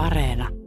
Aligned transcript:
Areena. 0.00 0.59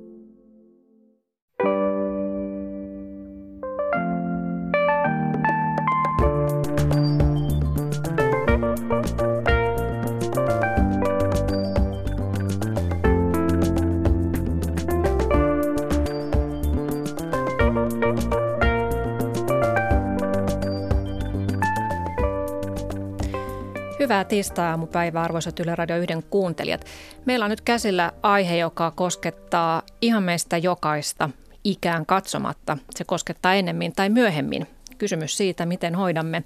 Hyvää 24.14 24.26
tiistai-aamupäivää, 24.26 25.24
arvoisat 25.24 25.60
Yle 25.60 25.76
Radio 25.76 25.98
1 25.98 26.16
kuuntelijat. 26.30 26.86
Meillä 27.26 27.46
on 27.46 27.50
nyt 27.50 27.62
käsillä 27.62 28.12
aihe, 28.24 28.58
joka 28.58 28.92
koskettaa 28.92 29.82
ihan 30.02 30.24
meistä 30.24 30.58
jokaista 30.58 31.30
ikään 31.64 32.06
katsomatta. 32.06 32.78
Se 32.96 33.04
koskettaa 33.04 33.54
ennemmin 33.54 33.94
tai 33.96 34.10
myöhemmin. 34.10 34.68
Kysymys 34.98 35.38
siitä, 35.38 35.66
miten 35.66 35.96
hoidamme 35.96 36.44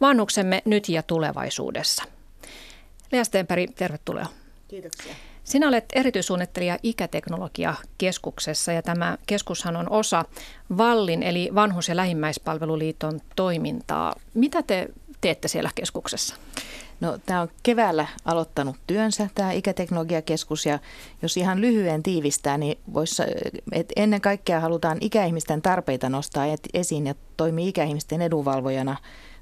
vanhuksemme 0.00 0.62
nyt 0.64 0.88
ja 0.88 1.02
tulevaisuudessa. 1.02 2.04
Lea 3.12 3.24
Stenberg, 3.24 3.70
tervetuloa. 3.74 4.26
Kiitoksia. 4.68 5.14
Sinä 5.44 5.68
olet 5.68 5.84
erityissuunnittelija 5.92 6.78
Ikäteknologiakeskuksessa 6.82 8.72
ja 8.72 8.82
tämä 8.82 9.18
keskushan 9.26 9.76
on 9.76 9.90
osa 9.90 10.24
Vallin 10.76 11.22
eli 11.22 11.50
Vanhus- 11.54 11.88
ja 11.88 11.96
lähimmäispalveluliiton 11.96 13.20
toimintaa. 13.36 14.14
Mitä 14.34 14.62
te 14.62 14.88
teette 15.20 15.48
siellä 15.48 15.70
keskuksessa? 15.74 16.36
No, 17.04 17.18
tämä 17.26 17.40
on 17.40 17.48
keväällä 17.62 18.06
aloittanut 18.24 18.76
työnsä, 18.86 19.28
tämä 19.34 19.52
ikäteknologiakeskus, 19.52 20.66
ja 20.66 20.78
jos 21.22 21.36
ihan 21.36 21.60
lyhyen 21.60 22.02
tiivistää, 22.02 22.58
niin 22.58 22.78
vois, 22.94 23.22
et 23.72 23.92
ennen 23.96 24.20
kaikkea 24.20 24.60
halutaan 24.60 24.98
ikäihmisten 25.00 25.62
tarpeita 25.62 26.08
nostaa 26.08 26.44
esiin 26.74 27.06
ja 27.06 27.14
toimii 27.36 27.68
ikäihmisten 27.68 28.22
edunvalvojana 28.22 28.96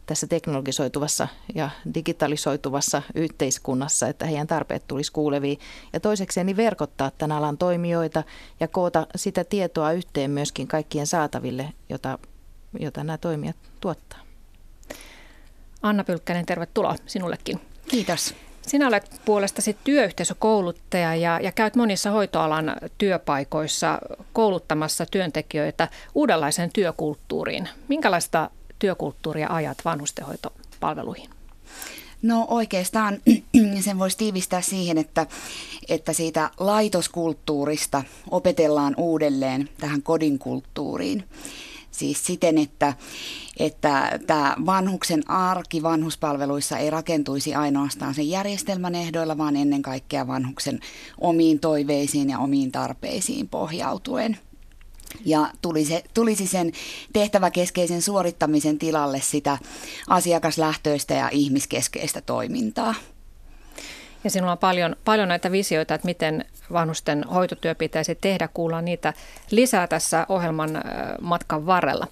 tässä 0.06 0.26
teknologisoituvassa 0.26 1.28
ja 1.54 1.70
digitalisoituvassa 1.94 3.02
yhteiskunnassa, 3.14 4.08
että 4.08 4.26
heidän 4.26 4.46
tarpeet 4.46 4.86
tulisi 4.86 5.12
kuuleviin. 5.12 5.58
Ja 5.92 6.00
toisekseen 6.00 6.46
niin 6.46 6.56
verkottaa 6.56 7.10
tämän 7.18 7.38
alan 7.38 7.58
toimijoita 7.58 8.22
ja 8.60 8.68
koota 8.68 9.06
sitä 9.16 9.44
tietoa 9.44 9.92
yhteen 9.92 10.30
myöskin 10.30 10.68
kaikkien 10.68 11.06
saataville, 11.06 11.72
jota, 11.88 12.18
jota 12.80 13.04
nämä 13.04 13.18
toimijat 13.18 13.56
tuottaa. 13.80 14.21
Anna 15.82 16.04
Pylkkänen, 16.04 16.46
tervetuloa 16.46 16.96
sinullekin. 17.06 17.60
Kiitos. 17.88 18.34
Sinä 18.66 18.88
olet 18.88 19.20
puolestasi 19.24 19.76
työyhteisökouluttaja 19.84 21.14
ja, 21.14 21.40
ja 21.42 21.52
käyt 21.52 21.76
monissa 21.76 22.10
hoitoalan 22.10 22.76
työpaikoissa 22.98 23.98
kouluttamassa 24.32 25.06
työntekijöitä 25.06 25.88
uudenlaiseen 26.14 26.70
työkulttuuriin. 26.72 27.68
Minkälaista 27.88 28.50
työkulttuuria 28.78 29.48
ajat 29.50 29.78
vanhustenhoitopalveluihin? 29.84 31.30
No 32.22 32.46
oikeastaan 32.50 33.18
sen 33.84 33.98
voisi 33.98 34.18
tiivistää 34.18 34.60
siihen, 34.60 34.98
että, 34.98 35.26
että 35.88 36.12
siitä 36.12 36.50
laitoskulttuurista 36.60 38.02
opetellaan 38.30 38.94
uudelleen 38.96 39.68
tähän 39.80 40.02
kodin 40.02 40.38
kulttuuriin. 40.38 41.24
Siis 41.92 42.26
siten, 42.26 42.58
että, 42.58 42.94
että 43.58 44.18
tämä 44.26 44.56
vanhuksen 44.66 45.30
arki 45.30 45.82
vanhuspalveluissa 45.82 46.78
ei 46.78 46.90
rakentuisi 46.90 47.54
ainoastaan 47.54 48.14
sen 48.14 48.28
järjestelmän 48.28 48.94
ehdoilla, 48.94 49.38
vaan 49.38 49.56
ennen 49.56 49.82
kaikkea 49.82 50.26
vanhuksen 50.26 50.80
omiin 51.18 51.60
toiveisiin 51.60 52.30
ja 52.30 52.38
omiin 52.38 52.72
tarpeisiin 52.72 53.48
pohjautuen. 53.48 54.38
Ja 55.24 55.50
tulisi, 55.62 55.94
tulisi 56.14 56.46
sen 56.46 56.72
tehtäväkeskeisen 57.12 58.02
suorittamisen 58.02 58.78
tilalle 58.78 59.20
sitä 59.20 59.58
asiakaslähtöistä 60.08 61.14
ja 61.14 61.28
ihmiskeskeistä 61.32 62.20
toimintaa. 62.20 62.94
Ja 64.24 64.30
sinulla 64.30 64.52
on 64.52 64.58
paljon, 64.58 64.96
paljon 65.04 65.28
näitä 65.28 65.52
visioita, 65.52 65.94
että 65.94 66.06
miten 66.06 66.44
vanhusten 66.72 67.24
hoitotyö 67.24 67.74
pitäisi 67.74 68.14
tehdä. 68.14 68.48
Kuullaan 68.54 68.84
niitä 68.84 69.12
lisää 69.50 69.86
tässä 69.86 70.26
ohjelman 70.28 70.70
matkan 71.20 71.66
varrella. 71.66 72.06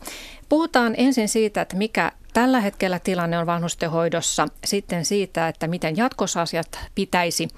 Puhutaan 0.49 0.95
ensin 0.97 1.29
siitä, 1.29 1.61
että 1.61 1.77
mikä 1.77 2.13
tällä 2.33 2.61
hetkellä 2.61 2.99
tilanne 2.99 3.39
on 3.39 3.47
vanhustenhoidossa, 3.47 4.49
sitten 4.65 5.05
siitä, 5.05 5.49
että 5.49 5.67
miten 5.67 5.97
jatkossa 5.97 6.43
asiat 6.43 6.79
pitäisi 6.95 7.49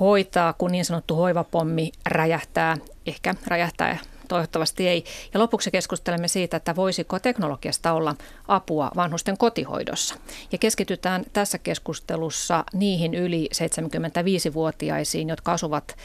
hoitaa, 0.00 0.52
kun 0.52 0.72
niin 0.72 0.84
sanottu 0.84 1.14
hoivapommi 1.14 1.92
räjähtää, 2.06 2.76
ehkä 3.06 3.34
räjähtää 3.46 3.98
toivottavasti 4.28 4.88
ei. 4.88 5.04
Ja 5.34 5.40
lopuksi 5.40 5.70
keskustelemme 5.70 6.28
siitä, 6.28 6.56
että 6.56 6.76
voisiko 6.76 7.18
teknologiasta 7.18 7.92
olla 7.92 8.14
apua 8.48 8.90
vanhusten 8.96 9.38
kotihoidossa. 9.38 10.14
Ja 10.52 10.58
keskitytään 10.58 11.24
tässä 11.32 11.58
keskustelussa 11.58 12.64
niihin 12.72 13.14
yli 13.14 13.48
75-vuotiaisiin, 13.54 15.28
jotka 15.28 15.52
asuvat 15.52 15.96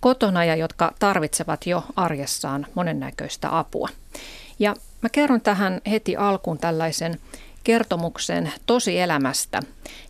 kotona 0.00 0.44
ja 0.44 0.56
jotka 0.56 0.92
tarvitsevat 0.98 1.66
jo 1.66 1.84
arjessaan 1.96 2.66
monennäköistä 2.74 3.58
apua. 3.58 3.88
Ja 4.58 4.74
mä 5.02 5.08
kerron 5.08 5.40
tähän 5.40 5.80
heti 5.90 6.16
alkuun 6.16 6.58
tällaisen 6.58 7.20
kertomuksen 7.64 8.52
tosielämästä 8.66 9.62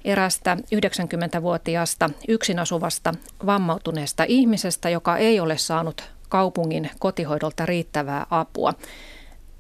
erästä 0.05 0.57
90-vuotiaasta 0.57 2.11
yksin 2.29 2.59
asuvasta 2.59 3.15
vammautuneesta 3.47 4.25
ihmisestä, 4.29 4.91
joka 4.91 5.17
ei 5.17 5.41
ole 5.41 5.59
saanut 5.59 6.05
kaupungin 6.31 6.91
kotihoidolta 6.99 7.67
riittävää 7.67 8.27
apua. 8.31 8.75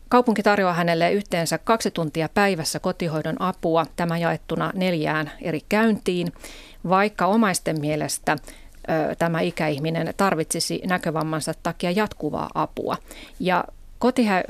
Kaupunki 0.09 0.43
tarjoaa 0.43 0.75
hänelle 0.75 1.13
yhteensä 1.13 1.59
kaksi 1.59 1.91
tuntia 1.91 2.29
päivässä 2.35 2.79
kotihoidon 2.79 3.43
apua, 3.43 3.87
tämä 3.97 4.19
jaettuna 4.19 4.73
neljään 4.75 5.31
eri 5.43 5.61
käyntiin, 5.69 6.33
vaikka 6.89 7.27
omaisten 7.27 7.81
mielestä 7.81 8.37
tämä 9.19 9.41
ikäihminen 9.41 10.15
tarvitsisi 10.17 10.83
näkövammansa 10.87 11.55
takia 11.63 11.91
jatkuvaa 11.91 12.51
apua. 12.55 12.97
Ja 13.41 13.65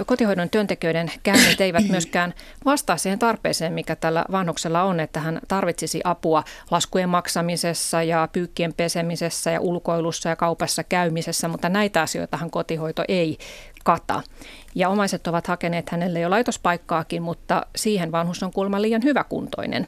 kotihoidon 0.06 0.50
työntekijöiden 0.50 1.10
käynnit 1.22 1.60
eivät 1.60 1.88
myöskään 1.88 2.34
vastaa 2.64 2.96
siihen 2.96 3.18
tarpeeseen, 3.18 3.72
mikä 3.72 3.96
tällä 3.96 4.24
vanhuksella 4.32 4.82
on, 4.82 5.00
että 5.00 5.20
hän 5.20 5.40
tarvitsisi 5.48 6.00
apua 6.04 6.44
laskujen 6.70 7.08
maksamisessa 7.08 8.02
ja 8.02 8.28
pyykkien 8.32 8.74
pesemisessä 8.74 9.50
ja 9.50 9.60
ulkoilussa 9.60 10.28
ja 10.28 10.36
kaupassa 10.36 10.84
käymisessä, 10.84 11.48
mutta 11.48 11.68
näitä 11.68 12.02
asioita 12.02 12.36
hän 12.36 12.50
kotihoito 12.50 13.04
ei 13.08 13.38
kata. 13.84 14.22
Ja 14.74 14.88
omaiset 14.88 15.26
ovat 15.26 15.46
hakeneet 15.46 15.90
hänelle 15.90 16.20
jo 16.20 16.30
laitospaikkaakin, 16.30 17.22
mutta 17.22 17.66
siihen 17.76 18.12
vanhus 18.12 18.42
on 18.42 18.52
kuulemma 18.52 18.82
liian 18.82 19.04
hyväkuntoinen. 19.04 19.86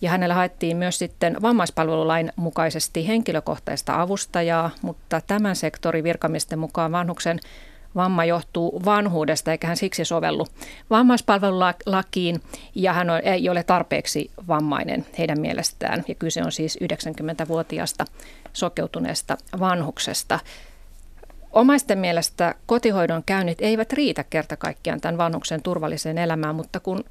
Ja 0.00 0.10
hänellä 0.10 0.34
haettiin 0.34 0.76
myös 0.76 0.98
sitten 0.98 1.36
vammaispalvelulain 1.42 2.32
mukaisesti 2.36 3.08
henkilökohtaista 3.08 4.00
avustajaa, 4.00 4.70
mutta 4.82 5.20
tämän 5.26 5.56
sektorin 5.56 6.04
virkamisten 6.04 6.58
mukaan 6.58 6.92
vanhuksen 6.92 7.40
vamma 7.96 8.24
johtuu 8.24 8.82
vanhuudesta 8.84 9.52
eikä 9.52 9.66
hän 9.66 9.76
siksi 9.76 10.04
sovellu 10.04 10.46
vammaispalvelulakiin 10.90 12.40
ja 12.74 12.92
hän 12.92 13.10
on, 13.10 13.20
ei 13.24 13.48
ole 13.48 13.62
tarpeeksi 13.62 14.30
vammainen 14.48 15.06
heidän 15.18 15.40
mielestään. 15.40 16.04
Ja 16.08 16.14
kyse 16.14 16.42
on 16.44 16.52
siis 16.52 16.78
90-vuotiaasta 16.82 18.04
sokeutuneesta 18.52 19.36
vanhuksesta. 19.60 20.38
Omaisten 21.54 21.98
mielestä 21.98 22.54
kotihoidon 22.66 23.22
käynnit 23.26 23.58
eivät 23.60 23.92
riitä 23.92 24.24
kerta 24.24 24.56
kaikkiaan 24.56 25.00
tämän 25.00 25.18
vanhuksen 25.18 25.62
turvalliseen 25.62 26.18
elämään, 26.18 26.54
mutta 26.54 26.80
kun 26.80 27.04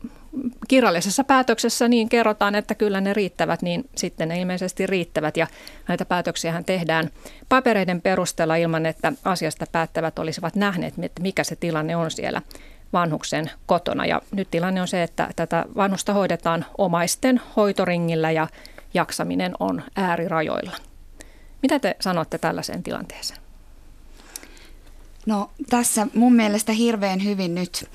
kirjallisessa 0.68 1.24
päätöksessä 1.24 1.88
niin 1.88 2.10
kerrotaan, 2.10 2.56
että 2.56 2.76
kyllä 2.76 3.02
ne 3.02 3.14
riittävät, 3.14 3.62
niin 3.62 3.90
sitten 3.96 4.28
ne 4.30 4.40
ilmeisesti 4.40 4.88
riittävät. 4.88 5.38
Ja 5.38 5.48
näitä 5.88 6.06
päätöksiä 6.06 6.64
tehdään 6.66 7.10
papereiden 7.50 8.02
perusteella 8.02 8.56
ilman, 8.56 8.86
että 8.86 9.14
asiasta 9.26 9.66
päättävät 9.72 10.20
olisivat 10.20 10.56
nähneet, 10.56 10.94
mikä 11.20 11.44
se 11.44 11.56
tilanne 11.56 11.96
on 11.96 12.12
siellä 12.12 12.42
vanhuksen 12.94 13.52
kotona. 13.66 14.06
Ja 14.06 14.22
nyt 14.32 14.48
tilanne 14.52 14.82
on 14.82 14.88
se, 14.88 15.04
että 15.04 15.30
tätä 15.36 15.66
vanhusta 15.76 16.14
hoidetaan 16.14 16.66
omaisten 16.78 17.42
hoitoringillä 17.56 18.32
ja 18.32 18.48
jaksaminen 18.94 19.54
on 19.60 19.84
äärirajoilla. 19.96 20.78
Mitä 21.62 21.80
te 21.80 21.96
sanotte 22.00 22.38
tällaiseen 22.38 22.84
tilanteeseen? 22.84 23.43
No 25.26 25.50
tässä 25.70 26.08
mun 26.16 26.34
mielestä 26.36 26.72
hirveän 26.72 27.24
hyvin 27.24 27.56
nyt 27.56 27.90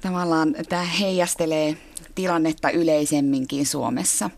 tavallaan 0.00 0.54
tämä 0.68 0.82
heijastelee 0.82 1.76
tilannetta 2.14 2.70
yleisemminkin 2.70 3.66
Suomessa. 3.66 4.30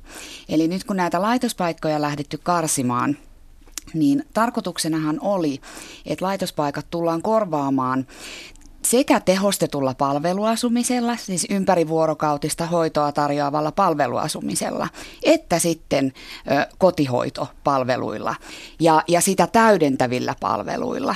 Eli 0.49 0.69
nyt 0.69 0.85
kun 0.85 0.97
näitä 0.97 1.23
laitospaikkoja 1.23 2.01
lähdetty 2.01 2.39
karsimaan, 2.39 3.17
niin 3.95 4.25
tarkoituksenahan 4.35 5.19
oli, 5.21 5.61
että 6.07 6.25
laitospaikat 6.25 6.87
tullaan 6.91 7.23
korvaamaan 7.23 8.07
sekä 8.83 9.21
tehostetulla 9.21 9.95
palveluasumisella, 9.95 11.17
siis 11.17 11.47
ympärivuorokautista 11.51 12.67
hoitoa 12.67 13.13
tarjoavalla 13.13 13.73
palveluasumisella, 13.73 14.89
että 15.23 15.59
sitten 15.59 16.13
ö, 16.51 16.67
kotihoitopalveluilla 16.79 18.35
ja, 18.81 19.03
ja 19.09 19.21
sitä 19.21 19.47
täydentävillä 19.47 20.35
palveluilla. 20.41 21.15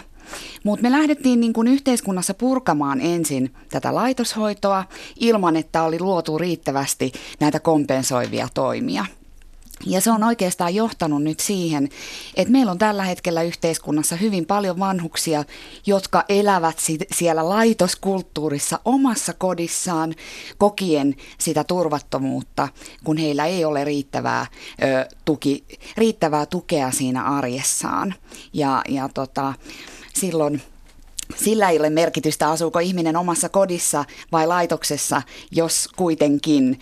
Mutta 0.64 0.82
me 0.82 0.90
lähdettiin 0.90 1.40
niin 1.40 1.52
kuin 1.52 1.68
yhteiskunnassa 1.68 2.34
purkamaan 2.34 3.00
ensin 3.00 3.54
tätä 3.70 3.94
laitoshoitoa 3.94 4.84
ilman, 5.16 5.56
että 5.56 5.82
oli 5.82 6.00
luotu 6.00 6.38
riittävästi 6.38 7.12
näitä 7.40 7.60
kompensoivia 7.60 8.48
toimia. 8.54 9.04
Ja 9.86 10.00
se 10.00 10.10
on 10.10 10.24
oikeastaan 10.24 10.74
johtanut 10.74 11.22
nyt 11.22 11.40
siihen, 11.40 11.88
että 12.36 12.52
meillä 12.52 12.72
on 12.72 12.78
tällä 12.78 13.04
hetkellä 13.04 13.42
yhteiskunnassa 13.42 14.16
hyvin 14.16 14.46
paljon 14.46 14.78
vanhuksia, 14.78 15.44
jotka 15.86 16.24
elävät 16.28 16.78
siellä 17.14 17.48
laitoskulttuurissa 17.48 18.80
omassa 18.84 19.32
kodissaan 19.32 20.14
kokien 20.58 21.14
sitä 21.38 21.64
turvattomuutta, 21.64 22.68
kun 23.04 23.16
heillä 23.16 23.46
ei 23.46 23.64
ole 23.64 23.84
riittävää, 23.84 24.46
ö, 24.82 25.06
tuki, 25.24 25.64
riittävää 25.96 26.46
tukea 26.46 26.90
siinä 26.90 27.24
arjessaan. 27.24 28.14
Ja, 28.52 28.82
ja 28.88 29.08
tota, 29.08 29.54
silloin 30.20 30.62
sillä 31.36 31.70
ei 31.70 31.78
ole 31.78 31.90
merkitystä, 31.90 32.50
asuuko 32.50 32.78
ihminen 32.78 33.16
omassa 33.16 33.48
kodissa 33.48 34.04
vai 34.32 34.46
laitoksessa, 34.46 35.22
jos 35.50 35.88
kuitenkin 35.96 36.80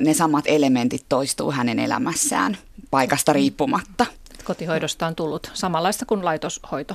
ne 0.00 0.14
samat 0.14 0.44
elementit 0.48 1.06
toistuu 1.08 1.52
hänen 1.52 1.78
elämässään 1.78 2.56
paikasta 2.90 3.32
riippumatta. 3.32 4.06
Kotihoidosta 4.44 5.06
on 5.06 5.14
tullut 5.14 5.50
samanlaista 5.54 6.06
kuin 6.06 6.24
laitoshoito. 6.24 6.94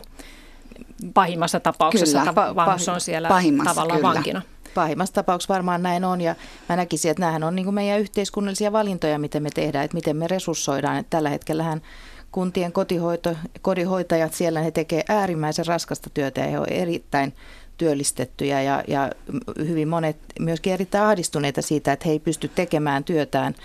Pahimmassa 1.13 1.59
tapauksessa 1.59 2.19
kyllä, 2.19 2.55
vanhus 2.55 2.89
on 2.89 3.01
siellä 3.01 3.29
tavallaan 3.65 3.99
kyllä. 3.99 4.13
vankina. 4.13 4.41
Pahimmassa 4.75 5.13
tapauksessa 5.13 5.53
varmaan 5.53 5.83
näin 5.83 6.05
on 6.05 6.21
ja 6.21 6.35
mä 6.69 6.75
näkisin, 6.75 7.11
että 7.11 7.21
nämähän 7.21 7.43
on 7.43 7.55
niin 7.55 7.73
meidän 7.73 7.99
yhteiskunnallisia 7.99 8.71
valintoja, 8.71 9.19
miten 9.19 9.43
me 9.43 9.49
tehdään, 9.49 9.85
että 9.85 9.95
miten 9.95 10.17
me 10.17 10.27
resurssoidaan. 10.27 10.97
Että 10.97 11.09
tällä 11.09 11.29
hetkellähän 11.29 11.81
kuntien 12.31 12.71
kotihoito, 12.71 13.35
kodihoitajat 13.61 14.33
siellä, 14.33 14.61
he 14.61 14.71
tekevät 14.71 15.09
äärimmäisen 15.09 15.65
raskasta 15.65 16.09
työtä 16.13 16.41
ja 16.41 16.47
he 16.47 16.59
ovat 16.59 16.71
erittäin 16.71 17.33
työllistettyjä 17.77 18.61
ja, 18.61 18.83
ja 18.87 19.11
hyvin 19.57 19.87
monet 19.87 20.17
myöskin 20.39 20.73
erittäin 20.73 21.03
ahdistuneita 21.03 21.61
siitä, 21.61 21.93
että 21.93 22.05
he 22.05 22.11
ei 22.11 22.19
pysty 22.19 22.47
tekemään 22.47 23.03
työtään, 23.03 23.55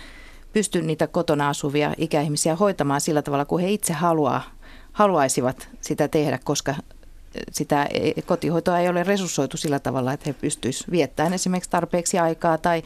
pysty 0.53 0.81
niitä 0.81 1.07
kotona 1.07 1.49
asuvia 1.49 1.93
ikäihmisiä 1.97 2.55
hoitamaan 2.55 3.01
sillä 3.01 3.21
tavalla, 3.21 3.45
kuin 3.45 3.63
he 3.63 3.71
itse 3.71 3.93
haluaa, 3.93 4.41
haluaisivat 4.91 5.69
sitä 5.81 6.07
tehdä, 6.07 6.39
koska 6.43 6.75
sitä 7.51 7.87
kotihoitoa 8.25 8.79
ei 8.79 8.89
ole 8.89 9.03
resurssoitu 9.03 9.57
sillä 9.57 9.79
tavalla, 9.79 10.13
että 10.13 10.23
he 10.29 10.33
pystyisivät 10.33 10.91
viettämään 10.91 11.33
esimerkiksi 11.33 11.69
tarpeeksi 11.69 12.19
aikaa 12.19 12.57
tai, 12.57 12.83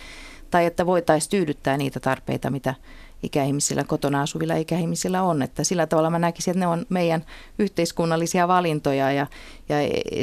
tai 0.52 0.66
että 0.66 0.86
voitaisiin 0.86 1.32
tyydyttää 1.32 1.78
niitä 1.78 2.00
tarpeita, 2.00 2.50
mitä 2.50 2.76
ikäihmisillä, 3.24 3.84
kotona 3.84 4.22
asuvilla 4.22 4.56
ikäihmisillä 4.56 5.24
on. 5.24 5.42
Että 5.42 5.64
sillä 5.64 5.88
tavalla 5.88 6.10
mä 6.10 6.20
näkisin, 6.20 6.52
että 6.52 6.60
ne 6.60 6.68
on 6.68 6.86
meidän 6.90 7.26
yhteiskunnallisia 7.60 8.48
valintoja 8.48 9.12
ja, 9.12 9.28
ja 9.70 9.76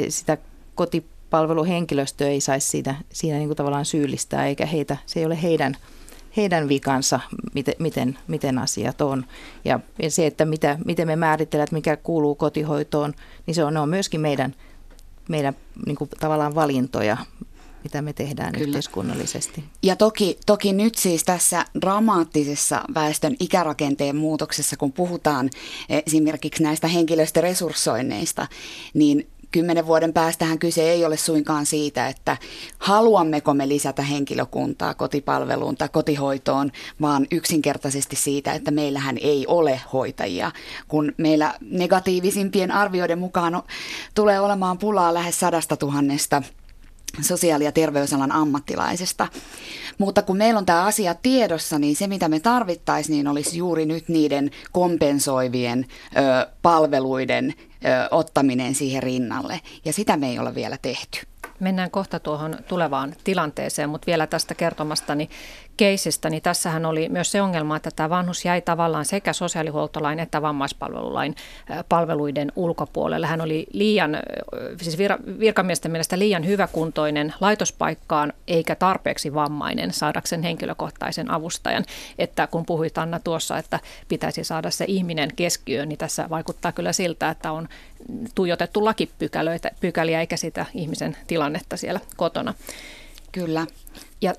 sitä 0.09 0.37
kotipalveluhenkilöstöä 0.75 2.27
ei 2.27 2.41
saisi 2.41 2.67
siinä, 2.67 2.95
siinä 3.13 3.37
niin 3.37 3.49
kuin 3.49 3.57
tavallaan 3.57 3.85
syyllistää, 3.85 4.47
eikä 4.47 4.65
heitä, 4.65 4.97
se 5.05 5.19
ei 5.19 5.25
ole 5.25 5.41
heidän, 5.41 5.75
heidän 6.37 6.69
vikansa, 6.69 7.19
miten, 7.53 7.73
miten, 7.79 8.17
miten 8.27 8.57
asiat 8.57 9.01
on. 9.01 9.25
Ja 9.65 9.79
se, 10.09 10.27
että 10.27 10.45
mitä, 10.45 10.77
miten 10.85 11.07
me 11.07 11.15
määritellään, 11.15 11.63
että 11.63 11.75
mikä 11.75 11.97
kuuluu 11.97 12.35
kotihoitoon, 12.35 13.13
niin 13.45 13.55
se 13.55 13.63
on, 13.63 13.73
ne 13.73 13.79
on 13.79 13.89
myöskin 13.89 14.21
meidän, 14.21 14.55
meidän 15.29 15.53
niin 15.85 15.95
kuin 15.95 16.09
tavallaan 16.19 16.55
valintoja, 16.55 17.17
mitä 17.83 18.01
me 18.01 18.13
tehdään 18.13 18.53
Kyllä. 18.53 18.67
yhteiskunnallisesti. 18.67 19.63
Ja 19.83 19.95
toki, 19.95 20.39
toki 20.45 20.73
nyt 20.73 20.95
siis 20.95 21.23
tässä 21.23 21.65
dramaattisessa 21.81 22.81
väestön 22.93 23.35
ikärakenteen 23.39 24.15
muutoksessa, 24.15 24.77
kun 24.77 24.93
puhutaan 24.93 25.49
esimerkiksi 26.05 26.63
näistä 26.63 26.87
henkilöstöresurssoinneista, 26.87 28.47
niin 28.93 29.27
kymmenen 29.51 29.87
vuoden 29.87 30.13
päästähän 30.13 30.59
kyse 30.59 30.91
ei 30.91 31.05
ole 31.05 31.17
suinkaan 31.17 31.65
siitä, 31.65 32.07
että 32.07 32.37
haluammeko 32.79 33.53
me 33.53 33.67
lisätä 33.67 34.01
henkilökuntaa 34.01 34.93
kotipalveluun 34.93 35.77
tai 35.77 35.89
kotihoitoon, 35.89 36.71
vaan 37.01 37.27
yksinkertaisesti 37.31 38.15
siitä, 38.15 38.53
että 38.53 38.71
meillähän 38.71 39.17
ei 39.21 39.47
ole 39.47 39.81
hoitajia. 39.93 40.51
Kun 40.87 41.13
meillä 41.17 41.53
negatiivisimpien 41.61 42.71
arvioiden 42.71 43.19
mukaan 43.19 43.63
tulee 44.15 44.39
olemaan 44.39 44.77
pulaa 44.77 45.13
lähes 45.13 45.39
sadasta 45.39 45.77
tuhannesta 45.77 46.43
sosiaali- 47.21 47.63
ja 47.63 47.71
terveysalan 47.71 48.31
ammattilaisesta. 48.31 49.27
Mutta 49.97 50.21
kun 50.21 50.37
meillä 50.37 50.57
on 50.57 50.65
tämä 50.65 50.85
asia 50.85 51.13
tiedossa, 51.13 51.79
niin 51.79 51.95
se 51.95 52.07
mitä 52.07 52.29
me 52.29 52.39
tarvittaisiin, 52.39 53.13
niin 53.15 53.27
olisi 53.27 53.57
juuri 53.57 53.85
nyt 53.85 54.09
niiden 54.09 54.51
kompensoivien 54.71 55.85
ö, 56.17 56.49
palveluiden 56.61 57.53
ö, 57.85 57.87
ottaminen 58.11 58.75
siihen 58.75 59.03
rinnalle. 59.03 59.61
Ja 59.85 59.93
sitä 59.93 60.17
me 60.17 60.29
ei 60.29 60.39
ole 60.39 60.55
vielä 60.55 60.77
tehty. 60.81 61.19
Mennään 61.59 61.91
kohta 61.91 62.19
tuohon 62.19 62.57
tulevaan 62.67 63.15
tilanteeseen, 63.23 63.89
mutta 63.89 64.05
vielä 64.05 64.27
tästä 64.27 64.55
kertomastani 64.55 65.29
keisistä, 65.79 66.29
niin 66.29 66.41
tässähän 66.41 66.85
oli 66.85 67.09
myös 67.09 67.31
se 67.31 67.41
ongelma, 67.41 67.75
että 67.75 67.89
tämä 67.95 68.09
vanhus 68.09 68.45
jäi 68.45 68.61
tavallaan 68.61 69.05
sekä 69.05 69.33
sosiaalihuoltolain 69.33 70.19
että 70.19 70.41
vammaispalvelulain 70.41 71.35
palveluiden 71.89 72.51
ulkopuolelle. 72.55 73.27
Hän 73.27 73.41
oli 73.41 73.67
liian, 73.73 74.17
siis 74.81 74.97
virkamiesten 75.39 75.91
mielestä 75.91 76.19
liian 76.19 76.47
hyväkuntoinen 76.47 77.33
laitospaikkaan 77.41 78.33
eikä 78.47 78.75
tarpeeksi 78.75 79.33
vammainen 79.33 79.93
saadakseen 79.93 80.43
henkilökohtaisen 80.43 81.31
avustajan. 81.31 81.85
Että 82.17 82.47
kun 82.47 82.65
puhuit 82.65 82.97
Anna 82.97 83.19
tuossa, 83.19 83.57
että 83.57 83.79
pitäisi 84.07 84.43
saada 84.43 84.69
se 84.69 84.85
ihminen 84.87 85.29
keskiöön, 85.35 85.89
niin 85.89 85.99
tässä 85.99 86.29
vaikuttaa 86.29 86.71
kyllä 86.71 86.93
siltä, 86.93 87.29
että 87.29 87.51
on 87.51 87.67
tuijotettu 88.35 88.85
lakipykäliä 88.85 90.19
eikä 90.19 90.37
sitä 90.37 90.65
ihmisen 90.73 91.17
tilannetta 91.27 91.77
siellä 91.77 91.99
kotona. 92.17 92.53
Kyllä. 93.31 93.65
Ja 94.21 94.33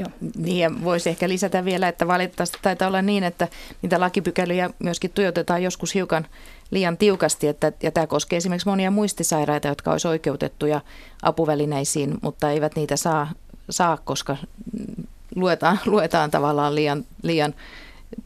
Joo. 0.00 0.10
Niin 0.36 0.84
voisi 0.84 1.10
ehkä 1.10 1.28
lisätä 1.28 1.64
vielä, 1.64 1.88
että 1.88 2.06
valitettavasti 2.06 2.58
taitaa 2.62 2.88
olla 2.88 3.02
niin, 3.02 3.24
että 3.24 3.48
niitä 3.82 4.00
lakipykäliä 4.00 4.70
myöskin 4.78 5.10
tuijotetaan 5.10 5.62
joskus 5.62 5.94
hiukan 5.94 6.26
liian 6.70 6.96
tiukasti, 6.96 7.48
että, 7.48 7.72
ja 7.82 7.90
tämä 7.90 8.06
koskee 8.06 8.36
esimerkiksi 8.36 8.68
monia 8.68 8.90
muistisairaita, 8.90 9.68
jotka 9.68 9.92
olisi 9.92 10.08
oikeutettuja 10.08 10.80
apuvälineisiin, 11.22 12.18
mutta 12.22 12.50
eivät 12.50 12.76
niitä 12.76 12.96
saa, 12.96 13.30
saa 13.70 13.96
koska 14.04 14.36
luetaan, 15.34 15.80
luetaan 15.86 16.30
tavallaan 16.30 16.74
liian, 16.74 17.04
liian 17.22 17.54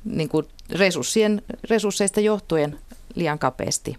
niin 0.05 0.29
kuin 0.29 0.47
resurssien, 0.71 1.43
resursseista 1.71 2.21
johtuen 2.21 2.79
liian 3.15 3.39
kapeasti. 3.39 3.97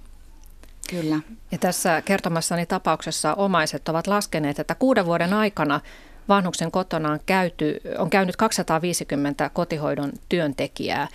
Kyllä. 0.89 1.19
Ja 1.51 1.57
tässä 1.57 2.01
kertomassani 2.01 2.65
tapauksessa 2.65 3.33
omaiset 3.33 3.89
ovat 3.89 4.07
laskeneet, 4.07 4.59
että 4.59 4.75
kuuden 4.75 5.05
vuoden 5.05 5.33
aikana 5.33 5.81
vanhuksen 6.29 6.71
kotona 6.71 7.11
on, 7.11 7.19
käyty, 7.25 7.81
on 7.97 8.09
käynyt 8.09 8.35
250 8.35 9.49
kotihoidon 9.49 10.11
työntekijää. 10.29 11.07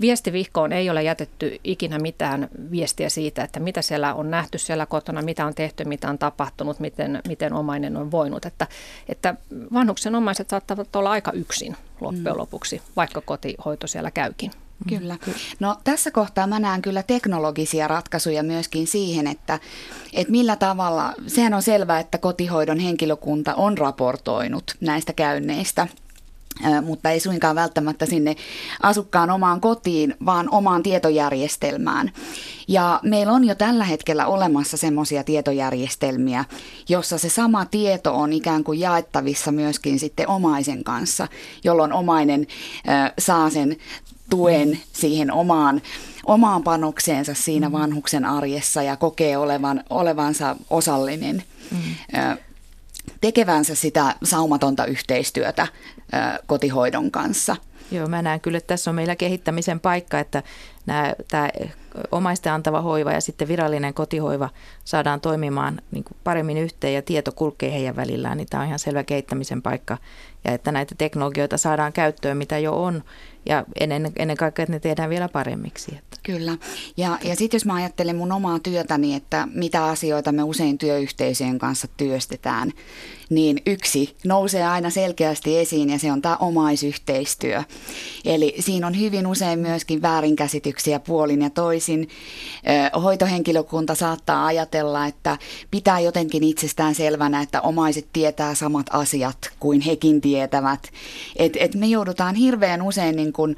Viestivihkoon 0.00 0.72
ei 0.72 0.90
ole 0.90 1.02
jätetty 1.02 1.60
ikinä 1.64 1.98
mitään 1.98 2.48
viestiä 2.70 3.08
siitä, 3.08 3.42
että 3.44 3.60
mitä 3.60 3.82
siellä 3.82 4.14
on 4.14 4.30
nähty 4.30 4.58
siellä 4.58 4.86
kotona, 4.86 5.22
mitä 5.22 5.46
on 5.46 5.54
tehty, 5.54 5.84
mitä 5.84 6.08
on 6.08 6.18
tapahtunut, 6.18 6.80
miten, 6.80 7.20
miten 7.28 7.52
omainen 7.52 7.96
on 7.96 8.10
voinut. 8.10 8.44
Että, 8.44 8.66
että 9.08 9.34
vanhuksen 9.72 10.14
omaiset 10.14 10.48
saattavat 10.48 10.96
olla 10.96 11.10
aika 11.10 11.32
yksin 11.32 11.76
loppujen 12.00 12.34
mm. 12.34 12.38
lopuksi, 12.38 12.82
vaikka 12.96 13.20
kotihoito 13.20 13.86
siellä 13.86 14.10
käykin. 14.10 14.50
Kyllä. 14.88 15.18
No 15.60 15.76
tässä 15.84 16.10
kohtaa 16.10 16.46
mä 16.46 16.58
näen 16.58 16.82
kyllä 16.82 17.02
teknologisia 17.02 17.88
ratkaisuja 17.88 18.42
myöskin 18.42 18.86
siihen, 18.86 19.26
että, 19.26 19.58
että 20.12 20.30
millä 20.30 20.56
tavalla, 20.56 21.14
sehän 21.26 21.54
on 21.54 21.62
selvää, 21.62 22.00
että 22.00 22.18
kotihoidon 22.18 22.78
henkilökunta 22.78 23.54
on 23.54 23.78
raportoinut 23.78 24.64
näistä 24.80 25.12
käynneistä 25.12 25.88
mutta 26.82 27.10
ei 27.10 27.20
suinkaan 27.20 27.56
välttämättä 27.56 28.06
sinne 28.06 28.36
asukkaan 28.82 29.30
omaan 29.30 29.60
kotiin, 29.60 30.14
vaan 30.26 30.48
omaan 30.50 30.82
tietojärjestelmään. 30.82 32.12
Ja 32.68 33.00
meillä 33.02 33.32
on 33.32 33.44
jo 33.44 33.54
tällä 33.54 33.84
hetkellä 33.84 34.26
olemassa 34.26 34.76
semmoisia 34.76 35.24
tietojärjestelmiä, 35.24 36.44
jossa 36.88 37.18
se 37.18 37.28
sama 37.28 37.64
tieto 37.64 38.14
on 38.14 38.32
ikään 38.32 38.64
kuin 38.64 38.80
jaettavissa 38.80 39.52
myöskin 39.52 39.98
sitten 39.98 40.28
omaisen 40.28 40.84
kanssa, 40.84 41.28
jolloin 41.64 41.92
omainen 41.92 42.46
saa 43.18 43.50
sen 43.50 43.76
tuen 44.30 44.80
siihen 44.92 45.32
omaan, 45.32 45.82
omaan 46.26 46.62
panokseensa 46.62 47.34
siinä 47.34 47.68
mm. 47.68 47.72
vanhuksen 47.72 48.24
arjessa 48.24 48.82
ja 48.82 48.96
kokee 48.96 49.36
olevan, 49.36 49.84
olevansa 49.90 50.56
osallinen. 50.70 51.42
Mm. 51.70 51.78
tekevänsä 53.20 53.74
sitä 53.74 54.14
saumatonta 54.24 54.84
yhteistyötä 54.84 55.66
kotihoidon 56.46 57.10
kanssa. 57.10 57.56
Joo, 57.90 58.08
mä 58.08 58.22
näen 58.22 58.40
kyllä, 58.40 58.58
että 58.58 58.68
tässä 58.68 58.90
on 58.90 58.94
meillä 58.94 59.16
kehittämisen 59.16 59.80
paikka, 59.80 60.18
että 60.18 60.42
nämä, 60.86 61.14
tämä 61.28 61.48
omaisten 62.10 62.52
antava 62.52 62.80
hoiva 62.80 63.12
ja 63.12 63.20
sitten 63.20 63.48
virallinen 63.48 63.94
kotihoiva 63.94 64.48
saadaan 64.84 65.20
toimimaan 65.20 65.82
niin 65.90 66.04
kuin 66.04 66.16
paremmin 66.24 66.58
yhteen 66.58 66.94
ja 66.94 67.02
tieto 67.02 67.32
kulkee 67.32 67.72
heidän 67.72 67.96
välillään, 67.96 68.36
niin 68.36 68.48
tämä 68.50 68.60
on 68.60 68.66
ihan 68.66 68.78
selvä 68.78 69.04
kehittämisen 69.04 69.62
paikka. 69.62 69.98
Ja 70.44 70.52
että 70.52 70.72
näitä 70.72 70.94
teknologioita 70.98 71.58
saadaan 71.58 71.92
käyttöön, 71.92 72.36
mitä 72.36 72.58
jo 72.58 72.82
on, 72.82 73.04
ja 73.46 73.64
ennen, 73.80 74.12
ennen 74.16 74.36
kaikkea, 74.36 74.62
että 74.62 74.72
ne 74.72 74.80
tehdään 74.80 75.10
vielä 75.10 75.28
paremmiksi. 75.28 75.94
Että. 75.98 76.16
Kyllä. 76.22 76.56
Ja, 76.96 77.18
ja 77.24 77.36
sitten 77.36 77.58
jos 77.58 77.64
mä 77.64 77.74
ajattelen 77.74 78.16
mun 78.16 78.32
omaa 78.32 78.58
työtäni, 78.58 79.14
että 79.14 79.48
mitä 79.54 79.84
asioita 79.84 80.32
me 80.32 80.42
usein 80.42 80.78
työyhteisöjen 80.78 81.58
kanssa 81.58 81.88
työstetään, 81.96 82.72
niin 83.30 83.62
yksi 83.66 84.16
nousee 84.24 84.66
aina 84.66 84.90
selkeästi 84.90 85.58
esiin 85.58 85.90
ja 85.90 85.98
se 85.98 86.12
on 86.12 86.22
tämä 86.22 86.36
omaisyhteistyö. 86.36 87.62
Eli 88.24 88.54
siinä 88.58 88.86
on 88.86 89.00
hyvin 89.00 89.26
usein 89.26 89.58
myöskin 89.58 90.02
väärinkäsityksiä 90.02 91.00
puolin 91.00 91.42
ja 91.42 91.50
toisin. 91.50 92.08
Hoitohenkilökunta 93.02 93.94
saattaa 93.94 94.46
ajatella, 94.46 95.06
että 95.06 95.38
pitää 95.70 96.00
jotenkin 96.00 96.44
itsestään 96.44 96.94
selvänä, 96.94 97.42
että 97.42 97.60
omaiset 97.60 98.06
tietää 98.12 98.54
samat 98.54 98.86
asiat 98.90 99.50
kuin 99.60 99.80
hekin 99.80 100.20
tietävät. 100.20 100.90
Et, 101.36 101.56
et 101.60 101.74
me 101.74 101.86
joudutaan 101.86 102.34
hirveän 102.34 102.82
usein 102.82 103.16
niin 103.16 103.32
kuin, 103.32 103.56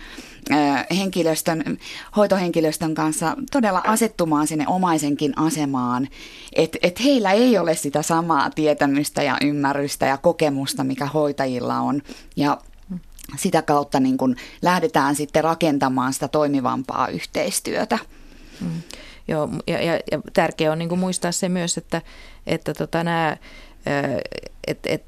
henkilöstön, 0.97 1.79
hoitohenkilöstön 2.17 2.95
kanssa 2.95 3.37
todella 3.53 3.83
asettumaan 3.87 4.47
sinne 4.47 4.65
omaisenkin 4.69 5.39
asemaan, 5.39 6.09
että 6.53 6.79
et 6.83 7.05
heillä 7.05 7.33
ei 7.33 7.59
ole 7.59 7.75
sitä 7.75 8.03
samaa 8.03 8.51
tietämystä 8.51 9.23
ja 9.23 9.37
ymmärrystä 9.41 9.62
ja 10.01 10.17
kokemusta, 10.17 10.85
mikä 10.85 11.07
hoitajilla 11.07 11.79
on. 11.79 12.03
Ja 12.37 12.59
sitä 13.37 13.63
kautta 13.63 14.01
niin 14.01 14.17
kun 14.17 14.37
lähdetään 14.63 15.15
sitten 15.15 15.45
rakentamaan 15.45 16.13
sitä 16.13 16.29
toimivampaa 16.29 17.09
yhteistyötä. 17.09 17.99
Mm. 18.61 18.83
Joo, 19.29 19.49
ja, 19.67 19.83
ja, 19.83 19.93
ja 20.13 20.21
tärkeää 20.33 20.73
on 20.73 20.79
niin 20.79 20.99
muistaa 20.99 21.33
se 21.33 21.49
myös, 21.49 21.79
että, 21.79 22.03
että 22.47 22.75
tota, 22.75 23.05
nämä 23.05 23.37
et, 24.67 24.79
et, 24.87 25.05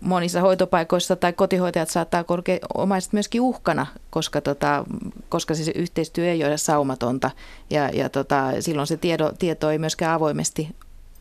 monissa 0.00 0.40
hoitopaikoissa 0.40 1.16
tai 1.16 1.32
kotihoitajat 1.32 1.88
saattaa 1.88 2.24
korkea 2.24 2.58
omaiset 2.74 3.12
myöskin 3.12 3.40
uhkana, 3.40 3.86
koska, 4.10 4.40
tota, 4.40 4.84
koska 5.28 5.54
siis 5.54 5.70
yhteistyö 5.74 6.30
ei 6.30 6.44
ole 6.44 6.58
saumatonta 6.58 7.30
ja, 7.70 7.88
ja 7.88 8.08
tota, 8.08 8.52
silloin 8.60 8.86
se 8.86 8.96
tiedo, 8.96 9.32
tieto 9.38 9.70
ei 9.70 9.78
myöskään 9.78 10.14
avoimesti 10.14 10.68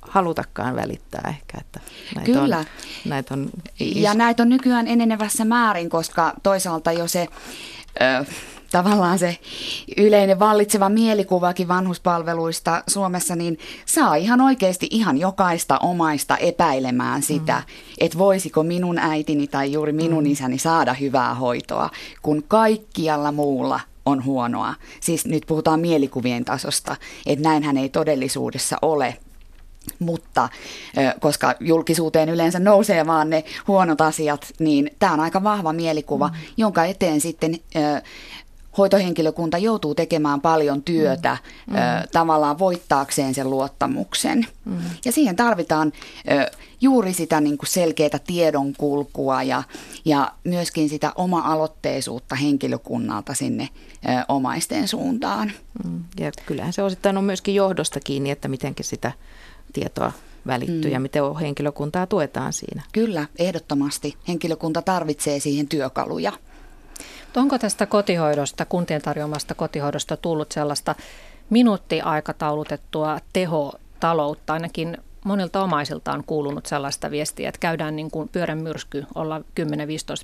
halutakaan 0.09 0.75
välittää 0.75 1.33
ehkä. 1.37 1.57
Että 1.61 1.79
näitä 2.15 2.31
Kyllä. 2.31 2.57
On, 2.57 2.65
näitä 3.05 3.33
on 3.33 3.49
is- 3.79 3.97
ja 3.97 4.13
näitä 4.13 4.43
on 4.43 4.49
nykyään 4.49 4.87
enenevässä 4.87 5.45
määrin, 5.45 5.89
koska 5.89 6.33
toisaalta 6.43 6.91
jo 6.91 7.07
se... 7.07 7.27
Ö, 8.01 8.25
tavallaan 8.71 9.19
se 9.19 9.37
yleinen 9.97 10.39
vallitseva 10.39 10.89
mielikuvakin 10.89 11.67
vanhuspalveluista 11.67 12.83
Suomessa, 12.87 13.35
niin 13.35 13.57
saa 13.85 14.15
ihan 14.15 14.41
oikeasti 14.41 14.87
ihan 14.91 15.17
jokaista 15.17 15.77
omaista 15.77 16.37
epäilemään 16.37 17.23
sitä, 17.23 17.63
mm. 17.67 17.73
että 17.97 18.17
voisiko 18.17 18.63
minun 18.63 18.99
äitini 18.99 19.47
tai 19.47 19.71
juuri 19.71 19.91
minun 19.91 20.23
mm. 20.23 20.31
isäni 20.31 20.57
saada 20.57 20.93
hyvää 20.93 21.35
hoitoa, 21.35 21.89
kun 22.21 22.43
kaikkialla 22.47 23.31
muulla 23.31 23.79
on 24.05 24.25
huonoa. 24.25 24.73
Siis 24.99 25.25
nyt 25.25 25.43
puhutaan 25.47 25.79
mielikuvien 25.79 26.45
tasosta, 26.45 26.95
että 27.25 27.49
näinhän 27.49 27.77
ei 27.77 27.89
todellisuudessa 27.89 28.77
ole. 28.81 29.17
Mutta 29.99 30.49
koska 31.19 31.55
julkisuuteen 31.59 32.29
yleensä 32.29 32.59
nousee 32.59 33.07
vaan 33.07 33.29
ne 33.29 33.43
huonot 33.67 34.01
asiat, 34.01 34.47
niin 34.59 34.91
tämä 34.99 35.13
on 35.13 35.19
aika 35.19 35.43
vahva 35.43 35.73
mielikuva, 35.73 36.27
mm. 36.27 36.33
jonka 36.57 36.85
eteen 36.85 37.21
sitten 37.21 37.55
hoitohenkilökunta 38.77 39.57
joutuu 39.57 39.95
tekemään 39.95 40.41
paljon 40.41 40.83
työtä 40.83 41.37
mm. 41.67 41.75
ö, 41.75 41.79
tavallaan 42.11 42.59
voittaakseen 42.59 43.33
sen 43.33 43.49
luottamuksen. 43.49 44.47
Mm. 44.65 44.77
Ja 45.05 45.11
siihen 45.11 45.35
tarvitaan 45.35 45.93
ö, 46.31 46.51
juuri 46.81 47.13
sitä 47.13 47.41
niin 47.41 47.57
kuin 47.57 47.69
selkeää 47.69 48.19
tiedonkulkua 48.27 49.43
ja, 49.43 49.63
ja 50.05 50.31
myöskin 50.43 50.89
sitä 50.89 51.11
oma-aloitteisuutta 51.15 52.35
henkilökunnalta 52.35 53.33
sinne 53.33 53.69
ö, 54.05 54.07
omaisten 54.27 54.87
suuntaan. 54.87 55.51
Mm. 55.83 56.03
Ja 56.19 56.31
kyllähän 56.45 56.73
se 56.73 56.83
osittain 56.83 57.17
on 57.17 57.23
myöskin 57.23 57.55
johdosta 57.55 57.99
kiinni, 57.99 58.31
että 58.31 58.47
miten 58.47 58.75
sitä 58.81 59.11
tietoa 59.73 60.11
välittyy 60.47 60.89
mm. 60.89 60.93
ja 60.93 60.99
miten 60.99 61.35
henkilökuntaa 61.41 62.07
tuetaan 62.07 62.53
siinä. 62.53 62.83
Kyllä, 62.91 63.25
ehdottomasti. 63.39 64.15
Henkilökunta 64.27 64.81
tarvitsee 64.81 65.39
siihen 65.39 65.67
työkaluja. 65.67 66.31
Onko 67.35 67.59
tästä 67.59 67.85
kotihoidosta, 67.85 68.65
kuntien 68.65 69.01
tarjoamasta 69.01 69.55
kotihoidosta 69.55 70.17
tullut 70.17 70.51
sellaista 70.51 70.95
minuuttiaikataulutettua 71.49 73.19
tehotaloutta, 73.33 74.53
ainakin 74.53 74.97
monilta 75.25 75.63
omaisilta 75.63 76.11
on 76.11 76.23
kuulunut 76.23 76.65
sellaista 76.65 77.11
viestiä, 77.11 77.49
että 77.49 77.59
käydään 77.59 77.95
niin 77.95 78.11
kuin 78.11 78.29
pyörän 78.29 78.57
myrsky, 78.57 79.05
olla 79.15 79.39
10-15 79.39 79.43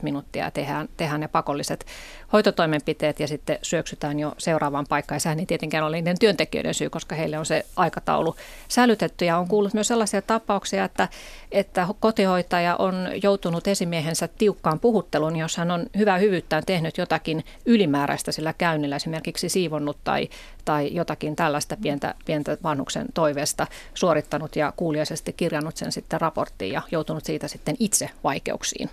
minuuttia 0.01 0.45
ja 0.45 0.51
tehdään, 0.51 0.89
tehdään 0.97 1.21
ne 1.21 1.27
pakolliset 1.27 1.85
hoitotoimenpiteet 2.33 3.19
ja 3.19 3.27
sitten 3.27 3.59
syöksytään 3.61 4.19
jo 4.19 4.33
seuraavaan 4.37 4.85
paikkaan. 4.89 5.19
Sehän 5.19 5.39
ei 5.39 5.45
tietenkään 5.45 5.85
ole 5.85 5.97
niiden 5.97 6.19
työntekijöiden 6.19 6.73
syy, 6.73 6.89
koska 6.89 7.15
heille 7.15 7.37
on 7.37 7.45
se 7.45 7.65
aikataulu 7.75 8.35
sälytetty. 8.67 9.25
Ja 9.25 9.37
on 9.37 9.47
kuullut 9.47 9.73
myös 9.73 9.87
sellaisia 9.87 10.21
tapauksia, 10.21 10.83
että, 10.83 11.07
että 11.51 11.87
kotihoitaja 11.99 12.75
on 12.75 13.09
joutunut 13.23 13.67
esimiehensä 13.67 14.27
tiukkaan 14.27 14.79
puhutteluun, 14.79 15.35
jos 15.35 15.57
hän 15.57 15.71
on 15.71 15.85
hyvää 15.97 16.17
hyvyyttään 16.17 16.63
tehnyt 16.65 16.97
jotakin 16.97 17.43
ylimääräistä 17.65 18.31
sillä 18.31 18.53
käynnillä, 18.53 18.95
esimerkiksi 18.95 19.49
siivonnut 19.49 19.97
tai, 20.03 20.29
tai 20.65 20.89
jotakin 20.93 21.35
tällaista 21.35 21.77
pientä, 21.81 22.15
pientä 22.25 22.57
vanhuksen 22.63 23.05
toiveesta 23.13 23.67
suorittanut 23.93 24.55
ja 24.55 24.73
kuuliaisesti 24.75 25.33
kirjannut 25.33 25.77
sen 25.77 25.91
sitten 25.91 26.21
raporttiin 26.21 26.73
ja 26.73 26.81
joutunut 26.91 27.25
siitä 27.25 27.47
sitten 27.47 27.75
itse 27.79 28.09
vaikeuksiin. 28.23 28.89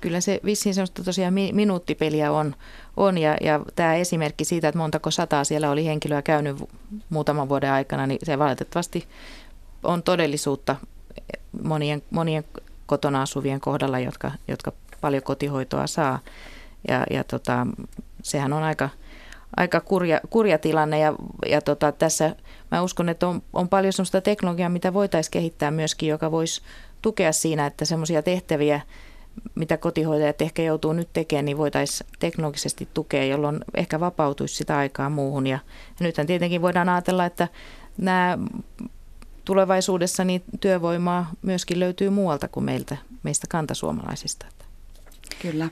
Kyllä 0.00 0.20
se 0.20 0.40
vissiin 0.44 0.74
sellaista 0.74 1.04
tosiaan 1.04 1.34
minuuttipeliä 1.34 2.32
on, 2.32 2.54
on 2.96 3.18
ja, 3.18 3.36
ja 3.40 3.60
tämä 3.76 3.94
esimerkki 3.94 4.44
siitä, 4.44 4.68
että 4.68 4.78
montako 4.78 5.10
sataa 5.10 5.44
siellä 5.44 5.70
oli 5.70 5.86
henkilöä 5.86 6.22
käynyt 6.22 6.56
muutaman 7.10 7.48
vuoden 7.48 7.72
aikana, 7.72 8.06
niin 8.06 8.18
se 8.22 8.38
valitettavasti 8.38 9.08
on 9.82 10.02
todellisuutta 10.02 10.76
monien, 11.62 12.02
monien 12.10 12.44
kotona 12.86 13.22
asuvien 13.22 13.60
kohdalla, 13.60 13.98
jotka, 13.98 14.32
jotka 14.48 14.72
paljon 15.00 15.22
kotihoitoa 15.22 15.86
saa. 15.86 16.18
Ja, 16.88 17.06
ja 17.10 17.24
tota, 17.24 17.66
sehän 18.22 18.52
on 18.52 18.62
aika, 18.62 18.88
aika 19.56 19.80
kurja, 19.80 20.20
kurja 20.30 20.58
tilanne 20.58 20.98
ja, 20.98 21.14
ja 21.46 21.60
tota, 21.60 21.92
tässä 21.92 22.36
mä 22.70 22.82
uskon, 22.82 23.08
että 23.08 23.28
on, 23.28 23.42
on 23.52 23.68
paljon 23.68 23.92
sellaista 23.92 24.20
teknologiaa, 24.20 24.68
mitä 24.68 24.94
voitaisiin 24.94 25.32
kehittää 25.32 25.70
myöskin, 25.70 26.08
joka 26.08 26.30
voisi 26.30 26.62
tukea 27.02 27.32
siinä, 27.32 27.66
että 27.66 27.84
semmoisia 27.84 28.22
tehtäviä, 28.22 28.80
mitä 29.54 29.76
kotihoitajat 29.76 30.42
ehkä 30.42 30.62
joutuu 30.62 30.92
nyt 30.92 31.08
tekemään, 31.12 31.44
niin 31.44 31.58
voitaisiin 31.58 32.10
teknologisesti 32.18 32.88
tukea, 32.94 33.24
jolloin 33.24 33.60
ehkä 33.74 34.00
vapautuisi 34.00 34.54
sitä 34.54 34.76
aikaa 34.76 35.10
muuhun. 35.10 35.46
Ja, 35.46 35.58
nythän 36.00 36.26
tietenkin 36.26 36.62
voidaan 36.62 36.88
ajatella, 36.88 37.24
että 37.24 37.48
nämä 37.98 38.38
tulevaisuudessa 39.44 40.24
niin 40.24 40.42
työvoimaa 40.60 41.30
myöskin 41.42 41.80
löytyy 41.80 42.10
muualta 42.10 42.48
kuin 42.48 42.64
meiltä, 42.64 42.96
meistä 43.22 43.46
kantasuomalaisista. 43.50 44.46
Kyllä. 45.42 45.68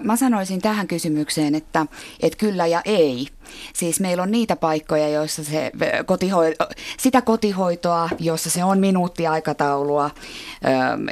Mä 0.00 0.16
sanoisin 0.16 0.60
tähän 0.60 0.88
kysymykseen, 0.88 1.54
että, 1.54 1.86
että 2.20 2.38
kyllä 2.38 2.66
ja 2.66 2.82
ei. 2.84 3.26
Siis 3.74 4.00
meillä 4.00 4.22
on 4.22 4.30
niitä 4.30 4.56
paikkoja, 4.56 5.08
joissa 5.08 5.44
se 5.44 5.70
kotihoito, 6.06 6.68
sitä 6.98 7.22
kotihoitoa, 7.22 8.08
jossa 8.18 8.50
se 8.50 8.64
on 8.64 8.78
minuuttiaikataulua, 8.78 10.10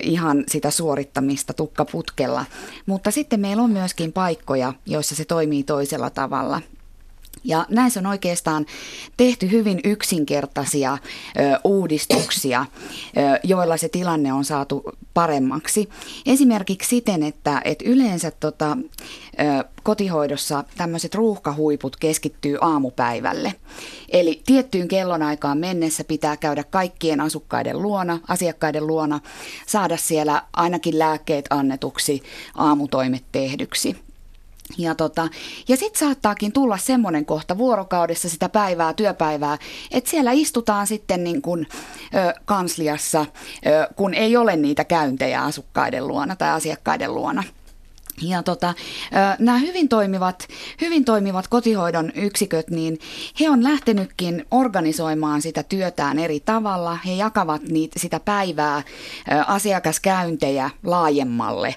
ihan 0.02 0.44
sitä 0.48 0.70
suorittamista 0.70 1.52
tukkaputkella. 1.52 2.44
Mutta 2.86 3.10
sitten 3.10 3.40
meillä 3.40 3.62
on 3.62 3.70
myöskin 3.70 4.12
paikkoja, 4.12 4.72
joissa 4.86 5.14
se 5.14 5.24
toimii 5.24 5.62
toisella 5.62 6.10
tavalla. 6.10 6.60
Ja 7.44 7.66
näissä 7.68 8.00
on 8.00 8.06
oikeastaan 8.06 8.66
tehty 9.16 9.50
hyvin 9.50 9.80
yksinkertaisia 9.84 10.92
ö, 10.92 10.98
uudistuksia, 11.64 12.66
ö, 13.16 13.40
joilla 13.44 13.76
se 13.76 13.88
tilanne 13.88 14.32
on 14.32 14.44
saatu 14.44 14.82
paremmaksi. 15.14 15.88
Esimerkiksi 16.26 16.88
siten, 16.88 17.22
että, 17.22 17.60
että 17.64 17.84
yleensä 17.88 18.30
tota, 18.30 18.76
ö, 18.80 19.64
kotihoidossa 19.82 20.64
tämmöiset 20.76 21.14
ruuhkahuiput 21.14 21.96
keskittyy 21.96 22.58
aamupäivälle. 22.60 23.54
Eli 24.08 24.42
tiettyyn 24.46 24.88
kellonaikaan 24.88 25.58
mennessä 25.58 26.04
pitää 26.04 26.36
käydä 26.36 26.64
kaikkien 26.64 27.20
asukkaiden 27.20 27.82
luona, 27.82 28.18
asiakkaiden 28.28 28.86
luona, 28.86 29.20
saada 29.66 29.96
siellä 29.96 30.42
ainakin 30.52 30.98
lääkkeet 30.98 31.44
annetuksi, 31.50 32.22
aamutoimet 32.54 33.24
tehdyksi. 33.32 34.07
Ja, 34.78 34.94
tota, 34.94 35.28
ja 35.68 35.76
sitten 35.76 35.98
saattaakin 35.98 36.52
tulla 36.52 36.78
semmoinen 36.78 37.24
kohta 37.24 37.58
vuorokaudessa 37.58 38.28
sitä 38.28 38.48
päivää, 38.48 38.92
työpäivää, 38.92 39.58
että 39.90 40.10
siellä 40.10 40.32
istutaan 40.32 40.86
sitten 40.86 41.24
niin 41.24 41.42
kuin, 41.42 41.66
ö, 42.14 42.34
kansliassa, 42.44 43.26
ö, 43.66 43.88
kun 43.96 44.14
ei 44.14 44.36
ole 44.36 44.56
niitä 44.56 44.84
käyntejä 44.84 45.42
asukkaiden 45.42 46.08
luona 46.08 46.36
tai 46.36 46.50
asiakkaiden 46.50 47.14
luona. 47.14 47.44
Ja 48.22 48.42
tota, 48.42 48.74
nämä 49.38 49.58
hyvin 49.58 49.88
toimivat, 49.88 50.48
hyvin 50.80 51.04
toimivat 51.04 51.48
kotihoidon 51.48 52.12
yksiköt, 52.14 52.70
niin 52.70 52.98
he 53.40 53.50
on 53.50 53.64
lähtenytkin 53.64 54.46
organisoimaan 54.50 55.42
sitä 55.42 55.62
työtään 55.62 56.18
eri 56.18 56.40
tavalla. 56.40 56.98
He 57.06 57.12
jakavat 57.12 57.62
niitä, 57.62 57.98
sitä 57.98 58.20
päivää 58.20 58.82
asiakaskäyntejä 59.46 60.70
laajemmalle 60.82 61.74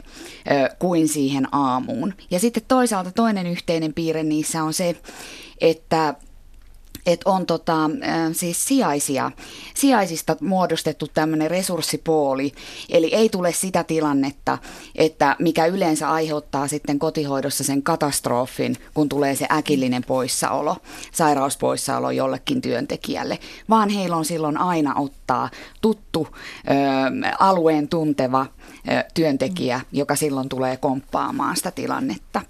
kuin 0.80 1.08
siihen 1.08 1.48
aamuun. 1.52 2.14
Ja 2.32 2.40
sitten 2.40 2.64
toisaalta 2.68 3.12
toinen 3.12 3.48
yhteinen 3.48 3.94
piirre 3.94 4.24
niissä 4.24 4.64
on 4.64 4.74
se, 4.74 4.96
että 5.62 6.16
että 7.06 7.30
on 7.30 7.46
tota, 7.46 7.90
siis 8.32 8.66
sijaisia, 8.66 9.32
sijaisista 9.74 10.36
muodostettu 10.42 11.08
tämmöinen 11.14 11.52
resurssipooli, 11.52 12.52
eli 12.90 13.16
ei 13.16 13.30
tule 13.30 13.52
sitä 13.54 13.84
tilannetta, 13.84 14.58
että 14.96 15.36
mikä 15.40 15.66
yleensä 15.66 16.10
aiheuttaa 16.12 16.68
sitten 16.68 17.00
kotihoidossa 17.00 17.64
sen 17.64 17.84
katastrofin, 17.84 18.78
kun 18.94 19.10
tulee 19.10 19.36
se 19.36 19.48
äkillinen 19.52 20.04
poissaolo, 20.04 20.78
sairauspoissaolo 21.12 22.12
jollekin 22.12 22.62
työntekijälle, 22.62 23.40
vaan 23.70 23.90
heillä 23.90 24.16
on 24.16 24.26
silloin 24.26 24.58
aina 24.58 24.96
ottaa 24.96 25.50
tuttu 25.82 26.28
ö, 26.32 26.34
alueen 27.40 27.88
tunteva 27.88 28.46
ö, 28.90 29.04
työntekijä, 29.14 29.82
joka 29.92 30.16
silloin 30.16 30.50
tulee 30.50 30.78
komppaamaan 30.78 31.58
sitä 31.58 31.72
tilannetta. 31.72 32.42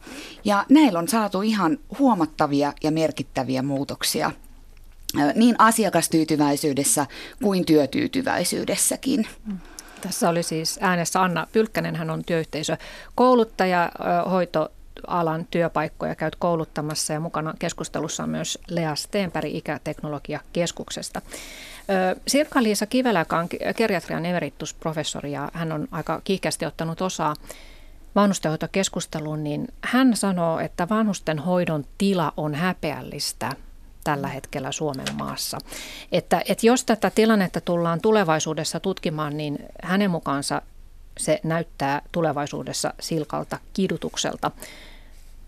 Ja 0.46 0.66
näillä 0.70 1.00
on 1.00 1.08
saatu 1.08 1.42
ihan 1.42 1.78
huomattavia 2.00 2.74
ja 2.84 2.92
merkittäviä 2.92 3.62
muutoksia 3.62 4.32
niin 5.36 5.56
asiakastyytyväisyydessä 5.58 7.06
kuin 7.44 7.66
työtyytyväisyydessäkin. 7.66 9.28
Tässä 10.02 10.30
oli 10.30 10.44
siis 10.44 10.80
äänessä 10.82 11.22
Anna 11.22 11.48
Pylkkänen, 11.52 11.96
hän 11.96 12.10
on 12.10 12.24
työyhteisökouluttaja, 12.26 13.92
hoitoalan 14.32 15.48
työpaikkoja 15.52 16.16
käyt 16.16 16.36
kouluttamassa 16.36 17.14
ja 17.14 17.20
mukana 17.20 17.54
keskustelussa 17.60 18.24
on 18.24 18.30
myös 18.30 18.60
Lea 18.70 18.96
Steenpäri 18.96 19.58
Ikäteknologiakeskuksesta. 19.58 21.22
Sirkka-Liisa 22.28 22.86
Kivelä, 22.86 23.20
joka 23.20 23.38
on 23.38 23.48
geriatrian 23.78 24.26
emeritusprofessori 24.26 25.32
ja 25.32 25.52
hän 25.54 25.72
on 25.72 25.88
aika 25.92 26.22
kiihkeästi 26.24 26.66
ottanut 26.66 27.02
osaa 27.02 27.36
vanhustenhoitokeskusteluun, 28.16 29.44
niin 29.44 29.68
hän 29.82 30.16
sanoo, 30.16 30.60
että 30.60 30.90
vanhusten 30.90 31.40
hoidon 31.40 31.86
tila 31.98 32.34
on 32.38 32.56
häpeällistä 32.56 33.52
tällä 34.04 34.28
hetkellä 34.28 34.72
Suomen 34.72 35.16
maassa. 35.18 35.58
Että, 36.12 36.42
että 36.48 36.66
jos 36.66 36.84
tätä 36.84 37.10
tilannetta 37.10 37.62
tullaan 37.62 38.02
tulevaisuudessa 38.02 38.80
tutkimaan, 38.80 39.38
niin 39.38 39.60
hänen 39.84 40.12
mukaansa 40.12 40.62
se 41.20 41.40
näyttää 41.44 42.02
tulevaisuudessa 42.12 42.94
silkalta 43.00 43.60
kidutukselta. 43.74 44.52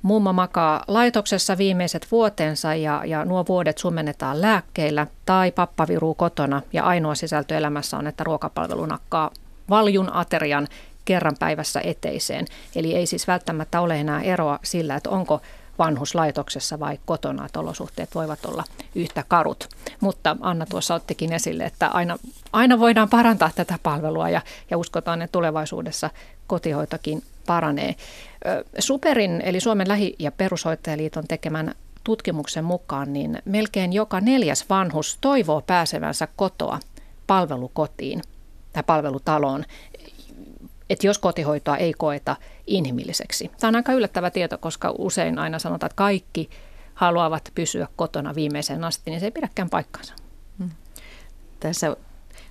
Mumma 0.01 0.33
makaa 0.33 0.83
laitoksessa 0.87 1.57
viimeiset 1.57 2.07
vuotensa 2.11 2.75
ja, 2.75 3.01
ja 3.05 3.25
nuo 3.25 3.45
vuodet 3.47 3.77
sumennetaan 3.77 4.41
lääkkeillä 4.41 5.07
tai 5.25 5.51
pappa 5.51 5.87
viruu 5.87 6.13
kotona 6.13 6.61
ja 6.73 6.83
ainoa 6.83 7.15
sisältö 7.15 7.57
elämässä 7.57 7.97
on, 7.97 8.07
että 8.07 8.23
ruokapalvelu 8.23 8.85
nakkaa 8.85 9.31
valjun 9.69 10.13
aterian 10.13 10.67
kerran 11.05 11.35
päivässä 11.39 11.81
eteiseen. 11.83 12.45
Eli 12.75 12.95
ei 12.95 13.05
siis 13.05 13.27
välttämättä 13.27 13.81
ole 13.81 13.99
enää 13.99 14.21
eroa 14.21 14.59
sillä, 14.63 14.95
että 14.95 15.09
onko 15.09 15.41
vanhuslaitoksessa 15.79 16.79
vai 16.79 16.99
kotona, 17.05 17.45
että 17.45 17.59
olosuhteet 17.59 18.15
voivat 18.15 18.45
olla 18.45 18.63
yhtä 18.95 19.23
karut. 19.27 19.69
Mutta 19.99 20.37
Anna 20.41 20.65
tuossa 20.65 20.95
ottikin 20.95 21.33
esille, 21.33 21.63
että 21.63 21.87
aina, 21.87 22.17
aina 22.53 22.79
voidaan 22.79 23.09
parantaa 23.09 23.51
tätä 23.55 23.79
palvelua 23.83 24.29
ja, 24.29 24.41
ja 24.71 24.77
uskotaan, 24.77 25.21
että 25.21 25.31
tulevaisuudessa 25.31 26.09
kotihoitokin 26.47 27.23
paranee. 27.47 27.95
Superin 28.79 29.41
eli 29.41 29.59
Suomen 29.59 29.87
lähi- 29.87 30.15
ja 30.19 30.31
perushoitajaliiton 30.31 31.27
tekemän 31.27 31.75
tutkimuksen 32.03 32.65
mukaan 32.65 33.13
niin 33.13 33.41
melkein 33.45 33.93
joka 33.93 34.21
neljäs 34.21 34.65
vanhus 34.69 35.17
toivoo 35.21 35.61
pääsevänsä 35.61 36.27
kotoa 36.35 36.79
palvelukotiin 37.27 38.21
tai 38.73 38.83
palvelutaloon 38.83 39.65
että 40.93 41.07
jos 41.07 41.17
kotihoitoa 41.17 41.77
ei 41.77 41.93
koeta 41.97 42.35
inhimilliseksi. 42.67 43.51
Tämä 43.59 43.69
on 43.69 43.75
aika 43.75 43.93
yllättävä 43.93 44.29
tieto, 44.29 44.57
koska 44.57 44.93
usein 44.97 45.39
aina 45.39 45.59
sanotaan, 45.59 45.87
että 45.87 45.95
kaikki 45.95 46.49
haluavat 46.93 47.51
pysyä 47.55 47.87
kotona 47.95 48.35
viimeiseen 48.35 48.83
asti, 48.83 49.11
niin 49.11 49.19
se 49.19 49.25
ei 49.25 49.31
pidäkään 49.31 49.69
paikkansa. 49.69 50.13
Hmm. 50.59 50.69
Tässä 51.59 51.95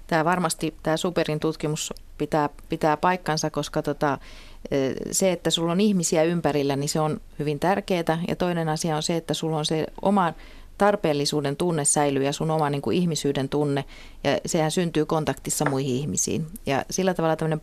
tämä 0.06 0.24
varmasti 0.24 0.74
tämä 0.82 0.96
Superin 0.96 1.40
tutkimus 1.40 1.94
pitää, 2.18 2.48
pitää 2.68 2.96
paikkansa, 2.96 3.50
koska 3.50 3.82
tota, 3.82 4.18
e, 4.70 4.76
se, 5.10 5.32
että 5.32 5.50
sulla 5.50 5.72
on 5.72 5.80
ihmisiä 5.80 6.22
ympärillä, 6.22 6.76
niin 6.76 6.88
se 6.88 7.00
on 7.00 7.20
hyvin 7.38 7.60
tärkeää. 7.60 8.22
Ja 8.28 8.36
toinen 8.36 8.68
asia 8.68 8.96
on 8.96 9.02
se, 9.02 9.16
että 9.16 9.34
sulla 9.34 9.58
on 9.58 9.66
se 9.66 9.86
oma 10.02 10.32
tarpeellisuuden 10.78 11.56
tunne 11.56 11.84
säilyy 11.84 12.24
ja 12.24 12.32
sun 12.32 12.50
oma 12.50 12.70
niin 12.70 12.82
kuin 12.82 12.96
ihmisyyden 12.96 13.48
tunne. 13.48 13.84
Ja 14.24 14.38
sehän 14.46 14.70
syntyy 14.70 15.06
kontaktissa 15.06 15.70
muihin 15.70 15.96
ihmisiin. 15.96 16.46
Ja 16.66 16.84
sillä 16.90 17.14
tavalla 17.14 17.36
tämmöinen 17.36 17.60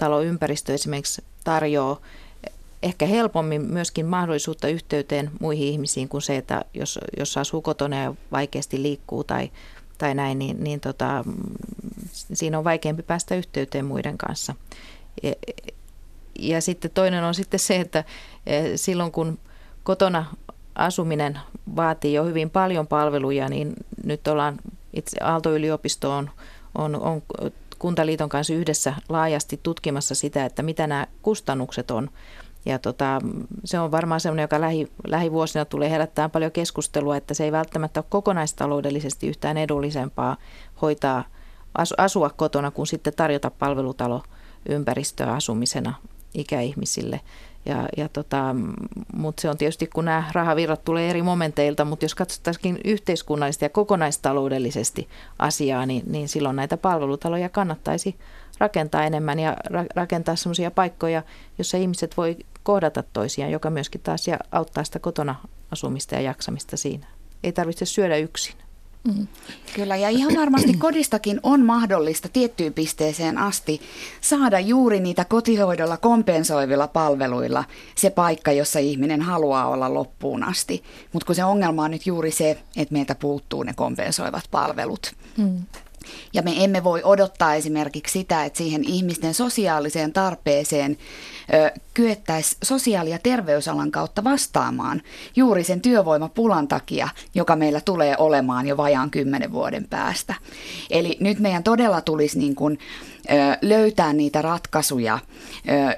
palvelutaloympäristö 0.00 0.74
esimerkiksi 0.74 1.24
tarjoaa 1.44 2.00
ehkä 2.82 3.06
helpommin 3.06 3.62
myöskin 3.62 4.06
mahdollisuutta 4.06 4.68
yhteyteen 4.68 5.30
muihin 5.40 5.68
ihmisiin 5.68 6.08
kuin 6.08 6.22
se, 6.22 6.36
että 6.36 6.64
jos, 6.74 6.98
jos 7.18 7.38
asuu 7.38 7.62
kotona 7.62 8.02
ja 8.02 8.14
vaikeasti 8.32 8.82
liikkuu 8.82 9.24
tai, 9.24 9.50
tai 9.98 10.14
näin, 10.14 10.38
niin, 10.38 10.64
niin 10.64 10.80
tota, 10.80 11.24
siinä 12.12 12.58
on 12.58 12.64
vaikeampi 12.64 13.02
päästä 13.02 13.34
yhteyteen 13.34 13.84
muiden 13.84 14.18
kanssa. 14.18 14.54
Ja, 15.22 15.32
ja 16.38 16.60
sitten 16.60 16.90
toinen 16.90 17.24
on 17.24 17.34
sitten 17.34 17.60
se, 17.60 17.76
että 17.76 18.04
e, 18.46 18.76
silloin 18.76 19.12
kun 19.12 19.38
kotona 19.82 20.26
asuminen 20.74 21.38
vaatii 21.76 22.14
jo 22.14 22.24
hyvin 22.24 22.50
paljon 22.50 22.86
palveluja, 22.86 23.48
niin 23.48 23.72
nyt 24.04 24.28
ollaan 24.28 24.58
itse 24.92 25.16
Aalto-yliopisto 25.20 26.10
on, 26.12 26.30
on, 26.74 27.00
on 27.00 27.22
Kuntaliiton 27.80 28.28
kanssa 28.28 28.54
yhdessä 28.54 28.94
laajasti 29.08 29.60
tutkimassa 29.62 30.14
sitä, 30.14 30.44
että 30.44 30.62
mitä 30.62 30.86
nämä 30.86 31.06
kustannukset 31.22 31.90
on. 31.90 32.10
Ja 32.64 32.78
tota, 32.78 33.20
se 33.64 33.80
on 33.80 33.90
varmaan 33.90 34.20
sellainen, 34.20 34.42
joka 34.42 34.60
lähi, 34.60 34.88
lähivuosina 35.06 35.64
tulee 35.64 35.90
herättää 35.90 36.28
paljon 36.28 36.52
keskustelua, 36.52 37.16
että 37.16 37.34
se 37.34 37.44
ei 37.44 37.52
välttämättä 37.52 38.00
ole 38.00 38.06
kokonaistaloudellisesti 38.08 39.28
yhtään 39.28 39.56
edullisempaa 39.56 40.36
hoitaa, 40.82 41.24
asua 41.98 42.30
kotona 42.30 42.70
kuin 42.70 42.86
sitten 42.86 43.12
tarjota 43.16 43.50
palvelutaloympäristöä 43.50 45.32
asumisena 45.32 45.94
ikäihmisille. 46.34 47.20
Ja, 47.66 47.88
ja 47.96 48.08
tota, 48.08 48.56
mutta 49.12 49.40
se 49.40 49.50
on 49.50 49.56
tietysti, 49.56 49.86
kun 49.86 50.04
nämä 50.04 50.24
rahavirrat 50.32 50.84
tulee 50.84 51.10
eri 51.10 51.22
momenteilta, 51.22 51.84
mutta 51.84 52.04
jos 52.04 52.14
katsottaisiin 52.14 52.78
yhteiskunnallisesti 52.84 53.64
ja 53.64 53.68
kokonaistaloudellisesti 53.68 55.08
asiaa, 55.38 55.86
niin, 55.86 56.02
niin 56.06 56.28
silloin 56.28 56.56
näitä 56.56 56.76
palvelutaloja 56.76 57.48
kannattaisi 57.48 58.16
rakentaa 58.58 59.04
enemmän 59.04 59.38
ja 59.38 59.56
ra- 59.70 59.86
rakentaa 59.94 60.36
sellaisia 60.36 60.70
paikkoja, 60.70 61.22
jossa 61.58 61.76
ihmiset 61.76 62.16
voi 62.16 62.36
kohdata 62.62 63.02
toisiaan, 63.12 63.52
joka 63.52 63.70
myöskin 63.70 64.00
taas 64.00 64.26
auttaa 64.52 64.84
sitä 64.84 64.98
kotona 64.98 65.34
asumista 65.70 66.14
ja 66.14 66.20
jaksamista 66.20 66.76
siinä. 66.76 67.06
Ei 67.44 67.52
tarvitse 67.52 67.84
syödä 67.84 68.16
yksin. 68.16 68.54
Mm. 69.04 69.26
Kyllä, 69.74 69.96
ja 69.96 70.08
ihan 70.08 70.32
varmasti 70.36 70.72
kodistakin 70.72 71.40
on 71.42 71.64
mahdollista 71.64 72.28
tiettyyn 72.28 72.72
pisteeseen 72.72 73.38
asti 73.38 73.80
saada 74.20 74.60
juuri 74.60 75.00
niitä 75.00 75.24
kotihoidolla 75.24 75.96
kompensoivilla 75.96 76.88
palveluilla 76.88 77.64
se 77.94 78.10
paikka, 78.10 78.52
jossa 78.52 78.78
ihminen 78.78 79.22
haluaa 79.22 79.68
olla 79.68 79.94
loppuun 79.94 80.42
asti. 80.42 80.82
Mutta 81.12 81.26
kun 81.26 81.34
se 81.34 81.44
ongelma 81.44 81.84
on 81.84 81.90
nyt 81.90 82.06
juuri 82.06 82.30
se, 82.30 82.50
että 82.76 82.92
meiltä 82.92 83.14
puuttuu 83.14 83.62
ne 83.62 83.72
kompensoivat 83.76 84.44
palvelut. 84.50 85.12
Mm. 85.36 85.60
Ja 86.32 86.42
me 86.42 86.64
emme 86.64 86.84
voi 86.84 87.00
odottaa 87.04 87.54
esimerkiksi 87.54 88.12
sitä, 88.12 88.44
että 88.44 88.56
siihen 88.56 88.84
ihmisten 88.84 89.34
sosiaaliseen 89.34 90.12
tarpeeseen 90.12 90.96
kyettäisiin 91.94 92.58
sosiaali- 92.62 93.10
ja 93.10 93.18
terveysalan 93.18 93.90
kautta 93.90 94.24
vastaamaan 94.24 95.02
juuri 95.36 95.64
sen 95.64 95.80
työvoimapulan 95.80 96.68
takia, 96.68 97.08
joka 97.34 97.56
meillä 97.56 97.80
tulee 97.80 98.14
olemaan 98.18 98.66
jo 98.66 98.76
vajaan 98.76 99.10
kymmenen 99.10 99.52
vuoden 99.52 99.86
päästä. 99.90 100.34
Eli 100.90 101.16
nyt 101.20 101.38
meidän 101.38 101.62
todella 101.62 102.00
tulisi 102.00 102.38
niin 102.38 102.54
kuin, 102.54 102.78
löytää 103.62 104.12
niitä 104.12 104.42
ratkaisuja, 104.42 105.18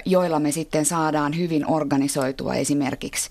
joilla 0.05 0.39
me 0.39 0.51
sitten 0.51 0.85
saadaan 0.85 1.37
hyvin 1.37 1.69
organisoitua 1.69 2.55
esimerkiksi 2.55 3.29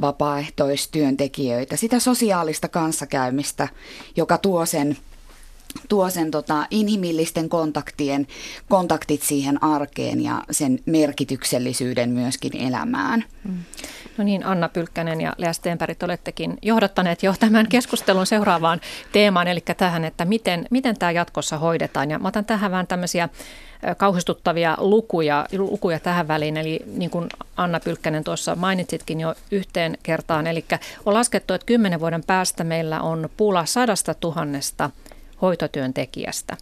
vapaaehtoistyöntekijöitä, 0.00 1.76
sitä 1.76 1.98
sosiaalista 1.98 2.68
kanssakäymistä, 2.68 3.68
joka 4.16 4.38
tuo 4.38 4.66
sen 4.66 4.96
tuo 5.88 6.10
sen 6.10 6.30
tota, 6.30 6.66
inhimillisten 6.70 7.48
kontaktien, 7.48 8.26
kontaktit 8.68 9.22
siihen 9.22 9.64
arkeen 9.64 10.24
ja 10.24 10.42
sen 10.50 10.78
merkityksellisyyden 10.86 12.10
myöskin 12.10 12.56
elämään. 12.56 13.24
Mm. 13.44 13.58
No 14.18 14.24
niin, 14.24 14.46
Anna 14.46 14.68
Pylkkänen 14.68 15.20
ja 15.20 15.32
Lea 15.38 15.52
Stenberg, 15.52 16.02
olettekin 16.02 16.58
johdattaneet 16.62 17.22
jo 17.22 17.34
tämän 17.40 17.68
keskustelun 17.68 18.26
seuraavaan 18.26 18.80
teemaan, 19.12 19.48
eli 19.48 19.60
tähän, 19.76 20.04
että 20.04 20.24
miten, 20.24 20.66
miten 20.70 20.98
tämä 20.98 21.12
jatkossa 21.12 21.58
hoidetaan. 21.58 22.10
Ja 22.10 22.18
mä 22.18 22.28
otan 22.28 22.44
tähän 22.44 22.70
vähän 22.70 22.86
tämmöisiä 22.86 23.28
kauhistuttavia 23.96 24.76
lukuja, 24.80 25.46
lukuja 25.58 26.00
tähän 26.00 26.28
väliin. 26.28 26.56
Eli 26.56 26.80
niin 26.86 27.10
kuin 27.10 27.28
Anna 27.56 27.80
Pylkkänen 27.80 28.24
tuossa 28.24 28.54
mainitsitkin 28.56 29.20
jo 29.20 29.34
yhteen 29.50 29.98
kertaan. 30.02 30.46
Eli 30.46 30.64
on 31.06 31.14
laskettu, 31.14 31.54
että 31.54 31.66
kymmenen 31.66 32.00
vuoden 32.00 32.24
päästä 32.26 32.64
meillä 32.64 33.00
on 33.00 33.28
pula 33.36 33.66
sadasta 33.66 34.14
tuhannesta 34.14 34.90
hoitotyöntekijästä. 35.42 36.56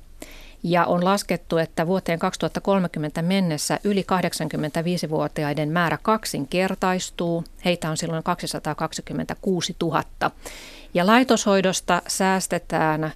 Ja 0.63 0.85
on 0.85 1.05
laskettu, 1.05 1.59
että 1.59 1.87
vuoteen 1.87 2.19
2030 2.19 3.23
mennessä 3.23 3.79
yli 3.85 4.07
85-vuotiaiden 4.13 5.69
määrä 5.69 5.99
kaksinkertaistuu. 6.03 7.45
Heitä 7.65 7.91
on 7.91 7.97
silloin 7.97 8.23
226 8.23 9.77
000. 9.83 10.05
Ja 10.95 11.07
laitoshoidosta 11.07 12.03
säästetään 12.07 13.13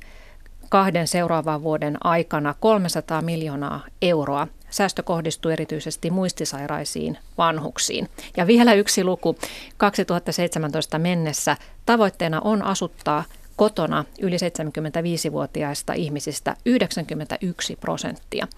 kahden 0.68 1.08
seuraavan 1.08 1.62
vuoden 1.62 1.96
aikana 2.04 2.54
300 2.60 3.22
miljoonaa 3.22 3.84
euroa. 4.02 4.48
Säästö 4.70 5.02
kohdistuu 5.02 5.50
erityisesti 5.50 6.10
muistisairaisiin 6.10 7.18
vanhuksiin. 7.38 8.08
Ja 8.36 8.46
vielä 8.46 8.74
yksi 8.74 9.04
luku. 9.04 9.36
2017 9.76 10.98
mennessä 10.98 11.56
tavoitteena 11.86 12.40
on 12.40 12.62
asuttaa 12.62 13.24
kotona 13.56 14.04
yli 14.20 14.36
75-vuotiaista 14.36 15.92
ihmisistä 15.92 16.56
91 16.64 17.76
prosenttia. 17.76 18.48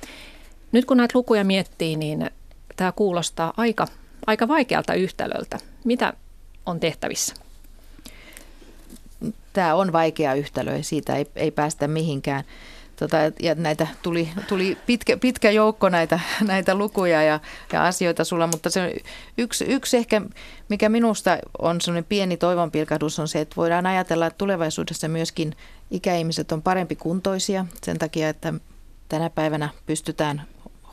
Nyt 0.73 0.85
kun 0.85 0.97
näitä 0.97 1.19
lukuja 1.19 1.45
miettii, 1.45 1.97
niin 1.97 2.31
tämä 2.77 2.93
kuulostaa 2.93 3.53
aika, 3.57 3.87
aika 4.27 4.49
vaikealta 4.49 4.95
yhtälöltä. 4.95 5.59
Mitä 5.85 6.13
on 6.67 6.81
tehtävissä? 6.81 7.35
Tämä 9.53 9.75
on 9.75 9.93
vaikea 9.93 10.35
yhtälö 10.35 10.77
ja 10.77 10.85
siitä 10.85 11.17
ei, 11.17 11.27
ei 11.37 11.51
päästä 11.51 11.89
mihinkään. 11.89 12.45
Tota, 12.99 13.17
ja 13.41 13.55
näitä 13.55 13.87
tuli, 14.03 14.29
tuli 14.49 14.79
pitkä, 14.87 15.17
pitkä 15.17 15.51
joukko 15.51 15.89
näitä, 15.89 16.21
näitä 16.47 16.75
lukuja 16.75 17.23
ja, 17.23 17.41
ja 17.73 17.87
asioita 17.87 18.25
sulla, 18.25 18.47
mutta 18.47 18.71
se 18.71 18.97
yksi, 19.39 19.65
yksi 19.65 19.97
ehkä, 19.97 20.23
mikä 20.69 20.89
minusta 20.89 21.39
on 21.59 21.81
sellainen 21.81 22.05
pieni 22.09 22.37
toivonpilkahdus, 22.37 23.19
on 23.19 23.29
se, 23.29 23.41
että 23.41 23.57
voidaan 23.57 23.87
ajatella, 23.87 24.27
että 24.27 24.39
tulevaisuudessa 24.39 25.09
myöskin 25.09 25.57
ikäihmiset 25.91 26.53
on 26.53 26.63
parempi 26.63 26.97
kuntoisia 26.97 27.67
sen 27.83 27.99
takia, 27.99 28.29
että 28.29 28.55
tänä 29.09 29.31
päivänä 29.31 29.69
pystytään 29.87 30.43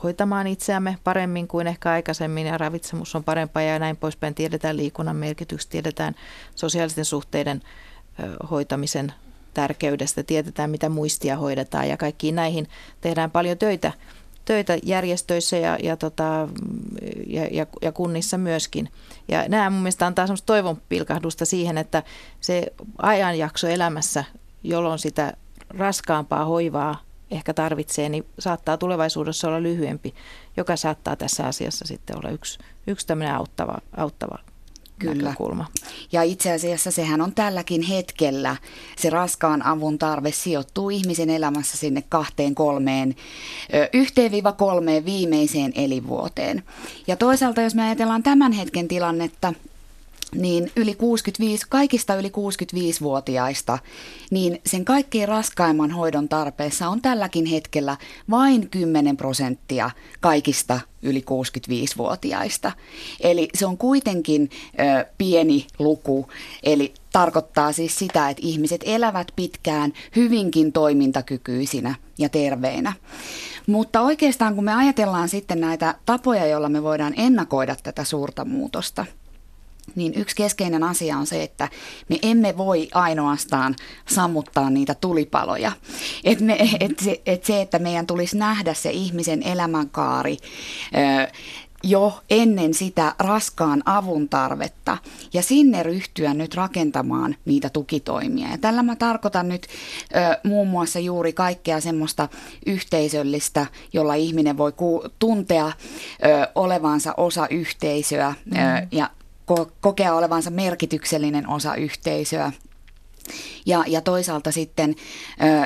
hoitamaan 0.02 0.46
itseämme 0.46 0.98
paremmin 1.04 1.48
kuin 1.48 1.66
ehkä 1.66 1.90
aikaisemmin 1.90 2.46
ja 2.46 2.58
ravitsemus 2.58 3.14
on 3.14 3.24
parempaa 3.24 3.62
ja 3.62 3.78
näin 3.78 3.96
poispäin. 3.96 4.34
Tiedetään 4.34 4.76
liikunnan 4.76 5.16
merkitys, 5.16 5.66
tiedetään 5.66 6.14
sosiaalisten 6.54 7.04
suhteiden 7.04 7.62
hoitamisen 8.50 9.12
tärkeydestä, 9.56 10.22
tiedetään 10.22 10.70
mitä 10.70 10.88
muistia 10.88 11.36
hoidetaan 11.36 11.88
ja 11.88 11.96
kaikkiin 11.96 12.34
näihin 12.34 12.68
tehdään 13.00 13.30
paljon 13.30 13.58
töitä, 13.58 13.92
töitä 14.44 14.78
järjestöissä 14.82 15.56
ja, 15.56 15.78
ja, 15.82 15.96
tota, 15.96 16.48
ja, 17.26 17.46
ja, 17.50 17.66
ja 17.82 17.92
kunnissa 17.92 18.38
myöskin. 18.38 18.88
Ja 19.28 19.48
nämä 19.48 19.70
mun 19.70 19.80
mielestä 19.80 20.06
antaa 20.06 20.26
semmoista 20.26 20.46
toivon 20.46 20.82
pilkahdusta 20.88 21.44
siihen, 21.44 21.78
että 21.78 22.02
se 22.40 22.72
ajanjakso 23.02 23.68
elämässä, 23.68 24.24
jolloin 24.62 24.98
sitä 24.98 25.32
raskaampaa 25.68 26.44
hoivaa 26.44 27.02
ehkä 27.30 27.54
tarvitsee, 27.54 28.08
niin 28.08 28.26
saattaa 28.38 28.76
tulevaisuudessa 28.76 29.48
olla 29.48 29.62
lyhyempi, 29.62 30.14
joka 30.56 30.76
saattaa 30.76 31.16
tässä 31.16 31.46
asiassa 31.46 31.86
sitten 31.86 32.16
olla 32.16 32.30
yksi, 32.30 32.58
yksi 32.86 33.06
tämmöinen 33.06 33.34
auttava, 33.34 33.78
auttava 33.96 34.38
Kyllä. 34.98 35.22
näkökulma. 35.22 35.66
Ja 36.12 36.22
itse 36.22 36.52
asiassa 36.52 36.90
sehän 36.90 37.20
on 37.20 37.34
tälläkin 37.34 37.82
hetkellä, 37.82 38.56
se 38.96 39.10
raskaan 39.10 39.66
avun 39.66 39.98
tarve 39.98 40.32
sijoittuu 40.32 40.90
ihmisen 40.90 41.30
elämässä 41.30 41.76
sinne 41.76 42.02
kahteen 42.08 42.54
kolmeen, 42.54 43.14
yhteen 43.92 44.32
viiva 44.32 44.52
kolmeen 44.52 45.04
viimeiseen 45.04 45.72
elinvuoteen. 45.74 46.62
Ja 47.06 47.16
toisaalta 47.16 47.60
jos 47.60 47.74
me 47.74 47.82
ajatellaan 47.82 48.22
tämän 48.22 48.52
hetken 48.52 48.88
tilannetta, 48.88 49.54
niin 50.34 50.72
yli 50.76 50.94
65, 50.94 51.66
kaikista 51.68 52.14
yli 52.14 52.28
65-vuotiaista, 52.28 53.78
niin 54.30 54.60
sen 54.66 54.84
kaikkein 54.84 55.28
raskaimman 55.28 55.90
hoidon 55.90 56.28
tarpeessa 56.28 56.88
on 56.88 57.02
tälläkin 57.02 57.46
hetkellä 57.46 57.96
vain 58.30 58.68
10 58.70 59.16
prosenttia 59.16 59.90
kaikista 60.20 60.80
yli 61.02 61.24
65-vuotiaista. 61.30 62.72
Eli 63.20 63.48
se 63.54 63.66
on 63.66 63.78
kuitenkin 63.78 64.50
ö, 64.80 65.06
pieni 65.18 65.66
luku, 65.78 66.28
eli 66.62 66.94
tarkoittaa 67.12 67.72
siis 67.72 67.98
sitä, 67.98 68.28
että 68.28 68.42
ihmiset 68.46 68.80
elävät 68.84 69.32
pitkään 69.36 69.92
hyvinkin 70.16 70.72
toimintakykyisinä 70.72 71.94
ja 72.18 72.28
terveinä. 72.28 72.92
Mutta 73.66 74.00
oikeastaan 74.00 74.54
kun 74.54 74.64
me 74.64 74.74
ajatellaan 74.74 75.28
sitten 75.28 75.60
näitä 75.60 75.94
tapoja, 76.06 76.46
joilla 76.46 76.68
me 76.68 76.82
voidaan 76.82 77.14
ennakoida 77.16 77.76
tätä 77.82 78.04
suurta 78.04 78.44
muutosta– 78.44 79.06
niin 79.94 80.14
yksi 80.14 80.36
keskeinen 80.36 80.82
asia 80.82 81.16
on 81.16 81.26
se, 81.26 81.42
että 81.42 81.68
me 82.08 82.18
emme 82.22 82.56
voi 82.56 82.88
ainoastaan 82.94 83.74
sammuttaa 84.08 84.70
niitä 84.70 84.94
tulipaloja. 84.94 85.72
Et 86.24 86.40
me, 86.40 86.58
et 86.80 86.98
se, 86.98 87.22
et 87.26 87.44
se, 87.44 87.60
että 87.60 87.78
meidän 87.78 88.06
tulisi 88.06 88.38
nähdä 88.38 88.74
se 88.74 88.90
ihmisen 88.90 89.42
elämänkaari 89.42 90.36
jo 91.82 92.20
ennen 92.30 92.74
sitä 92.74 93.14
raskaan 93.18 93.82
avun 93.84 94.28
tarvetta 94.28 94.98
ja 95.32 95.42
sinne 95.42 95.82
ryhtyä 95.82 96.34
nyt 96.34 96.54
rakentamaan 96.54 97.36
niitä 97.44 97.70
tukitoimia. 97.70 98.48
Ja 98.48 98.58
tällä 98.58 98.82
mä 98.82 98.96
tarkoitan 98.96 99.48
nyt 99.48 99.66
ö, 99.66 100.40
muun 100.44 100.68
muassa 100.68 100.98
juuri 100.98 101.32
kaikkea 101.32 101.80
semmoista 101.80 102.28
yhteisöllistä, 102.66 103.66
jolla 103.92 104.14
ihminen 104.14 104.56
voi 104.56 104.72
ku- 104.72 105.04
tuntea 105.18 105.66
ö, 105.66 105.72
olevansa 106.54 107.14
osa 107.16 107.46
yhteisöä 107.48 108.34
mm. 108.44 108.56
ö, 108.56 108.86
ja 108.92 109.10
ko- 109.52 109.70
kokea 109.80 110.14
olevansa 110.14 110.50
merkityksellinen 110.50 111.48
osa 111.48 111.74
yhteisöä. 111.74 112.52
Ja, 113.66 113.84
ja 113.86 114.00
toisaalta 114.00 114.52
sitten 114.52 114.94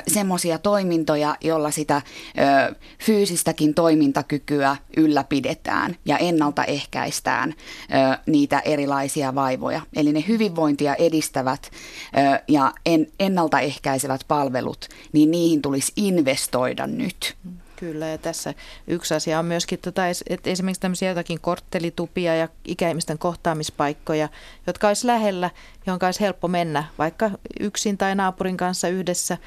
semmoisia 0.09 0.59
toimintoja, 0.59 1.37
jolla 1.40 1.71
sitä 1.71 1.97
ö, 1.97 2.75
fyysistäkin 3.03 3.75
toimintakykyä 3.75 4.77
ylläpidetään 4.97 5.97
ja 6.05 6.19
ennaltaehkäistään 6.19 7.55
ö, 7.55 8.19
niitä 8.27 8.59
erilaisia 8.59 9.35
vaivoja. 9.35 9.81
Eli 9.97 10.12
ne 10.12 10.25
hyvinvointia 10.29 10.95
edistävät 10.95 11.71
ö, 11.71 12.43
ja 12.49 12.73
en, 12.87 13.07
ennaltaehkäisevät 13.21 14.21
palvelut, 14.29 14.88
niin 15.12 15.31
niihin 15.31 15.62
tulisi 15.62 15.93
investoida 15.97 16.87
nyt. 16.87 17.37
Kyllä, 17.81 18.07
ja 18.07 18.19
tässä 18.19 18.55
yksi 18.87 19.14
asia 19.14 19.38
on 19.38 19.45
myöskin, 19.45 19.79
tota, 19.79 20.03
että 20.29 20.51
esimerkiksi 20.51 20.81
tämmöisiä 20.81 21.09
jotakin 21.09 21.40
korttelitupia 21.40 22.37
ja 22.37 22.49
ikäihmisten 22.64 23.19
kohtaamispaikkoja, 23.19 24.29
jotka 24.66 24.88
olisi 24.88 25.07
lähellä, 25.07 25.51
johon 25.87 26.01
olisi 26.03 26.21
helppo 26.21 26.49
mennä, 26.49 26.85
vaikka 26.99 27.31
yksin 27.61 27.99
tai 27.99 28.14
naapurin 28.14 28.57
kanssa 28.57 28.88
yhdessä, 28.88 29.38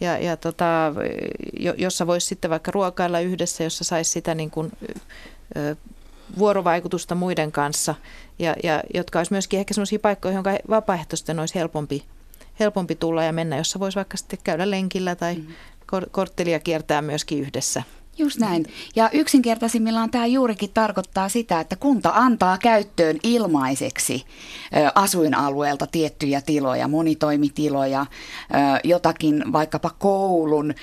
ja, 0.00 0.18
ja 0.18 0.36
tota, 0.36 0.94
jossa 1.78 2.06
voisi 2.06 2.26
sitten 2.26 2.50
vaikka 2.50 2.70
ruokailla 2.70 3.20
yhdessä, 3.20 3.64
jossa 3.64 3.84
saisi 3.84 4.10
sitä 4.10 4.34
niin 4.34 4.50
kuin, 4.50 4.72
vuorovaikutusta 6.38 7.14
muiden 7.14 7.52
kanssa, 7.52 7.94
ja, 8.38 8.56
ja 8.62 8.82
jotka 8.94 9.18
olisi 9.18 9.32
myöskin 9.32 9.60
ehkä 9.60 9.74
sellaisia 9.74 9.98
paikkoja, 9.98 10.34
joihin 10.34 10.60
vapaaehtoisten 10.70 11.38
olisi 11.38 11.54
helpompi, 11.54 12.04
helpompi 12.60 12.94
tulla 12.94 13.24
ja 13.24 13.32
mennä, 13.32 13.56
jossa 13.56 13.80
voisi 13.80 13.96
vaikka 13.96 14.16
sitten 14.16 14.38
käydä 14.44 14.70
lenkillä 14.70 15.14
tai 15.16 15.34
mm 15.34 15.46
korttelia 16.10 16.60
kiertää 16.60 17.02
myöskin 17.02 17.40
yhdessä. 17.40 17.82
Just 18.18 18.38
näin. 18.38 18.66
Ja 18.96 19.10
yksinkertaisimmillaan 19.12 20.10
tämä 20.10 20.26
juurikin 20.26 20.70
tarkoittaa 20.74 21.28
sitä, 21.28 21.60
että 21.60 21.76
kunta 21.76 22.12
antaa 22.14 22.58
käyttöön 22.58 23.18
ilmaiseksi 23.22 24.24
asuinalueelta 24.94 25.86
tiettyjä 25.86 26.40
tiloja, 26.40 26.88
monitoimitiloja, 26.88 28.06
jotakin 28.84 29.52
vaikkapa 29.52 29.90
koulun, 29.98 30.74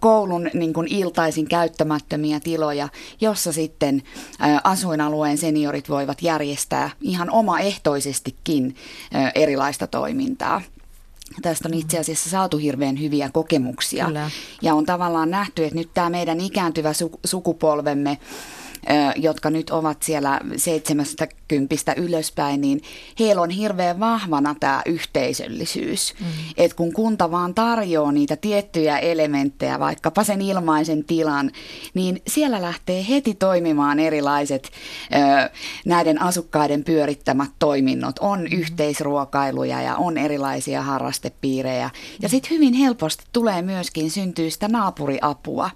koulun 0.00 0.50
niin 0.54 0.72
kuin 0.72 0.88
iltaisin 0.88 1.48
käyttämättömiä 1.48 2.40
tiloja, 2.40 2.88
jossa 3.20 3.52
sitten 3.52 4.02
asuinalueen 4.64 5.38
seniorit 5.38 5.88
voivat 5.88 6.22
järjestää 6.22 6.90
ihan 7.00 7.30
omaehtoisestikin 7.30 8.76
erilaista 9.34 9.86
toimintaa. 9.86 10.62
Tästä 11.42 11.68
on 11.68 11.74
itse 11.74 11.98
asiassa 11.98 12.30
saatu 12.30 12.56
hirveän 12.56 13.00
hyviä 13.00 13.30
kokemuksia. 13.32 14.06
Kyllä. 14.06 14.30
Ja 14.62 14.74
on 14.74 14.86
tavallaan 14.86 15.30
nähty, 15.30 15.64
että 15.64 15.76
nyt 15.76 15.90
tämä 15.94 16.10
meidän 16.10 16.40
ikääntyvä 16.40 16.92
sukupolvemme 17.24 18.18
jotka 19.16 19.50
nyt 19.50 19.70
ovat 19.70 20.02
siellä 20.02 20.40
kympistä 21.48 21.94
ylöspäin, 21.96 22.60
niin 22.60 22.80
heillä 23.20 23.42
on 23.42 23.50
hirveän 23.50 24.00
vahvana 24.00 24.54
tämä 24.60 24.82
yhteisöllisyys. 24.86 26.14
Mm. 26.20 26.26
Että 26.56 26.76
kun 26.76 26.92
kunta 26.92 27.30
vaan 27.30 27.54
tarjoaa 27.54 28.12
niitä 28.12 28.36
tiettyjä 28.36 28.98
elementtejä, 28.98 29.80
vaikkapa 29.80 30.24
sen 30.24 30.40
ilmaisen 30.40 31.04
tilan, 31.04 31.50
niin 31.94 32.22
siellä 32.26 32.62
lähtee 32.62 33.06
heti 33.08 33.34
toimimaan 33.34 34.00
erilaiset 34.00 34.70
näiden 35.86 36.22
asukkaiden 36.22 36.84
pyörittämät 36.84 37.50
toiminnot. 37.58 38.18
On 38.20 38.40
mm. 38.40 38.58
yhteisruokailuja 38.58 39.82
ja 39.82 39.96
on 39.96 40.18
erilaisia 40.18 40.82
harrastepiirejä. 40.82 41.90
Ja 42.22 42.28
sitten 42.28 42.50
hyvin 42.50 42.74
helposti 42.74 43.24
tulee 43.32 43.62
myöskin 43.62 44.10
syntyä 44.10 44.50
sitä 44.50 44.68
naapuriapua 44.68 45.70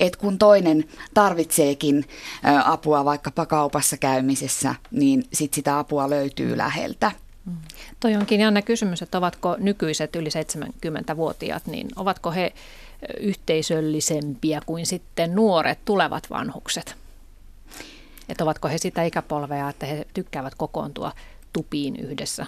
että 0.00 0.18
kun 0.18 0.38
toinen 0.38 0.84
tarvitseekin 1.14 2.04
apua 2.64 3.04
vaikkapa 3.04 3.46
kaupassa 3.46 3.96
käymisessä, 3.96 4.74
niin 4.90 5.24
sit 5.32 5.54
sitä 5.54 5.78
apua 5.78 6.10
löytyy 6.10 6.56
läheltä. 6.56 7.12
Mm. 7.44 7.56
Toi 8.00 8.16
onkin 8.16 8.40
jännä 8.40 8.62
kysymys, 8.62 9.02
että 9.02 9.18
ovatko 9.18 9.56
nykyiset 9.58 10.16
yli 10.16 10.28
70-vuotiaat, 10.28 11.66
niin 11.66 11.88
ovatko 11.96 12.30
he 12.30 12.52
yhteisöllisempiä 13.20 14.60
kuin 14.66 14.86
sitten 14.86 15.34
nuoret 15.34 15.78
tulevat 15.84 16.30
vanhukset? 16.30 16.96
Että 18.28 18.44
ovatko 18.44 18.68
he 18.68 18.78
sitä 18.78 19.02
ikäpolvea, 19.02 19.68
että 19.68 19.86
he 19.86 20.06
tykkäävät 20.14 20.54
kokoontua 20.54 21.12
tupiin 21.52 21.96
yhdessä 21.96 22.46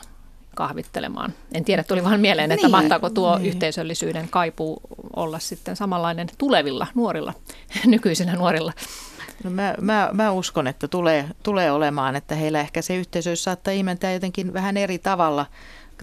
kahvittelemaan. 0.55 1.35
En 1.55 1.65
tiedä, 1.65 1.83
tuli 1.83 2.05
vain 2.05 2.21
mieleen, 2.21 2.53
että 2.53 2.67
niin, 2.67 2.71
mahtaako 2.71 3.11
tuo 3.11 3.39
niin. 3.39 3.49
yhteisöllisyyden 3.49 4.29
kaipuu 4.29 4.81
olla 5.17 5.39
sitten 5.39 5.77
samanlainen 5.77 6.29
tulevilla 6.39 6.87
nuorilla, 6.95 7.35
nykyisinä 7.87 8.35
nuorilla. 8.35 8.73
No 9.45 9.51
mä, 9.51 9.75
mä, 9.81 10.11
mä 10.13 10.31
uskon, 10.31 10.67
että 10.67 10.89
tulee, 10.89 11.29
tulee 11.43 11.73
olemaan, 11.73 12.17
että 12.17 12.35
heillä 12.35 12.61
ehkä 12.61 12.83
se 12.83 12.97
yhteisöys 12.97 13.45
saattaa 13.45 13.75
imentää 13.75 14.13
jotenkin 14.13 14.53
vähän 14.53 14.77
eri 14.77 14.99
tavalla, 14.99 15.47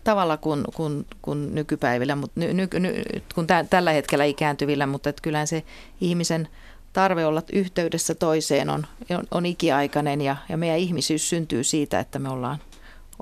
tavalla 0.04 0.38
kuin, 0.38 0.64
kuin, 0.76 1.06
kuin 1.22 1.56
nykypäivillä, 1.56 2.16
mutta 2.16 2.40
ny, 2.40 2.54
ny, 2.54 2.68
ny, 2.80 3.04
kun 3.36 3.48
tä, 3.48 3.66
tällä 3.70 3.92
hetkellä 3.92 4.24
ikääntyvillä, 4.24 4.86
mutta 4.86 5.10
että 5.10 5.22
kyllähän 5.22 5.48
se 5.48 5.64
ihmisen 6.02 6.48
tarve 6.94 7.26
olla 7.26 7.42
yhteydessä 7.54 8.16
toiseen 8.16 8.70
on, 8.70 8.86
on, 9.10 9.24
on 9.32 9.46
ikiaikainen 9.46 10.22
ja, 10.22 10.36
ja 10.50 10.58
meidän 10.58 10.78
ihmisyys 10.78 11.30
syntyy 11.30 11.64
siitä, 11.64 12.00
että 12.00 12.20
me 12.20 12.30
ollaan, 12.30 12.58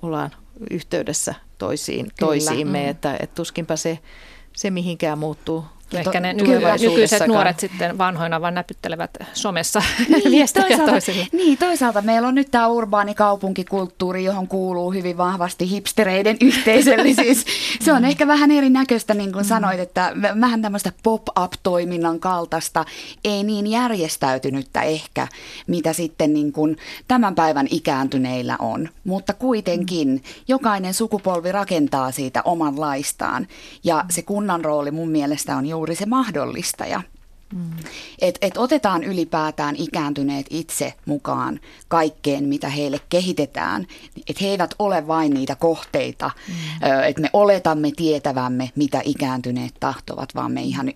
ollaan 0.01 0.31
yhteydessä 0.71 1.35
toisiin, 1.57 2.07
toisiimme, 2.19 2.83
mm. 2.83 2.89
että, 2.89 3.17
että 3.19 3.35
tuskinpa 3.35 3.75
se, 3.75 3.99
se 4.53 4.69
mihinkään 4.69 5.17
muuttuu 5.17 5.65
Ehkä 5.93 6.19
ne 6.19 6.33
nykyiset 6.33 7.27
nuoret 7.27 7.59
sitten 7.59 7.97
vanhoina 7.97 8.41
vaan 8.41 8.53
näpyttelevät 8.53 9.17
somessa 9.33 9.81
niin, 10.09 10.31
viestejä 10.31 10.67
toisaalta, 10.67 10.91
toisille. 10.91 11.27
Niin, 11.31 11.57
toisaalta 11.57 12.01
meillä 12.01 12.27
on 12.27 12.35
nyt 12.35 12.51
tämä 12.51 12.67
urbaani 12.67 13.13
kaupunkikulttuuri, 13.13 14.23
johon 14.23 14.47
kuuluu 14.47 14.91
hyvin 14.91 15.17
vahvasti 15.17 15.69
hipstereiden 15.69 16.37
yhteisöllisyys. 16.41 17.45
Se 17.85 17.93
on 17.93 18.01
mm. 18.01 18.05
ehkä 18.05 18.27
vähän 18.27 18.51
erinäköistä, 18.51 19.13
niin 19.13 19.31
kuin 19.31 19.45
mm. 19.45 19.47
sanoit, 19.47 19.79
että 19.79 20.11
vähän 20.41 20.61
tämmöistä 20.61 20.91
pop-up-toiminnan 21.03 22.19
kaltaista, 22.19 22.85
ei 23.23 23.43
niin 23.43 23.67
järjestäytynyttä 23.67 24.81
ehkä, 24.81 25.27
mitä 25.67 25.93
sitten 25.93 26.33
niin 26.33 26.51
kuin 26.51 26.77
tämän 27.07 27.35
päivän 27.35 27.67
ikääntyneillä 27.69 28.55
on. 28.59 28.89
Mutta 29.03 29.33
kuitenkin 29.33 30.07
mm. 30.07 30.19
jokainen 30.47 30.93
sukupolvi 30.93 31.51
rakentaa 31.51 32.11
siitä 32.11 32.41
omanlaistaan 32.45 33.47
ja 33.83 34.05
se 34.09 34.21
kunnan 34.21 34.65
rooli 34.65 34.91
mun 34.91 35.09
mielestä 35.09 35.55
on 35.55 35.65
juuri 35.75 35.95
se 35.95 36.05
mahdollistaja. 36.05 37.01
Mm. 37.53 37.71
Et, 38.21 38.37
et 38.41 38.57
otetaan 38.57 39.03
ylipäätään 39.03 39.75
ikääntyneet 39.75 40.45
itse 40.49 40.93
mukaan 41.05 41.59
kaikkeen, 41.87 42.43
mitä 42.43 42.69
heille 42.69 42.99
kehitetään. 43.09 43.87
Että 44.29 44.43
he 44.43 44.49
eivät 44.49 44.75
ole 44.79 45.07
vain 45.07 45.33
niitä 45.33 45.55
kohteita, 45.55 46.31
mm. 46.47 46.53
että 47.07 47.21
me 47.21 47.29
oletamme 47.33 47.91
tietävämme, 47.95 48.71
mitä 48.75 49.01
ikääntyneet 49.05 49.73
tahtovat, 49.79 50.35
vaan 50.35 50.51
me 50.51 50.61
ihan 50.61 50.93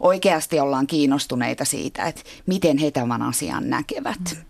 oikeasti 0.00 0.60
ollaan 0.60 0.86
kiinnostuneita 0.86 1.64
siitä, 1.64 2.04
että 2.04 2.22
miten 2.46 2.78
he 2.78 2.90
tämän 2.90 3.22
asian 3.22 3.70
näkevät. 3.70 4.20
Mm. 4.30 4.42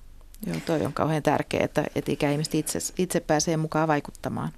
Joo, 0.46 0.56
toi 0.66 0.86
on 0.86 0.92
kauhean 0.92 1.22
tärkeää, 1.22 1.64
että, 1.64 1.84
että 1.94 2.12
ikäihmiset 2.12 2.54
itse, 2.54 2.78
itse 2.98 3.20
pääsee 3.20 3.56
mukaan 3.56 3.88
vaikuttamaan. 3.88 4.52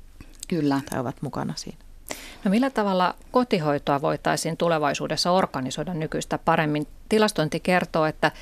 Kyllä. 0.49 0.81
Tai 0.91 1.01
ovat 1.01 1.23
mukana 1.23 1.55
siinä. 1.57 1.84
No 2.45 2.51
millä 2.51 2.71
tavalla 2.71 3.15
kotihoitoa 3.31 4.03
voitaisiin 4.03 4.57
tulevaisuudessa 4.57 5.31
organisoida 5.31 5.95
nykyistä 5.95 6.39
paremmin? 6.39 6.87
Tilastointi 7.09 7.61
kertoo, 7.61 8.07
että 8.07 8.33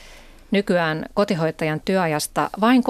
nykyään 0.51 1.07
kotihoitajan 1.15 1.81
työajasta 1.85 2.51
vain 2.61 2.83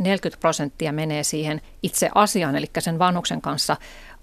30-40 0.00 0.04
prosenttia 0.40 0.92
menee 0.92 1.22
siihen 1.22 1.60
itse 1.82 2.10
asiaan, 2.14 2.56
eli 2.56 2.66
sen 2.78 2.98
vanhuksen 2.98 3.40
kanssa 3.40 3.76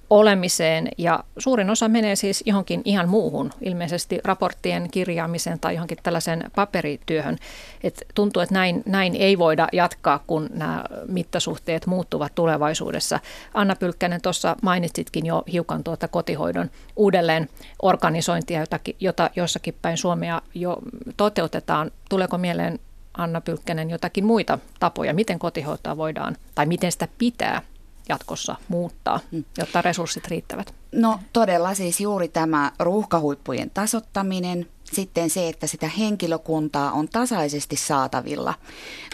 olemiseen 0.10 0.88
ja 0.98 1.24
suurin 1.38 1.70
osa 1.70 1.88
menee 1.88 2.16
siis 2.16 2.44
johonkin 2.46 2.82
ihan 2.86 3.10
muuhun, 3.10 3.52
ilmeisesti 3.62 4.20
raporttien 4.24 4.88
kirjaamiseen 4.92 5.60
tai 5.60 5.74
johonkin 5.74 5.98
tällaisen 6.04 6.44
paperityöhön. 6.56 7.38
Et 7.84 8.06
tuntuu, 8.16 8.42
että 8.42 8.56
näin, 8.56 8.84
näin 8.86 9.16
ei 9.16 9.38
voida 9.38 9.68
jatkaa, 9.74 10.24
kun 10.28 10.50
nämä 10.54 10.84
mittasuhteet 11.08 11.86
muuttuvat 11.86 12.36
tulevaisuudessa. 12.36 13.20
Anna 13.54 13.76
Pylkkänen, 13.76 14.22
tuossa 14.22 14.56
mainitsitkin 14.62 15.26
jo 15.26 15.44
hiukan 15.52 15.84
tuota 15.84 16.08
kotihoidon 16.08 16.70
uudelleen 16.96 17.50
organisointia, 17.82 18.60
jota, 18.60 18.80
jota 19.00 19.30
jossakin 19.36 19.76
päin 19.82 19.98
Suomea 19.98 20.42
jo 20.54 20.78
toteutetaan. 21.18 21.92
Tuleeko 22.10 22.38
mieleen 22.38 22.80
Anna 23.18 23.42
Pylkkänen 23.42 23.90
jotakin 23.90 24.26
muita 24.26 24.60
tapoja, 24.80 25.14
miten 25.14 25.40
kotihoitoa 25.40 25.98
voidaan 25.98 26.38
tai 26.56 26.66
miten 26.66 26.92
sitä 26.92 27.08
pitää 27.18 27.62
jatkossa 28.10 28.56
muuttaa, 28.68 29.20
mm. 29.32 29.44
jotta 29.58 29.82
resurssit 29.82 30.28
riittävät? 30.28 30.74
No 30.92 31.20
todella 31.34 31.74
siis 31.74 32.00
juuri 32.00 32.28
tämä 32.28 32.72
ruuhkahuippujen 32.80 33.70
tasottaminen, 33.70 34.68
sitten 34.84 35.30
se, 35.30 35.50
että 35.50 35.68
sitä 35.68 35.88
henkilökuntaa 35.88 36.92
on 36.92 37.08
tasaisesti 37.10 37.76
saatavilla, 37.76 38.54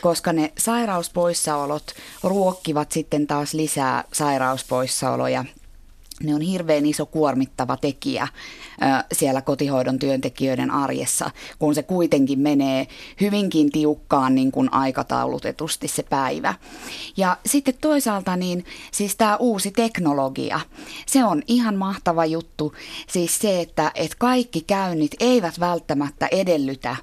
koska 0.01 0.33
ne 0.33 0.53
sairauspoissaolot 0.57 1.83
ruokkivat 2.23 2.91
sitten 2.91 3.27
taas 3.27 3.53
lisää 3.53 4.03
sairauspoissaoloja 4.13 5.45
ne 6.23 6.35
on 6.35 6.41
hirveän 6.41 6.85
iso 6.85 7.05
kuormittava 7.05 7.77
tekijä 7.77 8.27
siellä 9.13 9.41
kotihoidon 9.41 9.99
työntekijöiden 9.99 10.71
arjessa, 10.71 11.31
kun 11.59 11.75
se 11.75 11.83
kuitenkin 11.83 12.39
menee 12.39 12.87
hyvinkin 13.21 13.71
tiukkaan 13.71 14.35
niin 14.35 14.51
kuin 14.51 14.73
aikataulutetusti 14.73 15.87
se 15.87 16.03
päivä. 16.03 16.53
Ja 17.17 17.37
sitten 17.45 17.73
toisaalta 17.81 18.35
niin 18.35 18.65
siis 18.91 19.15
tämä 19.15 19.37
uusi 19.37 19.71
teknologia, 19.71 20.59
se 21.05 21.23
on 21.23 21.41
ihan 21.47 21.75
mahtava 21.75 22.25
juttu. 22.25 22.73
Siis 23.07 23.39
se, 23.39 23.61
että, 23.61 23.91
että 23.95 24.17
kaikki 24.19 24.61
käynnit 24.61 25.11
eivät 25.19 25.59
välttämättä 25.59 26.27
edellytä 26.31 26.95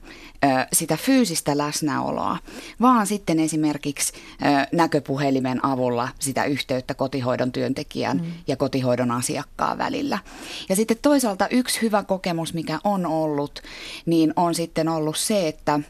sitä 0.72 0.96
fyysistä 0.96 1.58
läsnäoloa, 1.58 2.38
vaan 2.80 3.06
sitten 3.06 3.40
esimerkiksi 3.40 4.12
näköpuhelimen 4.72 5.64
avulla 5.64 6.08
sitä 6.18 6.44
yhteyttä 6.44 6.94
kotihoidon 6.94 7.52
työntekijän 7.52 8.16
mm. 8.16 8.32
ja 8.46 8.56
kotihoidon 8.56 9.10
asiakkaan 9.10 9.78
välillä. 9.78 10.18
Ja 10.68 10.76
sitten 10.76 10.96
toisaalta 11.02 11.48
yksi 11.48 11.82
hyvä 11.82 12.02
kokemus, 12.02 12.54
mikä 12.54 12.78
on 12.84 13.06
ollut, 13.06 13.62
niin 14.06 14.32
on 14.36 14.54
sitten 14.54 14.88
ollut 14.88 15.16
se, 15.16 15.48
että 15.48 15.80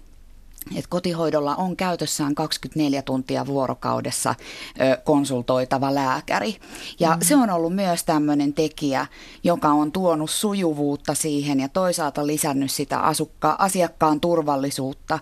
että 0.77 0.89
kotihoidolla 0.89 1.57
on 1.57 1.77
käytössään 1.77 2.35
24 2.35 3.03
tuntia 3.03 3.47
vuorokaudessa 3.47 4.35
ö, 4.81 4.97
konsultoitava 5.05 5.95
lääkäri. 5.95 6.57
Ja 7.01 7.09
mm-hmm. 7.09 7.25
se 7.25 7.37
on 7.37 7.51
ollut 7.51 7.75
myös 7.75 8.05
tämmöinen 8.05 8.53
tekijä, 8.53 9.07
joka 9.45 9.69
on 9.69 9.93
tuonut 9.93 10.31
sujuvuutta 10.31 11.15
siihen 11.15 11.61
ja 11.61 11.69
toisaalta 11.69 12.27
lisännyt 12.27 12.71
sitä 12.71 12.99
asukka- 12.99 13.57
asiakkaan 13.59 14.21
turvallisuutta. 14.21 15.19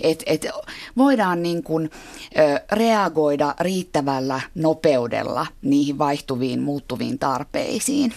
Että 0.00 0.24
et 0.26 0.46
voidaan 0.96 1.42
niin 1.42 1.62
kuin, 1.62 1.90
ö, 2.38 2.60
reagoida 2.72 3.54
riittävällä 3.60 4.40
nopeudella 4.54 5.46
niihin 5.62 5.98
vaihtuviin, 5.98 6.62
muuttuviin 6.62 7.18
tarpeisiin. 7.18 8.14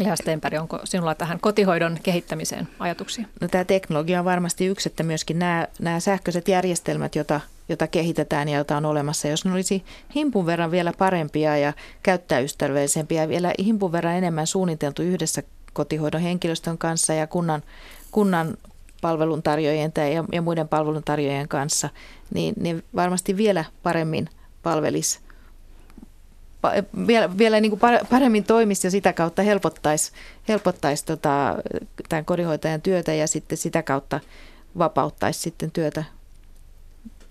Lea 0.00 0.16
Stenberg, 0.16 0.60
onko 0.60 0.80
sinulla 0.84 1.14
tähän 1.14 1.40
kotihoidon 1.40 1.98
kehittämiseen 2.02 2.68
ajatuksia? 2.78 3.24
No, 3.40 3.48
tämä 3.48 3.64
teknologia 3.64 4.18
on 4.18 4.24
varmasti 4.24 4.66
yksi, 4.66 4.88
että 4.88 5.02
myöskin 5.02 5.38
nämä, 5.38 5.68
nämä 5.80 6.00
sähköiset 6.00 6.48
järjestelmät, 6.48 7.16
joita, 7.16 7.40
joita 7.68 7.86
kehitetään 7.86 8.48
ja 8.48 8.56
joita 8.56 8.76
on 8.76 8.84
olemassa, 8.84 9.28
jos 9.28 9.44
ne 9.44 9.52
olisi 9.52 9.84
himpun 10.14 10.46
verran 10.46 10.70
vielä 10.70 10.92
parempia 10.98 11.56
ja 11.56 11.72
käyttäjäystävällisempiä 12.02 13.22
ja 13.22 13.28
vielä 13.28 13.52
himpun 13.58 13.92
verran 13.92 14.14
enemmän 14.14 14.46
suunniteltu 14.46 15.02
yhdessä 15.02 15.42
kotihoidon 15.72 16.20
henkilöstön 16.20 16.78
kanssa 16.78 17.14
ja 17.14 17.26
kunnan, 17.26 17.62
kunnan 18.10 18.56
palveluntarjoajien 19.00 19.92
ja, 19.96 20.24
ja 20.32 20.42
muiden 20.42 20.68
palveluntarjoajien 20.68 21.48
kanssa, 21.48 21.88
niin, 22.34 22.54
niin 22.60 22.84
varmasti 22.94 23.36
vielä 23.36 23.64
paremmin 23.82 24.28
palvelisi 24.62 25.20
vielä, 27.06 27.38
vielä 27.38 27.60
niin 27.60 27.78
kuin 27.78 27.80
paremmin 28.10 28.44
toimisi 28.44 28.86
ja 28.86 28.90
sitä 28.90 29.12
kautta 29.12 29.42
helpottaisi, 29.42 30.12
helpottaisi 30.48 31.04
tota, 31.04 31.56
tämän 32.08 32.24
kodinhoitajan 32.24 32.82
työtä 32.82 33.14
ja 33.14 33.26
sitten 33.26 33.58
sitä 33.58 33.82
kautta 33.82 34.20
vapauttaisi 34.78 35.40
sitten 35.40 35.70
työtä 35.70 36.04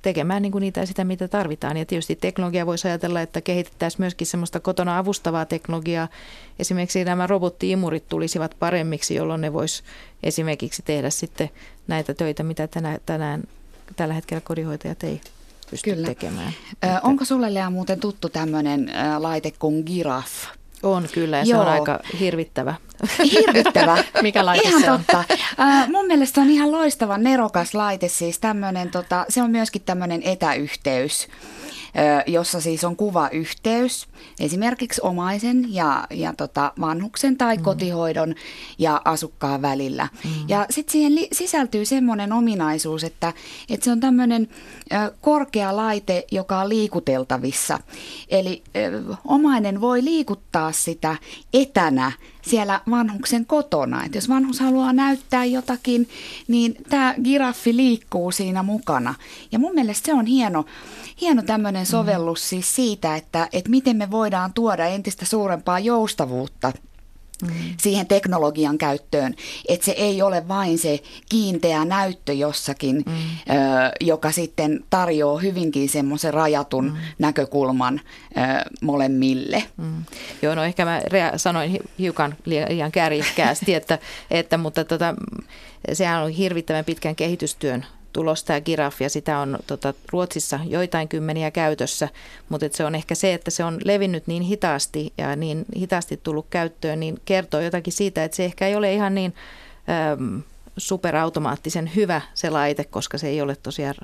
tekemään 0.01 0.41
niin 0.41 0.51
kuin 0.51 0.61
niitä 0.61 0.85
sitä, 0.85 1.03
mitä 1.03 1.27
tarvitaan. 1.27 1.77
Ja 1.77 1.85
tietysti 1.85 2.15
teknologia 2.15 2.65
voisi 2.65 2.87
ajatella, 2.87 3.21
että 3.21 3.41
kehitettäisiin 3.41 4.01
myöskin 4.01 4.27
semmoista 4.27 4.59
kotona 4.59 4.97
avustavaa 4.97 5.45
teknologiaa. 5.45 6.07
Esimerkiksi 6.59 7.03
nämä 7.03 7.27
robottiimurit 7.27 8.07
tulisivat 8.07 8.55
paremmiksi, 8.59 9.15
jolloin 9.15 9.41
ne 9.41 9.53
vois 9.53 9.83
esimerkiksi 10.23 10.81
tehdä 10.81 11.09
sitten 11.09 11.49
näitä 11.87 12.13
töitä, 12.13 12.43
mitä 12.43 12.67
tänään, 12.67 12.99
tänään 13.05 13.43
tällä 13.95 14.13
hetkellä 14.13 14.41
kodinhoitajat 14.41 15.03
ei 15.03 15.21
pysty 15.71 15.89
Kyllä. 15.89 16.07
tekemään. 16.07 16.53
Ö, 16.83 16.87
onko 17.03 17.25
sulle 17.25 17.53
Lea 17.53 17.69
muuten 17.69 17.99
tuttu 17.99 18.29
tämmöinen 18.29 18.91
laite 19.17 19.51
kuin 19.59 19.83
Giraffe? 19.85 20.47
On 20.83 21.07
kyllä 21.13 21.37
ja 21.37 21.43
Joo. 21.43 21.63
se 21.63 21.67
on 21.69 21.73
aika 21.73 21.99
hirvittävä. 22.19 22.75
Hirvittävä. 23.31 24.03
Mikä 24.21 24.45
laite 24.45 24.67
ihan 24.67 24.81
se 24.81 24.91
on? 24.91 24.97
totta. 24.97 25.23
Uh, 25.29 25.91
mun 25.91 26.07
mielestä 26.07 26.35
se 26.35 26.41
on 26.41 26.49
ihan 26.49 26.71
loistava 26.71 27.17
nerokas 27.17 27.73
laite, 27.73 28.07
siis 28.07 28.39
tämmönen, 28.39 28.91
tota, 28.91 29.25
se 29.29 29.41
on 29.41 29.51
myöskin 29.51 29.81
tämmöinen 29.81 30.23
etäyhteys 30.23 31.27
jossa 32.27 32.61
siis 32.61 32.83
on 32.83 32.95
kuvayhteys 32.95 34.07
esimerkiksi 34.39 35.01
omaisen 35.03 35.73
ja, 35.73 36.07
ja 36.09 36.33
tota 36.37 36.73
vanhuksen 36.79 37.37
tai 37.37 37.57
mm. 37.57 37.63
kotihoidon 37.63 38.35
ja 38.77 39.01
asukkaan 39.05 39.61
välillä. 39.61 40.07
Mm. 40.23 40.31
Ja 40.47 40.65
sitten 40.69 40.91
siihen 40.91 41.15
li- 41.15 41.27
sisältyy 41.31 41.85
semmoinen 41.85 42.33
ominaisuus, 42.33 43.03
että, 43.03 43.33
että 43.69 43.83
se 43.83 43.91
on 43.91 43.99
tämmöinen 43.99 44.47
korkea 45.21 45.75
laite, 45.75 46.25
joka 46.31 46.59
on 46.59 46.69
liikuteltavissa. 46.69 47.79
Eli 48.29 48.63
ö, 48.75 49.15
omainen 49.25 49.81
voi 49.81 50.03
liikuttaa 50.03 50.71
sitä 50.71 51.15
etänä 51.53 52.11
siellä 52.41 52.81
vanhuksen 52.89 53.45
kotona. 53.45 54.03
Et 54.05 54.15
jos 54.15 54.29
vanhus 54.29 54.59
haluaa 54.59 54.93
näyttää 54.93 55.45
jotakin, 55.45 56.09
niin 56.47 56.75
tämä 56.89 57.15
giraffi 57.23 57.75
liikkuu 57.75 58.31
siinä 58.31 58.63
mukana. 58.63 59.15
Ja 59.51 59.59
mun 59.59 59.75
mielestä 59.75 60.05
se 60.05 60.13
on 60.13 60.25
hieno, 60.25 60.65
hieno 61.21 61.41
tämmöinen 61.41 61.85
sovellus 61.85 62.39
mm. 62.39 62.47
siis 62.47 62.75
siitä, 62.75 63.15
että, 63.15 63.47
että 63.53 63.69
miten 63.69 63.97
me 63.97 64.11
voidaan 64.11 64.53
tuoda 64.53 64.85
entistä 64.85 65.25
suurempaa 65.25 65.79
joustavuutta 65.79 66.71
Mm. 67.43 67.49
siihen 67.77 68.07
teknologian 68.07 68.77
käyttöön, 68.77 69.35
että 69.67 69.85
se 69.85 69.91
ei 69.91 70.21
ole 70.21 70.47
vain 70.47 70.79
se 70.79 70.99
kiinteä 71.29 71.85
näyttö 71.85 72.33
jossakin, 72.33 72.95
mm. 72.95 73.13
ö, 73.13 73.55
joka 74.01 74.31
sitten 74.31 74.83
tarjoaa 74.89 75.39
hyvinkin 75.39 75.89
semmoisen 75.89 76.33
rajatun 76.33 76.85
mm. 76.85 76.97
näkökulman 77.19 78.01
ö, 78.37 78.69
molemmille. 78.81 79.63
Mm. 79.77 80.03
Joo, 80.41 80.55
no 80.55 80.63
ehkä 80.63 80.85
mä 80.85 80.99
rea- 80.99 81.37
sanoin 81.37 81.79
hiukan 81.99 82.35
liian 82.45 82.91
kärjikkäästi, 82.91 83.73
että, 83.73 83.99
että 84.31 84.57
mutta 84.57 84.85
tota, 84.85 85.15
sehän 85.93 86.23
on 86.23 86.29
hirvittävän 86.29 86.85
pitkän 86.85 87.15
kehitystyön 87.15 87.85
tulos 88.13 88.43
tämä 88.43 88.61
giraffi 88.61 89.03
ja 89.03 89.09
sitä 89.09 89.39
on 89.39 89.59
tota, 89.67 89.93
Ruotsissa 90.11 90.59
joitain 90.65 91.07
kymmeniä 91.07 91.51
käytössä, 91.51 92.09
mutta 92.49 92.65
se 92.71 92.85
on 92.85 92.95
ehkä 92.95 93.15
se, 93.15 93.33
että 93.33 93.51
se 93.51 93.63
on 93.63 93.79
levinnyt 93.83 94.27
niin 94.27 94.43
hitaasti 94.43 95.13
ja 95.17 95.35
niin 95.35 95.65
hitaasti 95.77 96.19
tullut 96.23 96.45
käyttöön, 96.49 96.99
niin 96.99 97.19
kertoo 97.25 97.61
jotakin 97.61 97.93
siitä, 97.93 98.23
että 98.23 98.37
se 98.37 98.45
ehkä 98.45 98.67
ei 98.67 98.75
ole 98.75 98.93
ihan 98.93 99.15
niin 99.15 99.33
äm, 100.13 100.41
superautomaattisen 100.77 101.91
hyvä 101.95 102.21
se 102.33 102.49
laite, 102.49 102.83
koska 102.83 103.17
se 103.17 103.27
ei 103.27 103.41
ole 103.41 103.55
tosiaan 103.55 103.95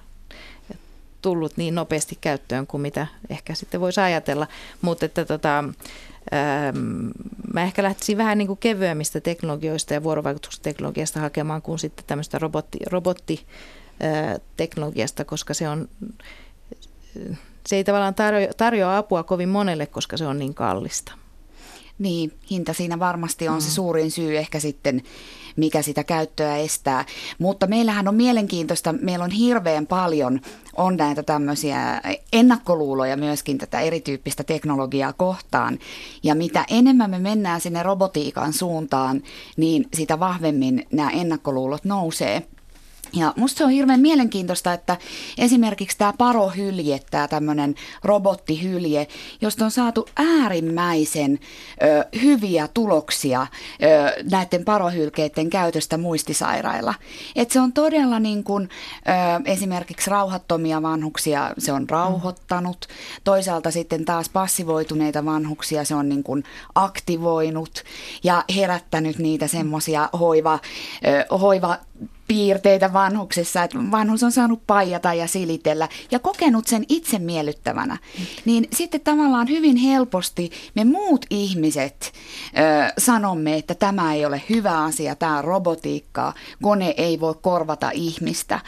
tullut 1.22 1.58
niin 1.58 1.76
nopeasti 1.76 2.18
käyttöön 2.22 2.68
kuin 2.68 2.82
mitä 2.82 3.08
ehkä 3.30 3.56
sitten 3.56 3.82
voisi 3.82 4.02
ajatella, 4.02 4.48
mutta 4.82 5.06
että 5.06 5.26
tota, 5.26 5.64
Ähm, 6.34 7.08
mä 7.54 7.64
ehkä 7.64 7.84
lähtisin 7.84 8.18
vähän 8.18 8.38
niin 8.38 8.48
kuin 8.48 8.60
kevyemmistä 8.60 9.22
teknologioista 9.22 9.94
ja 9.94 10.04
vuorovaikutusteknologiasta 10.04 11.20
hakemaan 11.20 11.62
kuin 11.62 11.80
sitten 11.80 12.06
tämmöistä 12.08 12.40
robotti, 12.90 13.46
robottiteknologiasta, 14.00 15.26
koska 15.26 15.54
se 15.54 15.70
on, 15.70 15.90
se 17.68 17.76
ei 17.76 17.84
tavallaan 17.84 18.16
tarjoa, 18.16 18.54
tarjoa 18.58 18.98
apua 18.98 19.24
kovin 19.24 19.50
monelle, 19.50 19.86
koska 19.86 20.18
se 20.18 20.28
on 20.28 20.40
niin 20.40 20.54
kallista. 20.54 21.12
Niin, 22.00 22.32
hinta 22.50 22.74
siinä 22.74 23.00
varmasti 23.00 23.48
on 23.48 23.56
mm. 23.56 23.62
se 23.62 23.72
suurin 23.72 24.12
syy 24.12 24.38
ehkä 24.38 24.60
sitten, 24.60 25.02
mikä 25.56 25.82
sitä 25.82 26.04
käyttöä 26.04 26.58
estää. 26.58 27.06
Mutta 27.40 27.68
meillähän 27.68 28.08
on 28.08 28.16
mielenkiintoista, 28.16 28.94
meillä 28.94 29.26
on 29.26 29.32
hirveän 29.32 29.88
paljon, 29.88 30.42
on 30.76 30.98
näitä 30.98 31.24
tämmöisiä 31.24 32.02
ennakkoluuloja 32.34 33.18
myöskin 33.18 33.58
tätä 33.58 33.80
erityyppistä 33.80 34.44
teknologiaa 34.44 35.14
kohtaan. 35.14 35.80
Ja 36.24 36.36
mitä 36.36 36.66
enemmän 36.70 37.10
me 37.10 37.20
mennään 37.20 37.62
sinne 37.62 37.84
robotiikan 37.84 38.54
suuntaan, 38.54 39.24
niin 39.58 39.88
sitä 39.94 40.20
vahvemmin 40.20 40.88
nämä 40.92 41.10
ennakkoluulot 41.10 41.86
nousee. 41.86 42.48
Ja 43.16 43.34
musta 43.36 43.58
se 43.58 43.64
on 43.64 43.70
hirveän 43.70 44.00
mielenkiintoista, 44.00 44.74
että 44.74 44.98
esimerkiksi 45.38 45.98
tämä 45.98 46.14
parohylje, 46.18 47.00
tämä 47.12 47.28
tämmöinen 47.28 47.76
robottihylje, 48.04 49.08
josta 49.42 49.66
on 49.66 49.72
saatu 49.72 50.08
äärimmäisen 50.16 51.40
ö, 51.84 52.06
hyviä 52.22 52.68
tuloksia 52.74 53.48
ö, 53.84 54.24
näiden 54.32 54.66
parohylkeiden 54.66 55.50
käytöstä 55.50 55.98
muistisairailla. 55.98 56.94
Et 57.36 57.52
se 57.52 57.60
on 57.60 57.74
todella 57.74 58.20
niin 58.20 58.44
kuin, 58.44 58.64
ö, 58.64 58.72
esimerkiksi 59.46 60.10
rauhattomia 60.10 60.82
vanhuksia, 60.82 61.52
se 61.58 61.72
on 61.72 61.90
rauhoittanut. 61.90 62.88
Toisaalta 63.24 63.72
sitten 63.72 64.06
taas 64.06 64.30
passivoituneita 64.30 65.26
vanhuksia 65.26 65.84
se 65.84 65.96
on 65.96 66.10
niin 66.10 66.24
kuin 66.24 66.44
aktivoinut 66.76 67.84
ja 68.24 68.44
herättänyt 68.56 69.18
niitä 69.18 69.48
semmoisia 69.48 70.10
hoiva, 70.20 70.60
ö, 71.32 71.38
hoiva 71.38 71.78
piirteitä 72.28 72.94
vanhuksessa, 72.94 73.64
että 73.64 73.78
vanhus 73.92 74.24
on 74.24 74.32
saanut 74.32 74.62
paijata 74.68 75.14
ja 75.14 75.28
silitellä 75.28 75.90
ja 76.12 76.20
kokenut 76.20 76.68
sen 76.68 76.86
itse 76.90 77.20
miellyttävänä, 77.20 77.98
niin 78.46 78.68
sitten 78.74 79.02
tavallaan 79.02 79.50
hyvin 79.50 79.76
helposti 79.76 80.52
me 80.76 80.84
muut 80.84 81.26
ihmiset 81.30 82.12
ö, 82.12 82.94
sanomme, 82.98 83.56
että 83.58 83.76
tämä 83.76 84.14
ei 84.14 84.26
ole 84.26 84.42
hyvä 84.50 84.84
asia, 84.84 85.16
tämä 85.16 85.38
on 85.38 85.44
robotiikkaa, 85.44 86.34
kone 86.62 86.94
ei 86.98 87.20
voi 87.20 87.36
korvata 87.42 87.92
ihmistä. 87.94 88.60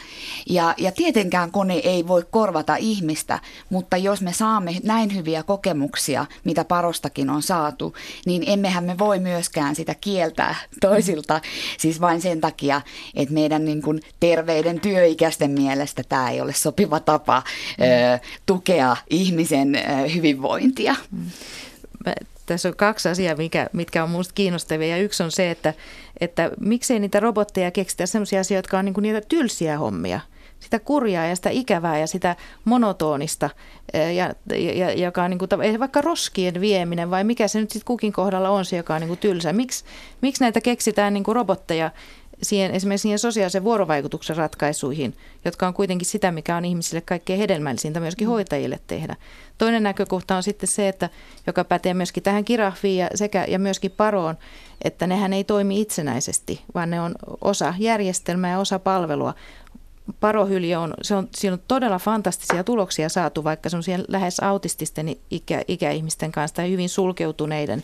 Ja, 0.50 0.74
ja 0.76 0.92
tietenkään 0.92 1.50
kone 1.50 1.74
ei 1.74 2.06
voi 2.06 2.26
korvata 2.30 2.76
ihmistä, 2.76 3.38
mutta 3.70 3.96
jos 3.96 4.22
me 4.22 4.32
saamme 4.32 4.76
näin 4.82 5.14
hyviä 5.14 5.42
kokemuksia, 5.42 6.26
mitä 6.44 6.64
parostakin 6.64 7.30
on 7.30 7.42
saatu, 7.42 7.94
niin 8.26 8.42
emmehän 8.46 8.84
me 8.84 8.98
voi 8.98 9.18
myöskään 9.18 9.74
sitä 9.74 9.94
kieltää 9.94 10.54
toisilta, 10.80 11.40
siis 11.78 12.00
vain 12.00 12.20
sen 12.20 12.40
takia, 12.40 12.80
että 13.18 13.34
me 13.34 13.48
meidän 13.48 13.64
niin 13.64 13.82
kuin 13.82 14.00
terveiden 14.20 14.80
työikäisten 14.80 15.50
mielestä 15.50 16.02
tämä 16.08 16.30
ei 16.30 16.40
ole 16.40 16.52
sopiva 16.52 17.00
tapa 17.00 17.42
mm. 17.78 17.84
ö, 17.84 18.18
tukea 18.46 18.96
ihmisen 19.10 19.74
ö, 19.74 20.08
hyvinvointia. 20.14 20.94
Mm. 21.10 21.30
Tässä 22.46 22.68
on 22.68 22.76
kaksi 22.76 23.08
asiaa, 23.08 23.36
mikä, 23.36 23.66
mitkä 23.72 24.04
on 24.04 24.10
minusta 24.10 24.34
kiinnostavia. 24.34 24.88
Ja 24.88 25.02
yksi 25.02 25.22
on 25.22 25.30
se, 25.30 25.50
että, 25.50 25.74
että 26.20 26.50
miksei 26.60 26.98
niitä 26.98 27.20
robotteja 27.20 27.70
keksitä 27.70 28.06
sellaisia 28.06 28.40
asioita, 28.40 28.58
jotka 28.58 28.78
on 28.78 28.84
niin 28.84 28.94
kuin 28.94 29.02
niitä 29.02 29.20
tylsiä 29.28 29.78
hommia– 29.78 30.20
sitä 30.60 30.78
kurjaa 30.78 31.26
ja 31.26 31.36
sitä 31.36 31.50
ikävää 31.50 31.98
ja 31.98 32.06
sitä 32.06 32.36
monotonista, 32.64 33.50
ja, 33.94 34.34
ja, 34.74 34.92
joka 34.92 35.22
on 35.22 35.30
niin 35.30 35.38
kuin, 35.38 35.80
vaikka 35.80 36.00
roskien 36.00 36.60
vieminen 36.60 37.10
vai 37.10 37.24
mikä 37.24 37.48
se 37.48 37.60
nyt 37.60 37.70
sitten 37.70 37.86
kukin 37.86 38.12
kohdalla 38.12 38.50
on 38.50 38.64
se, 38.64 38.76
joka 38.76 38.94
on 38.94 39.00
niin 39.00 39.08
kuin 39.08 39.18
tylsä. 39.18 39.52
Miks, 39.52 39.84
miksi 40.20 40.44
näitä 40.44 40.60
keksitään 40.60 41.14
niin 41.14 41.24
kuin 41.24 41.36
robotteja, 41.36 41.90
siihen, 42.42 42.70
esimerkiksi 42.74 43.02
siihen 43.02 43.18
sosiaalisen 43.18 43.64
vuorovaikutuksen 43.64 44.36
ratkaisuihin, 44.36 45.14
jotka 45.44 45.66
on 45.66 45.74
kuitenkin 45.74 46.06
sitä, 46.06 46.32
mikä 46.32 46.56
on 46.56 46.64
ihmisille 46.64 47.00
kaikkein 47.00 47.38
hedelmällisintä 47.38 48.00
myöskin 48.00 48.26
mm. 48.26 48.30
hoitajille 48.30 48.80
tehdä. 48.86 49.16
Toinen 49.58 49.82
näkökohta 49.82 50.36
on 50.36 50.42
sitten 50.42 50.68
se, 50.68 50.88
että 50.88 51.10
joka 51.46 51.64
pätee 51.64 51.94
myöskin 51.94 52.22
tähän 52.22 52.44
kirahviin 52.44 52.98
ja, 52.98 53.10
sekä, 53.14 53.44
ja 53.48 53.58
myöskin 53.58 53.90
paroon, 53.90 54.38
että 54.82 55.06
nehän 55.06 55.32
ei 55.32 55.44
toimi 55.44 55.80
itsenäisesti, 55.80 56.60
vaan 56.74 56.90
ne 56.90 57.00
on 57.00 57.14
osa 57.40 57.74
järjestelmää 57.78 58.50
ja 58.50 58.58
osa 58.58 58.78
palvelua. 58.78 59.34
Parohylje 60.20 60.76
on, 60.76 60.94
se 61.02 61.14
on, 61.14 61.28
siinä 61.36 61.54
on 61.54 61.62
todella 61.68 61.98
fantastisia 61.98 62.64
tuloksia 62.64 63.08
saatu, 63.08 63.44
vaikka 63.44 63.68
se 63.68 63.76
on 63.76 63.82
siellä 63.82 64.04
lähes 64.08 64.40
autististen 64.40 65.16
ikä, 65.30 65.62
ikäihmisten 65.68 66.32
kanssa 66.32 66.56
tai 66.56 66.70
hyvin 66.70 66.88
sulkeutuneiden 66.88 67.82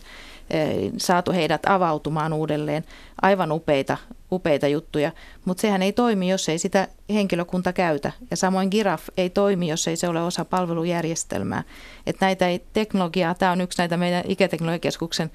saatu 0.97 1.31
heidät 1.31 1.65
avautumaan 1.65 2.33
uudelleen. 2.33 2.83
Aivan 3.21 3.51
upeita, 3.51 3.97
upeita 4.31 4.67
juttuja, 4.67 5.11
mutta 5.45 5.61
sehän 5.61 5.81
ei 5.81 5.93
toimi, 5.93 6.29
jos 6.29 6.49
ei 6.49 6.57
sitä 6.57 6.87
henkilökunta 7.09 7.73
käytä. 7.73 8.11
Ja 8.31 8.37
samoin 8.37 8.69
Giraf 8.71 9.07
ei 9.17 9.29
toimi, 9.29 9.67
jos 9.67 9.87
ei 9.87 9.95
se 9.95 10.07
ole 10.07 10.23
osa 10.23 10.45
palvelujärjestelmää. 10.45 11.63
Että 12.07 12.25
näitä 12.25 12.47
ei, 12.47 12.65
teknologiaa, 12.73 13.33
tämä 13.35 13.51
on 13.51 13.61
yksi 13.61 13.77
näitä 13.77 13.97
meidän 13.97 14.23
ikäteknologiakeskuksen 14.27 15.31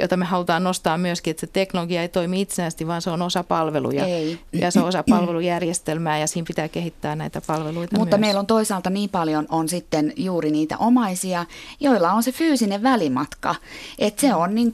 jota 0.00 0.16
me 0.16 0.24
halutaan 0.24 0.64
nostaa 0.64 0.98
myöskin, 0.98 1.30
että 1.30 1.40
se 1.40 1.46
teknologia 1.46 2.02
ei 2.02 2.08
toimi 2.08 2.40
itsenäisesti, 2.40 2.86
vaan 2.86 3.02
se 3.02 3.10
on 3.10 3.22
osa 3.22 3.44
palveluja. 3.44 4.06
Ei. 4.06 4.38
Ja 4.52 4.70
se 4.70 4.80
on 4.80 4.88
osa 4.88 5.04
palvelujärjestelmää 5.10 6.18
ja 6.18 6.26
siinä 6.26 6.46
pitää 6.46 6.68
kehittää 6.68 7.16
näitä 7.16 7.42
palveluita 7.46 7.98
Mutta 7.98 8.16
myös. 8.16 8.20
meillä 8.20 8.40
on 8.40 8.46
toisaalta 8.46 8.90
niin 8.90 9.10
paljon 9.10 9.46
on 9.50 9.68
sitten 9.68 10.12
juuri 10.16 10.50
niitä 10.50 10.78
omaisia, 10.78 11.46
joilla 11.80 12.12
on 12.12 12.22
se 12.22 12.32
fyysinen 12.32 12.82
välimatka. 12.82 13.54
Että 13.98 14.20
se 14.20 14.34
on, 14.34 14.54
niin 14.54 14.70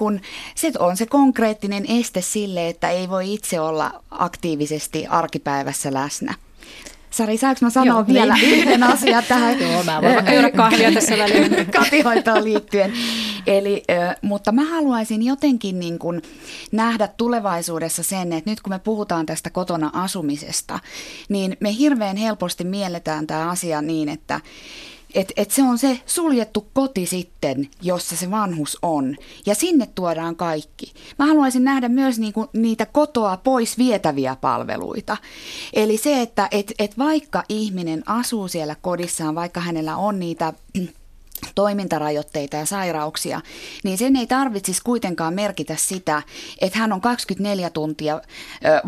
se 0.55 0.73
on 0.79 0.97
se 0.97 1.07
konkreettinen 1.07 1.85
este 1.89 2.21
sille, 2.21 2.69
että 2.69 2.91
ei 2.91 3.09
voi 3.09 3.35
itse 3.35 3.61
olla 3.61 4.03
aktiivisesti 4.11 5.07
arkipäivässä 5.07 5.93
läsnä. 5.93 6.35
Sari, 7.13 7.37
saanko 7.37 7.59
mä 7.63 7.71
sanoa 7.71 7.87
Joo, 7.87 8.07
vielä 8.07 8.35
niin. 8.35 8.59
yhden 8.59 8.83
asian 8.83 9.25
tähän? 9.29 9.61
Joo, 9.63 9.85
mä 9.85 10.03
voin 10.03 10.15
vaikka 10.15 10.51
kahvia 10.57 10.93
tässä 10.93 11.19
väliin. 11.19 11.51
Kotihoitoon 11.79 12.45
liittyen. 12.45 12.93
Eli, 13.47 13.83
mutta 14.23 14.53
mä 14.53 14.65
haluaisin 14.65 15.23
jotenkin 15.23 15.79
niin 15.79 15.99
kuin 15.99 16.23
nähdä 16.73 17.09
tulevaisuudessa 17.17 18.03
sen, 18.03 18.33
että 18.33 18.51
nyt 18.51 18.61
kun 18.61 18.73
me 18.73 18.79
puhutaan 18.79 19.27
tästä 19.27 19.51
kotona 19.51 19.91
asumisesta, 19.95 20.81
niin 21.29 21.57
me 21.61 21.77
hirveän 21.77 22.17
helposti 22.17 22.65
mielletään 22.65 23.27
tämä 23.27 23.51
asia 23.51 23.83
niin, 23.83 24.09
että 24.09 24.41
et, 25.15 25.33
et 25.37 25.51
se 25.51 25.63
on 25.63 25.79
se 25.79 26.01
suljettu 26.07 26.67
koti 26.73 27.07
sitten, 27.07 27.69
jossa 27.83 28.17
se 28.17 28.31
vanhus 28.31 28.79
on. 28.83 29.17
Ja 29.47 29.55
sinne 29.55 29.89
tuodaan 29.95 30.37
kaikki. 30.37 30.93
Mä 31.19 31.27
haluaisin 31.27 31.65
nähdä 31.65 31.89
myös 31.89 32.19
niinku 32.19 32.47
niitä 32.53 32.87
kotoa 32.87 33.37
pois 33.37 33.79
vietäviä 33.79 34.37
palveluita. 34.41 35.17
Eli 35.73 35.97
se, 35.97 36.23
että 36.23 36.49
et, 36.51 36.73
et 36.79 36.99
vaikka 36.99 37.43
ihminen 37.49 38.03
asuu 38.07 38.49
siellä 38.49 38.77
kodissaan, 38.81 39.35
vaikka 39.35 39.61
hänellä 39.61 39.97
on 39.97 40.19
niitä 40.19 40.53
toimintarajoitteita 41.55 42.57
ja 42.57 42.67
sairauksia, 42.67 43.41
niin 43.85 43.99
sen 43.99 44.17
ei 44.17 44.27
tarvitsisi 44.27 44.83
kuitenkaan 44.85 45.35
merkitä 45.35 45.77
sitä, 45.77 46.23
että 46.61 46.79
hän 46.79 46.93
on 46.93 47.01
24 47.01 47.71
tuntia 47.71 48.21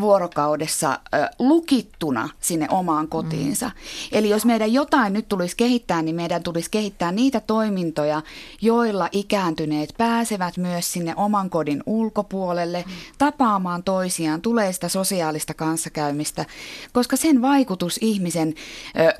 vuorokaudessa 0.00 0.98
lukittuna 1.38 2.28
sinne 2.40 2.66
omaan 2.70 3.08
kotiinsa. 3.08 3.66
Mm. 3.66 3.72
Eli 4.12 4.28
jos 4.28 4.44
meidän 4.44 4.72
jotain 4.72 5.12
nyt 5.12 5.28
tulisi 5.28 5.56
kehittää, 5.56 6.02
niin 6.02 6.16
meidän 6.16 6.42
tulisi 6.42 6.70
kehittää 6.70 7.12
niitä 7.12 7.40
toimintoja, 7.40 8.22
joilla 8.60 9.08
ikääntyneet 9.12 9.94
pääsevät 9.98 10.56
myös 10.56 10.92
sinne 10.92 11.14
oman 11.16 11.50
kodin 11.50 11.82
ulkopuolelle 11.86 12.84
mm. 12.86 12.92
tapaamaan 13.18 13.82
toisiaan, 13.82 14.42
tulee 14.42 14.72
sitä 14.72 14.88
sosiaalista 14.88 15.54
kanssakäymistä, 15.54 16.44
koska 16.92 17.16
sen 17.16 17.42
vaikutus 17.42 17.98
ihmisen 18.00 18.54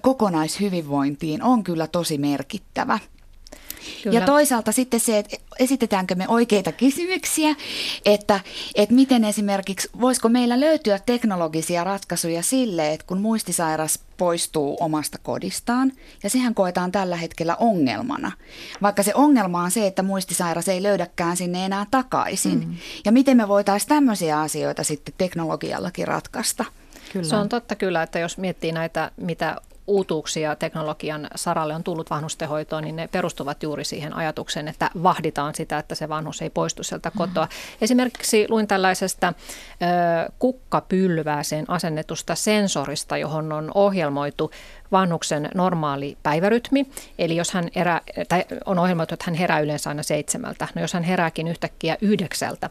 kokonaishyvinvointiin 0.02 1.42
on 1.42 1.64
kyllä 1.64 1.86
tosi 1.86 2.18
merkittävä. 2.18 2.98
Kyllä. 4.02 4.20
Ja 4.20 4.26
toisaalta 4.26 4.72
sitten 4.72 5.00
se, 5.00 5.18
että 5.18 5.36
esitetäänkö 5.58 6.14
me 6.14 6.28
oikeita 6.28 6.72
kysymyksiä, 6.72 7.54
että, 8.04 8.40
että 8.74 8.94
miten 8.94 9.24
esimerkiksi, 9.24 9.88
voisiko 10.00 10.28
meillä 10.28 10.60
löytyä 10.60 10.98
teknologisia 10.98 11.84
ratkaisuja 11.84 12.42
sille, 12.42 12.92
että 12.92 13.06
kun 13.06 13.20
muistisairas 13.20 13.98
poistuu 14.16 14.76
omasta 14.80 15.18
kodistaan, 15.22 15.92
ja 16.22 16.30
sehän 16.30 16.54
koetaan 16.54 16.92
tällä 16.92 17.16
hetkellä 17.16 17.56
ongelmana, 17.56 18.32
vaikka 18.82 19.02
se 19.02 19.12
ongelma 19.14 19.62
on 19.62 19.70
se, 19.70 19.86
että 19.86 20.02
muistisairas 20.02 20.68
ei 20.68 20.82
löydäkään 20.82 21.36
sinne 21.36 21.64
enää 21.64 21.86
takaisin. 21.90 22.68
Mm. 22.68 22.76
Ja 23.04 23.12
miten 23.12 23.36
me 23.36 23.48
voitaisiin 23.48 23.88
tämmöisiä 23.88 24.40
asioita 24.40 24.84
sitten 24.84 25.14
teknologiallakin 25.18 26.08
ratkaista? 26.08 26.64
Kyllä. 27.12 27.28
Se 27.28 27.36
on 27.36 27.48
totta 27.48 27.74
kyllä, 27.74 28.02
että 28.02 28.18
jos 28.18 28.38
miettii 28.38 28.72
näitä, 28.72 29.10
mitä 29.16 29.56
uutuuksia 29.86 30.56
teknologian 30.56 31.28
saralle 31.34 31.74
on 31.74 31.84
tullut 31.84 32.10
vanhustenhoitoon, 32.10 32.84
niin 32.84 32.96
ne 32.96 33.08
perustuvat 33.08 33.62
juuri 33.62 33.84
siihen 33.84 34.16
ajatukseen, 34.16 34.68
että 34.68 34.90
vahditaan 35.02 35.54
sitä, 35.54 35.78
että 35.78 35.94
se 35.94 36.08
vanhus 36.08 36.42
ei 36.42 36.50
poistu 36.50 36.82
sieltä 36.82 37.08
mm-hmm. 37.08 37.18
kotoa. 37.18 37.44
Mm-hmm. 37.44 37.78
Esimerkiksi 37.80 38.46
luin 38.48 38.66
tällaisesta 38.66 39.28
ö, 39.28 40.32
kukkapylvääseen 40.38 41.64
asennetusta 41.68 42.34
sensorista, 42.34 43.16
johon 43.16 43.52
on 43.52 43.70
ohjelmoitu 43.74 44.50
vanhuksen 44.92 45.50
normaali 45.54 46.16
päivärytmi. 46.22 46.86
Eli 47.18 47.36
jos 47.36 47.50
hän 47.50 47.68
erää, 47.74 48.00
tai 48.28 48.44
on 48.66 48.78
ohjelmoitu, 48.78 49.14
että 49.14 49.24
hän 49.28 49.34
herää 49.34 49.60
yleensä 49.60 49.90
aina 49.90 50.02
seitsemältä. 50.02 50.68
No 50.74 50.82
jos 50.82 50.94
hän 50.94 51.02
herääkin 51.02 51.48
yhtäkkiä 51.48 51.96
yhdeksältä, 52.00 52.70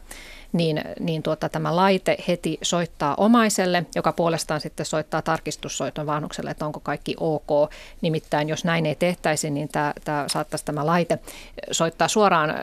niin, 0.52 0.84
niin 1.00 1.22
tuota, 1.22 1.48
tämä 1.48 1.76
laite 1.76 2.16
heti 2.28 2.58
soittaa 2.62 3.14
omaiselle, 3.14 3.86
joka 3.94 4.12
puolestaan 4.12 4.60
sitten 4.60 4.86
soittaa 4.86 5.22
tarkistussoiton 5.22 6.06
vanhukselle, 6.06 6.50
että 6.50 6.66
onko 6.66 6.80
kaikki 6.80 7.14
ok. 7.20 7.70
Nimittäin 8.00 8.48
jos 8.48 8.64
näin 8.64 8.86
ei 8.86 8.94
tehtäisi, 8.94 9.50
niin 9.50 9.68
tämä, 9.68 9.92
tämä 10.04 10.24
saattaisi 10.28 10.64
tämä 10.64 10.86
laite 10.86 11.18
soittaa 11.70 12.08
suoraan 12.08 12.54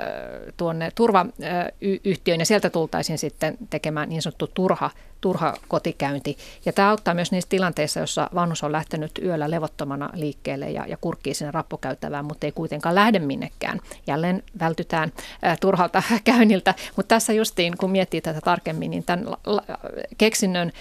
tuonne 0.57 0.91
turvayhtiöön 0.95 2.39
ja 2.39 2.45
sieltä 2.45 2.69
tultaisiin 2.69 3.17
sitten 3.17 3.57
tekemään 3.69 4.09
niin 4.09 4.21
sanottu 4.21 4.47
turha 4.47 4.89
turha 5.21 5.53
kotikäynti. 5.67 6.37
Ja 6.65 6.73
tämä 6.73 6.89
auttaa 6.89 7.13
myös 7.13 7.31
niissä 7.31 7.49
tilanteissa, 7.49 7.99
jossa 7.99 8.29
vanhus 8.35 8.63
on 8.63 8.71
lähtenyt 8.71 9.11
yöllä 9.23 9.51
levottomana 9.51 10.09
liikkeelle 10.13 10.71
ja, 10.71 10.85
ja 10.87 10.97
kurkkii 11.01 11.33
sinne 11.33 11.51
rappukäytävään, 11.51 12.25
mutta 12.25 12.47
ei 12.47 12.51
kuitenkaan 12.51 12.95
lähde 12.95 13.19
minnekään. 13.19 13.79
Jälleen 14.07 14.43
vältytään 14.59 15.11
ä, 15.45 15.55
turhalta 15.61 16.03
käynniltä. 16.23 16.75
Mutta 16.95 17.15
tässä 17.15 17.33
justiin, 17.33 17.77
kun 17.77 17.91
miettii 17.91 18.21
tätä 18.21 18.41
tarkemmin, 18.41 18.91
niin 18.91 19.03
tämän 19.03 19.25
keksinnön 20.17 20.67
ä, 20.67 20.71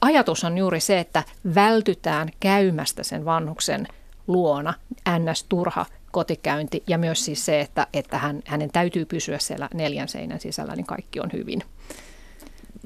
ajatus 0.00 0.44
on 0.44 0.58
juuri 0.58 0.80
se, 0.80 0.98
että 0.98 1.22
vältytään 1.54 2.28
käymästä 2.40 3.02
sen 3.02 3.24
vanhuksen 3.24 3.88
luona 4.26 4.74
ns. 5.18 5.44
turha 5.48 5.86
kotikäynti 6.10 6.82
ja 6.86 6.98
myös 6.98 7.24
siis 7.24 7.46
se, 7.46 7.60
että, 7.60 7.86
että 7.92 8.18
hän, 8.18 8.42
hänen 8.46 8.70
täytyy 8.70 9.04
pysyä 9.04 9.38
siellä 9.38 9.68
neljän 9.74 10.08
seinän 10.08 10.40
sisällä, 10.40 10.76
niin 10.76 10.86
kaikki 10.86 11.20
on 11.20 11.30
hyvin. 11.32 11.62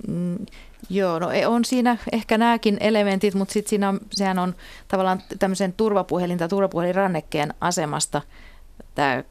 Mm, 0.09 0.47
joo, 0.91 1.19
no 1.19 1.31
e, 1.31 1.47
on 1.47 1.65
siinä 1.65 1.97
ehkä 2.13 2.39
nämäkin 2.39 2.77
elementit, 2.81 3.35
mutta 3.35 3.53
sitten 3.53 3.71
siinä 3.71 3.89
on, 3.89 4.01
sehän 4.11 4.39
on 4.39 4.55
tavallaan 4.89 5.23
tämmöisen 5.39 5.73
turvapuhelin 5.73 6.39
tai 6.39 6.49
turvapuhelinrannekkeen 6.49 7.55
asemasta 7.61 8.23
tämä, 8.95 9.25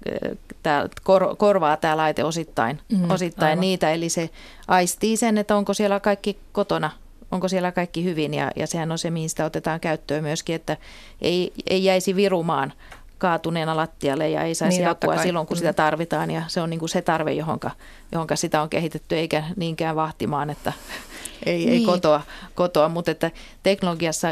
tämä 0.64 0.88
kor, 1.04 1.36
korvaa 1.36 1.78
tämä 1.78 1.98
laite 1.98 2.24
osittain, 2.24 2.80
mm, 2.92 3.12
osittain 3.12 3.60
niitä, 3.60 3.92
eli 3.92 4.10
se 4.10 4.30
aistii 4.68 5.18
sen, 5.18 5.38
että 5.38 5.56
onko 5.56 5.74
siellä 5.74 6.00
kaikki 6.00 6.40
kotona 6.52 6.92
onko 7.32 7.48
siellä 7.48 7.72
kaikki 7.72 8.04
hyvin. 8.04 8.34
Ja, 8.34 8.52
ja 8.56 8.68
sehän 8.68 8.92
on 8.92 8.98
se, 8.98 9.10
mihin 9.10 9.30
sitä 9.30 9.46
otetaan 9.46 9.80
käyttöön 9.80 10.24
myöskin, 10.24 10.56
että 10.56 10.78
ei, 11.22 11.54
ei 11.70 11.84
jäisi 11.84 12.16
virumaan 12.16 12.74
kaatuneena 13.18 13.76
lattialle 13.78 14.30
ja 14.30 14.44
ei 14.44 14.56
saisi 14.56 14.78
niin, 14.78 14.90
apua 14.90 15.18
silloin, 15.18 15.48
kun 15.48 15.58
mm. 15.58 15.60
sitä 15.60 15.74
tarvitaan. 15.74 16.32
Ja 16.32 16.42
se 16.48 16.62
on 16.62 16.70
niin 16.70 16.80
kuin 16.80 16.90
se 16.90 17.02
tarve, 17.02 17.32
johonka, 17.34 17.72
johonka 18.12 18.36
sitä 18.36 18.62
on 18.62 18.70
kehitetty, 18.70 19.16
eikä 19.16 19.44
niinkään 19.56 19.96
vahtimaan, 19.96 20.50
että 20.50 20.74
ei, 21.46 21.58
niin. 21.58 21.70
ei 21.70 21.86
kotoa, 21.86 22.22
kotoa. 22.56 22.90
Mutta 22.90 23.12
että 23.12 23.32
teknologiassa 23.64 24.28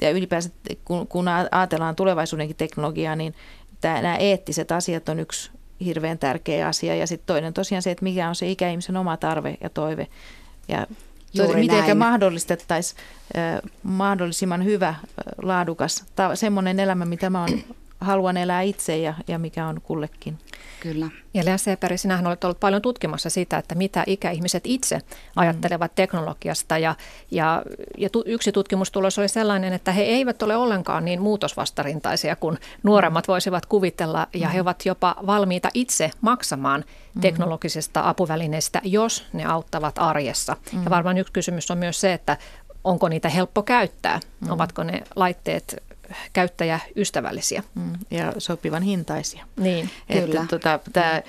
ja 0.00 0.10
ylipäänsä 0.10 0.50
kun, 0.84 1.06
kun 1.06 1.28
ajatellaan 1.28 1.96
tulevaisuudenkin 1.96 2.56
teknologiaa, 2.56 3.16
niin 3.16 3.34
tämä, 3.80 4.02
nämä 4.02 4.16
eettiset 4.16 4.72
asiat 4.72 5.08
on 5.08 5.18
yksi 5.20 5.50
hirveän 5.84 6.18
tärkeä 6.18 6.68
asia. 6.68 6.94
Ja 6.94 7.06
sitten 7.06 7.26
toinen 7.26 7.54
tosiaan 7.54 7.82
se, 7.82 7.90
että 7.90 8.04
mikä 8.04 8.28
on 8.28 8.34
se 8.34 8.50
ikäihmisen 8.50 8.96
oma 8.96 9.16
tarve 9.16 9.56
ja 9.60 9.70
toive. 9.70 10.06
Ja 10.68 10.86
miten 11.54 11.96
mahdollistettaisiin 11.96 13.00
mahdollisimman 13.82 14.64
hyvä, 14.64 14.94
laadukas, 15.42 16.04
ta, 16.16 16.36
semmoinen 16.36 16.80
elämä, 16.80 17.04
mitä 17.04 17.30
mä 17.30 17.40
oon 17.40 17.64
haluan 18.00 18.36
elää 18.36 18.62
itse 18.62 18.98
ja, 18.98 19.14
ja 19.28 19.38
mikä 19.38 19.66
on 19.66 19.80
kullekin. 19.80 20.38
Kyllä. 20.80 21.08
Ja 21.34 21.44
Lea 21.44 21.58
Seperi, 21.58 21.98
sinähän 21.98 22.26
olet 22.26 22.44
ollut 22.44 22.60
paljon 22.60 22.82
tutkimassa 22.82 23.30
sitä, 23.30 23.58
että 23.58 23.74
mitä 23.74 24.04
ikäihmiset 24.06 24.62
itse 24.66 24.96
mm. 24.96 25.02
ajattelevat 25.36 25.94
teknologiasta. 25.94 26.78
Ja, 26.78 26.94
ja, 27.30 27.62
ja 27.98 28.10
tu, 28.10 28.22
yksi 28.26 28.52
tutkimustulos 28.52 29.18
oli 29.18 29.28
sellainen, 29.28 29.72
että 29.72 29.92
he 29.92 30.02
eivät 30.02 30.42
ole 30.42 30.56
ollenkaan 30.56 31.04
niin 31.04 31.22
muutosvastarintaisia 31.22 32.36
kuin 32.36 32.58
nuoremmat 32.82 33.28
voisivat 33.28 33.66
kuvitella. 33.66 34.26
Ja 34.34 34.48
he 34.48 34.58
mm. 34.58 34.60
ovat 34.60 34.86
jopa 34.86 35.16
valmiita 35.26 35.68
itse 35.74 36.10
maksamaan 36.20 36.84
mm. 37.14 37.20
teknologisesta 37.20 38.08
apuvälineistä, 38.08 38.80
jos 38.84 39.26
ne 39.32 39.44
auttavat 39.44 39.94
arjessa. 39.98 40.56
Ja 40.84 40.90
varmaan 40.90 41.18
yksi 41.18 41.32
kysymys 41.32 41.70
on 41.70 41.78
myös 41.78 42.00
se, 42.00 42.12
että 42.12 42.36
onko 42.84 43.08
niitä 43.08 43.28
helppo 43.28 43.62
käyttää? 43.62 44.20
Mm. 44.40 44.50
Ovatko 44.50 44.82
ne 44.82 45.02
laitteet 45.16 45.82
käyttäjäystävällisiä. 46.32 47.62
Mm, 47.74 47.92
ja 48.10 48.32
sopivan 48.38 48.82
hintaisia. 48.82 49.46
Niin, 49.56 49.90
että, 50.08 50.26
kyllä. 50.26 50.46
Tota, 50.50 50.80
tämä, 50.92 51.22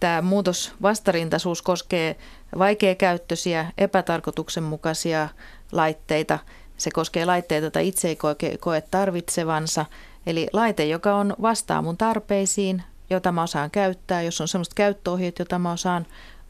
tämä 0.00 0.22
muutos 0.22 0.72
vastarintaisuus 0.82 1.62
koskee 1.62 2.16
vaikeakäyttöisiä, 2.58 3.72
epätarkoituksenmukaisia 3.78 5.28
laitteita. 5.72 6.38
Se 6.76 6.90
koskee 6.90 7.24
laitteita, 7.24 7.64
joita 7.64 7.80
itse 7.80 8.08
ei 8.08 8.16
koe, 8.16 8.36
koe 8.60 8.80
tarvitsevansa. 8.80 9.86
Eli 10.26 10.48
laite, 10.52 10.84
joka 10.86 11.14
on 11.14 11.34
vastaa 11.42 11.82
mun 11.82 11.96
tarpeisiin, 11.96 12.82
jota 13.10 13.32
mä 13.32 13.42
osaan 13.42 13.70
käyttää, 13.70 14.22
jos 14.22 14.40
on 14.40 14.48
sellaiset 14.48 14.74
käyttöohjeet, 14.74 15.38
jota 15.38 15.58
mä 15.58 15.72
osaan 15.72 16.06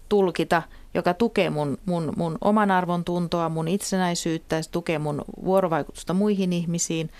tulkita, 0.09 0.62
joka 0.94 1.14
tukee 1.14 1.51
mun, 1.51 1.78
mun, 1.86 2.12
mun 2.16 2.38
oman 2.40 2.70
arvon 2.70 3.05
tuntoa, 3.05 3.49
mun 3.49 3.68
itsenäisyyttä, 3.68 4.62
se 4.62 4.70
tukee 4.70 4.99
mun 4.99 5.24
vuorovaikutusta 5.44 6.14
muihin 6.14 6.53
ihmisiin– 6.53 7.11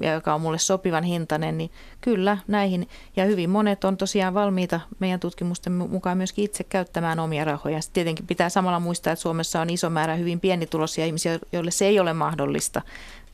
ja 0.00 0.12
joka 0.12 0.34
on 0.34 0.40
mulle 0.40 0.58
sopivan 0.58 1.04
hintainen, 1.04 1.58
niin 1.58 1.70
kyllä 2.00 2.38
näihin. 2.46 2.88
Ja 3.16 3.24
hyvin 3.24 3.50
monet 3.50 3.84
on 3.84 3.96
tosiaan 3.96 4.34
valmiita 4.34 4.80
meidän 4.98 5.20
tutkimusten 5.20 5.72
mukaan 5.72 6.16
myöskin 6.16 6.44
itse 6.44 6.64
käyttämään 6.64 7.18
omia 7.18 7.44
rahoja. 7.44 7.80
Sitten 7.80 7.94
tietenkin 7.94 8.26
pitää 8.26 8.48
samalla 8.48 8.80
muistaa, 8.80 9.12
että 9.12 9.22
Suomessa 9.22 9.60
on 9.60 9.70
iso 9.70 9.90
määrä 9.90 10.14
hyvin 10.14 10.40
pienituloisia 10.40 11.06
ihmisiä, 11.06 11.38
joille 11.52 11.70
se 11.70 11.86
ei 11.86 12.00
ole 12.00 12.12
mahdollista 12.12 12.82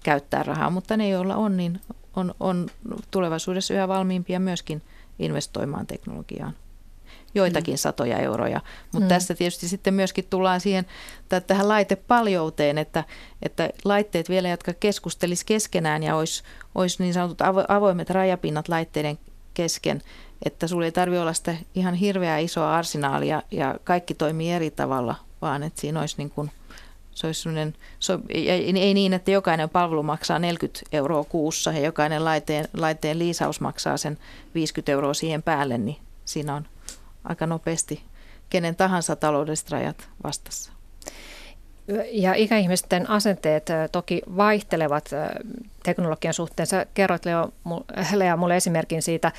käyttää 0.03 0.43
rahaa, 0.43 0.71
mutta 0.71 0.97
ne, 0.97 1.09
joilla 1.09 1.37
on, 1.37 1.57
niin 1.57 1.81
on, 2.17 2.35
on 2.41 2.67
tulevaisuudessa 3.11 3.75
yhä 3.75 3.89
valmiimpia 3.89 4.41
myöskin 4.41 4.83
investoimaan 5.19 5.87
teknologiaan. 5.87 6.53
Joitakin 7.35 7.75
mm. 7.75 7.79
satoja 7.79 8.19
euroja. 8.19 8.61
Mutta 8.93 9.05
mm. 9.05 9.09
tässä 9.09 9.35
tietysti 9.35 9.69
sitten 9.69 9.95
myöskin 9.95 10.27
tullaan 10.31 10.61
siihen 10.61 10.87
tähän 11.47 11.69
laitepaljouteen, 11.69 12.79
että, 12.79 13.05
että 13.43 13.71
laitteet 13.85 14.29
vielä, 14.29 14.49
jotka 14.49 14.73
keskustelis 14.73 15.45
keskenään 15.45 16.03
ja 16.03 16.17
olisi, 16.17 16.43
olisi 16.75 17.03
niin 17.03 17.15
sanotut 17.15 17.41
avoimet 17.69 18.11
rajapinnat 18.11 18.69
laitteiden 18.69 19.19
kesken, 19.55 20.03
että 20.45 20.67
sulla 20.67 20.85
ei 20.85 20.93
tarvitse 20.93 21.21
olla 21.21 21.33
sitä 21.33 21.55
ihan 21.75 21.95
hirveää 21.95 22.39
isoa 22.39 22.77
arsenaalia 22.77 23.43
ja 23.51 23.75
kaikki 23.85 24.15
toimii 24.15 24.53
eri 24.53 24.71
tavalla, 24.71 25.15
vaan 25.43 25.63
että 25.63 25.81
siinä 25.81 26.01
olisi 26.01 26.15
niin 26.19 26.31
kuin 26.31 26.51
se 27.19 27.27
olisi 27.27 27.49
se, 27.99 28.19
ei, 28.29 28.51
ei 28.79 28.95
niin, 28.95 29.13
että 29.13 29.31
jokainen 29.31 29.69
palvelu 29.69 30.03
maksaa 30.03 30.39
40 30.39 30.81
euroa 30.93 31.25
kuussa 31.25 31.73
ja 31.73 31.81
jokainen 31.81 32.25
laitteen, 32.25 32.69
laitteen 32.77 33.19
liisaus 33.19 33.61
maksaa 33.61 33.97
sen 33.97 34.19
50 34.55 34.93
euroa 34.93 35.15
siihen 35.15 35.43
päälle, 35.43 35.79
niin 35.79 35.97
siinä 36.25 36.55
on 36.55 36.67
aika 37.29 37.47
nopeasti 37.47 38.03
kenen 38.51 38.77
tahansa 38.77 39.17
taloudelliset 39.17 39.71
rajat 39.71 40.09
vastassa. 40.25 40.73
Ja 42.13 42.35
ikäihmisten 42.35 43.11
asenteet 43.11 43.67
toki 43.93 44.23
vaihtelevat 44.37 45.11
teknologian 45.83 46.35
suhteen. 46.35 46.67
Sä 46.67 46.87
kerroit 46.95 47.25
Leo, 47.25 47.53
Lea 48.15 48.37
mulle 48.37 48.57
esimerkin 48.57 49.03
siitä 49.03 49.33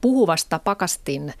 puhuvasta 0.00 0.58
pakastin 0.58 1.34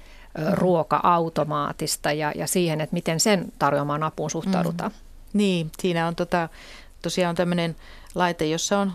ruoka-automaatista 0.52 2.12
ja, 2.12 2.32
ja 2.36 2.46
siihen, 2.46 2.80
että 2.80 2.94
miten 2.94 3.20
sen 3.20 3.52
tarjoamaan 3.58 4.02
apuun 4.02 4.30
suhtaudutaan. 4.30 4.90
Mm. 4.90 4.96
Niin, 5.32 5.70
siinä 5.78 6.06
on 6.06 6.16
tota, 6.16 6.48
tosiaan 7.02 7.34
tämmöinen 7.34 7.76
laite, 8.14 8.46
jossa 8.46 8.78
on 8.78 8.92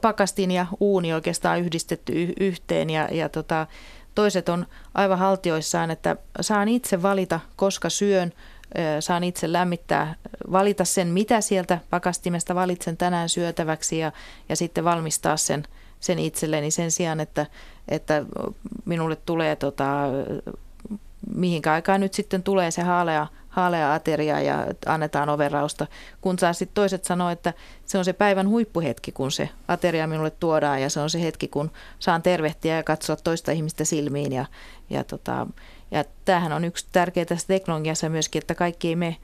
pakastin 0.00 0.50
ja 0.50 0.66
uuni 0.80 1.12
oikeastaan 1.12 1.60
yhdistetty 1.60 2.34
yhteen 2.40 2.90
ja, 2.90 3.08
ja 3.10 3.28
tota, 3.28 3.66
toiset 4.14 4.48
on 4.48 4.66
aivan 4.94 5.18
haltioissaan, 5.18 5.90
että 5.90 6.16
saan 6.40 6.68
itse 6.68 7.02
valita, 7.02 7.40
koska 7.56 7.90
syön, 7.90 8.32
saan 9.00 9.24
itse 9.24 9.52
lämmittää, 9.52 10.14
valita 10.52 10.84
sen, 10.84 11.08
mitä 11.08 11.40
sieltä 11.40 11.78
pakastimesta 11.90 12.54
valitsen 12.54 12.96
tänään 12.96 13.28
syötäväksi 13.28 13.98
ja, 13.98 14.12
ja 14.48 14.56
sitten 14.56 14.84
valmistaa 14.84 15.36
sen, 15.36 15.64
sen 16.00 16.18
itselleni 16.18 16.70
sen 16.70 16.90
sijaan, 16.90 17.20
että, 17.20 17.46
että 17.88 18.24
minulle 18.84 19.16
tulee 19.16 19.56
tota, 19.56 20.04
mihinkä 21.34 21.72
aikaan 21.72 22.00
nyt 22.00 22.14
sitten 22.14 22.42
tulee 22.42 22.70
se 22.70 22.82
haalea, 22.82 23.26
haalea 23.52 23.94
ateria 23.94 24.40
ja 24.40 24.66
annetaan 24.86 25.28
overausta, 25.28 25.86
kun 26.20 26.38
saa 26.38 26.52
sitten 26.52 26.74
toiset 26.74 27.04
sanoa, 27.04 27.32
että 27.32 27.52
se 27.86 27.98
on 27.98 28.04
se 28.04 28.12
päivän 28.12 28.48
huippuhetki, 28.48 29.12
kun 29.12 29.32
se 29.32 29.48
ateria 29.68 30.06
minulle 30.06 30.30
tuodaan 30.30 30.82
ja 30.82 30.90
se 30.90 31.00
on 31.00 31.10
se 31.10 31.22
hetki, 31.22 31.48
kun 31.48 31.70
saan 31.98 32.22
tervehtiä 32.22 32.76
ja 32.76 32.82
katsoa 32.82 33.16
toista 33.16 33.52
ihmistä 33.52 33.84
silmiin 33.84 34.32
ja, 34.32 34.46
ja, 34.90 35.04
tota, 35.04 35.46
ja 35.90 36.04
tämähän 36.24 36.52
on 36.52 36.64
yksi 36.64 36.86
tärkeä 36.92 37.24
tässä 37.24 37.46
teknologiassa 37.46 38.08
myöskin, 38.08 38.40
että 38.40 38.54
kaikki 38.54 38.88
ei 38.88 38.96
me, 38.96 39.16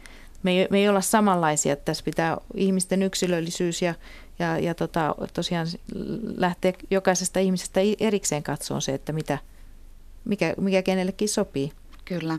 me 0.42 0.50
ei, 0.50 0.68
me 0.70 0.78
ei 0.78 0.88
olla 0.88 1.00
samanlaisia, 1.00 1.72
että 1.72 1.84
tässä 1.84 2.04
pitää 2.04 2.36
ihmisten 2.54 3.02
yksilöllisyys 3.02 3.82
ja, 3.82 3.94
ja, 4.38 4.58
ja 4.58 4.74
tota, 4.74 5.14
tosiaan 5.34 5.66
lähteä 6.36 6.72
jokaisesta 6.90 7.40
ihmisestä 7.40 7.80
erikseen 8.00 8.42
katsoa 8.42 8.80
se, 8.80 8.94
että 8.94 9.12
mitä, 9.12 9.38
mikä, 10.24 10.54
mikä 10.60 10.82
kenellekin 10.82 11.28
sopii. 11.28 11.72
Kyllä. 12.08 12.38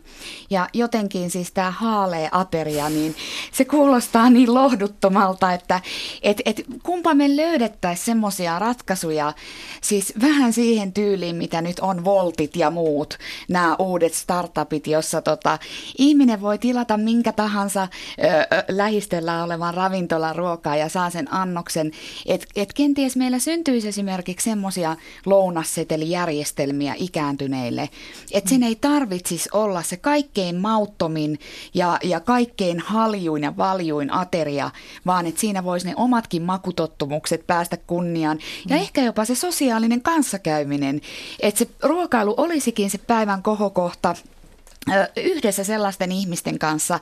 Ja 0.50 0.68
jotenkin 0.74 1.30
siis 1.30 1.52
tämä 1.52 1.72
haalee 1.72 2.30
ateria, 2.32 2.90
niin 2.90 3.16
se 3.52 3.66
kuulostaa 3.66 4.30
niin 4.30 4.54
lohduttomalta, 4.54 5.54
että 5.54 5.82
et, 6.22 6.42
et 6.46 6.62
kumpa 6.84 7.14
me 7.14 7.36
löydettäisiin 7.36 8.06
semmoisia 8.06 8.60
ratkaisuja, 8.60 9.34
siis 9.82 10.14
vähän 10.22 10.54
siihen 10.54 10.94
tyyliin, 10.94 11.36
mitä 11.36 11.62
nyt 11.62 11.80
on 11.80 12.04
Voltit 12.04 12.56
ja 12.56 12.72
muut, 12.72 13.18
nämä 13.50 13.76
uudet 13.80 14.14
startupit, 14.14 14.88
jossa 14.88 15.22
tota, 15.22 15.60
ihminen 15.98 16.42
voi 16.42 16.58
tilata 16.58 16.98
minkä 16.98 17.32
tahansa 17.32 17.84
ö, 17.84 18.28
ö, 18.28 18.64
lähistöllä 18.70 19.44
olevan 19.44 19.74
ravintolan 19.74 20.36
ruokaa 20.36 20.76
ja 20.76 20.90
saa 20.90 21.10
sen 21.10 21.34
annoksen. 21.34 21.92
Että 22.26 22.46
et 22.56 22.74
kenties 22.74 23.16
meillä 23.16 23.40
syntyisi 23.40 23.88
esimerkiksi 23.88 24.50
semmoisia 24.50 24.96
lounassetelijärjestelmiä 25.26 26.94
ikääntyneille, 26.98 27.90
että 28.32 28.50
sen 28.50 28.64
ei 28.64 28.76
tarvitsisi 28.76 29.50
olla 29.64 29.84
se 29.84 29.98
kaikkein 29.98 30.56
mauttomin 30.56 31.40
ja, 31.74 31.98
ja 32.04 32.20
kaikkein 32.20 32.80
haljuin 32.80 33.44
ja 33.44 33.58
valjuin 33.58 34.14
ateria, 34.14 34.72
vaan 35.06 35.26
että 35.26 35.42
siinä 35.42 35.64
voisi 35.64 35.88
ne 35.88 35.94
omatkin 35.96 36.42
makutottumukset 36.42 37.48
päästä 37.48 37.78
kunniaan 37.78 38.40
ja 38.70 38.76
mm. 38.76 38.82
ehkä 38.82 39.02
jopa 39.02 39.26
se 39.26 39.36
sosiaalinen 39.36 40.02
kanssakäyminen, 40.02 41.02
että 41.40 41.60
se 41.60 41.68
ruokailu 41.84 42.34
olisikin 42.38 42.90
se 42.90 42.98
päivän 42.98 43.44
kohokohta 43.44 44.16
yhdessä 45.18 45.64
sellaisten 45.64 46.12
ihmisten 46.12 46.60
kanssa, 46.60 47.00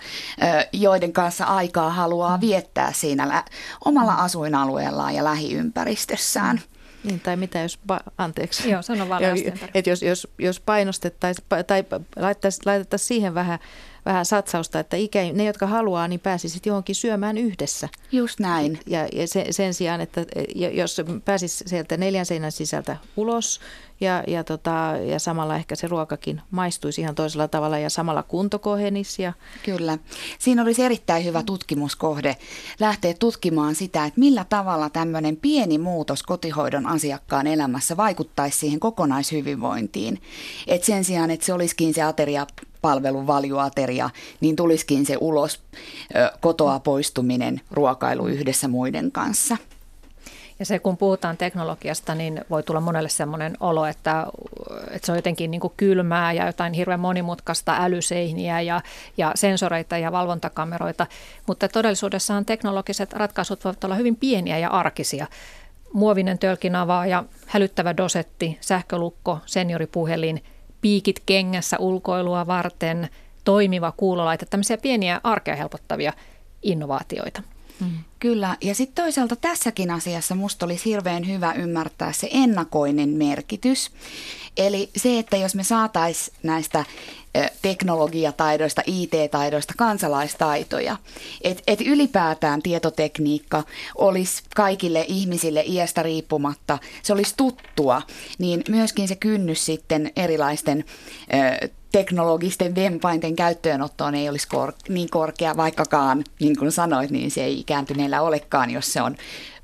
joiden 0.74 1.14
kanssa 1.14 1.46
aikaa 1.46 1.90
haluaa 1.90 2.38
mm. 2.38 2.42
viettää 2.42 2.94
siinä 2.94 3.44
omalla 3.86 4.14
asuinalueellaan 4.14 5.16
ja 5.16 5.24
lähiympäristössään. 5.24 6.62
Niin, 7.04 7.20
tai 7.20 7.36
mitä 7.38 7.62
jos, 7.62 7.80
anteeksi. 8.18 8.70
Joo, 8.70 8.82
sano 8.82 9.10
vaan 9.10 9.24
jos, 9.86 10.02
jos, 10.02 10.28
jos 10.38 10.60
painostettaisiin 10.60 11.48
tai 11.68 11.86
laitettaisiin 12.66 13.00
siihen 13.00 13.34
vähän, 13.34 13.60
vähän 14.08 14.26
satsausta, 14.26 14.80
että 14.80 14.98
ikä, 14.98 15.20
ne, 15.34 15.46
jotka 15.46 15.68
haluaa, 15.68 16.08
niin 16.08 16.20
pääsisit 16.20 16.66
johonkin 16.66 16.96
syömään 16.96 17.38
yhdessä. 17.38 17.90
Just 18.12 18.40
näin. 18.40 18.80
Ja, 18.86 19.08
ja 19.14 19.28
sen, 19.28 19.54
sen 19.54 19.74
sijaan, 19.74 20.02
että 20.02 20.26
jos 20.74 21.02
pääsis 21.26 21.64
sieltä 21.66 21.98
neljän 21.98 22.26
seinän 22.26 22.52
sisältä 22.52 22.98
ulos 23.18 23.60
ja, 24.02 24.24
ja, 24.28 24.44
tota, 24.44 24.94
ja 25.06 25.20
samalla 25.20 25.56
ehkä 25.56 25.76
se 25.76 25.88
ruokakin 25.88 26.42
maistuisi 26.52 27.02
ihan 27.02 27.16
toisella 27.16 27.48
tavalla 27.48 27.78
ja 27.78 27.90
samalla 27.90 28.24
kunto 28.24 28.60
kohenisi. 28.60 29.22
Ja... 29.22 29.34
Kyllä. 29.66 29.98
Siinä 30.40 30.62
olisi 30.62 30.84
erittäin 30.84 31.26
hyvä 31.26 31.44
tutkimuskohde 31.44 32.38
lähteä 32.80 33.14
tutkimaan 33.20 33.76
sitä, 33.76 34.06
että 34.06 34.20
millä 34.20 34.46
tavalla 34.50 34.90
tämmöinen 34.90 35.38
pieni 35.38 35.78
muutos 35.78 36.24
kotihoidon 36.24 36.86
asiakkaan 36.86 37.48
elämässä 37.48 37.98
vaikuttaisi 37.98 38.58
siihen 38.58 38.80
kokonaishyvinvointiin. 38.80 40.22
Et 40.68 40.84
sen 40.84 41.04
sijaan, 41.04 41.32
että 41.32 41.46
se 41.46 41.54
olisikin 41.54 41.94
se 41.94 42.02
ateria 42.02 42.48
palvelun 42.88 43.28
valjuateria, 43.28 44.10
niin 44.42 44.56
tulisikin 44.56 45.06
se 45.06 45.18
ulos 45.22 45.62
kotoa 46.40 46.80
poistuminen 46.80 47.62
ruokailu 47.72 48.28
yhdessä 48.28 48.68
muiden 48.68 49.12
kanssa. 49.12 49.58
Ja 50.60 50.66
se, 50.66 50.80
kun 50.80 50.98
puhutaan 50.98 51.38
teknologiasta, 51.38 52.16
niin 52.16 52.46
voi 52.50 52.64
tulla 52.64 52.82
monelle 52.82 53.10
sellainen 53.10 53.58
olo, 53.60 53.86
että, 53.86 54.26
että 54.92 55.06
se 55.06 55.12
on 55.12 55.18
jotenkin 55.18 55.52
niin 55.52 55.62
kylmää 55.78 56.34
ja 56.34 56.46
jotain 56.46 56.74
hirveän 56.74 57.00
monimutkaista 57.00 57.76
älyseiniä 57.80 58.62
ja, 58.62 58.82
ja 59.18 59.32
sensoreita 59.36 59.98
ja 59.98 60.12
valvontakameroita. 60.12 61.08
Mutta 61.48 61.68
todellisuudessahan 61.68 62.46
teknologiset 62.46 63.14
ratkaisut 63.14 63.66
voivat 63.66 63.84
olla 63.84 63.96
hyvin 63.96 64.16
pieniä 64.16 64.58
ja 64.58 64.70
arkisia. 64.70 65.28
Muovinen 65.94 66.40
tölkinavaaja, 66.40 67.24
hälyttävä 67.48 67.98
dosetti, 67.98 68.58
sähkölukko, 68.62 69.40
senioripuhelin, 69.46 70.44
piikit 70.88 71.20
kengässä 71.26 71.78
ulkoilua 71.80 72.48
varten, 72.48 73.10
toimiva 73.44 73.94
kuulolaite, 73.98 74.46
tämmöisiä 74.46 74.78
pieniä 74.78 75.22
arkea 75.24 75.56
helpottavia 75.56 76.14
innovaatioita. 76.64 77.44
Mm. 77.80 77.92
Kyllä, 78.20 78.58
ja 78.62 78.76
sitten 78.76 79.04
toisaalta 79.04 79.36
tässäkin 79.36 79.92
asiassa 79.92 80.36
musta 80.36 80.66
olisi 80.66 80.86
hirveän 80.86 81.28
hyvä 81.28 81.54
ymmärtää 81.54 82.12
se 82.12 82.30
ennakoinen 82.32 83.10
merkitys. 83.10 83.92
Eli 84.58 84.90
se, 84.96 85.20
että 85.20 85.38
jos 85.38 85.56
me 85.56 85.64
saataisiin 85.64 86.38
näistä 86.44 86.86
teknologiataidoista, 87.62 88.82
IT-taidoista 88.86 89.74
kansalaistaitoja, 89.78 90.98
että 91.42 91.64
et 91.68 91.82
ylipäätään 91.82 92.62
tietotekniikka 92.62 93.64
olisi 93.96 94.44
kaikille 94.56 95.06
ihmisille 95.08 95.64
iästä 95.68 96.04
riippumatta, 96.04 96.78
se 97.04 97.14
olisi 97.14 97.34
tuttua, 97.38 98.02
niin 98.38 98.64
myöskin 98.70 99.08
se 99.08 99.16
kynnys 99.16 99.66
sitten 99.66 100.12
erilaisten 100.16 100.86
teknologisten 101.92 102.76
vempainten 102.76 103.36
käyttöönottoon 103.36 104.16
ei 104.16 104.30
olisi 104.30 104.48
kor- 104.48 104.74
niin 104.90 105.10
korkea, 105.10 105.58
vaikkakaan, 105.58 106.24
niin 106.40 106.58
kuin 106.58 106.72
sanoit, 106.72 107.12
niin 107.12 107.32
se 107.32 107.44
ei 107.44 107.60
ikääntyneellä 107.60 108.22
olekaan, 108.22 108.70
jos 108.70 108.94
se 108.94 109.02
on 109.02 109.16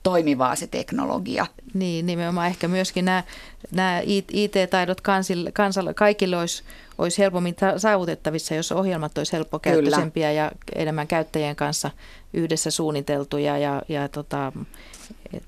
toimivaa 0.04 0.56
se 0.56 0.68
teknologia. 0.68 1.46
Niin, 1.74 2.06
nimenomaan 2.06 2.48
ehkä 2.48 2.68
myöskin 2.68 3.06
nämä, 3.06 3.24
nämä 3.72 4.02
IT-taidot 4.06 5.02
kansille, 5.02 5.52
kansalle, 5.52 5.94
kaikille 5.94 6.38
olisi, 6.38 6.64
olisi 6.98 7.22
helpommin 7.22 7.56
saavutettavissa, 7.78 8.56
jos 8.56 8.72
ohjelmat 8.72 9.18
olisi 9.18 9.34
helppokäyttöisempiä 9.34 10.32
ja 10.32 10.52
enemmän 10.76 11.08
käyttäjien 11.08 11.56
kanssa 11.56 11.92
yhdessä 12.34 12.72
suunniteltuja 12.72 13.58
ja, 13.58 13.82
ja 13.90 14.10
tota, 14.10 14.52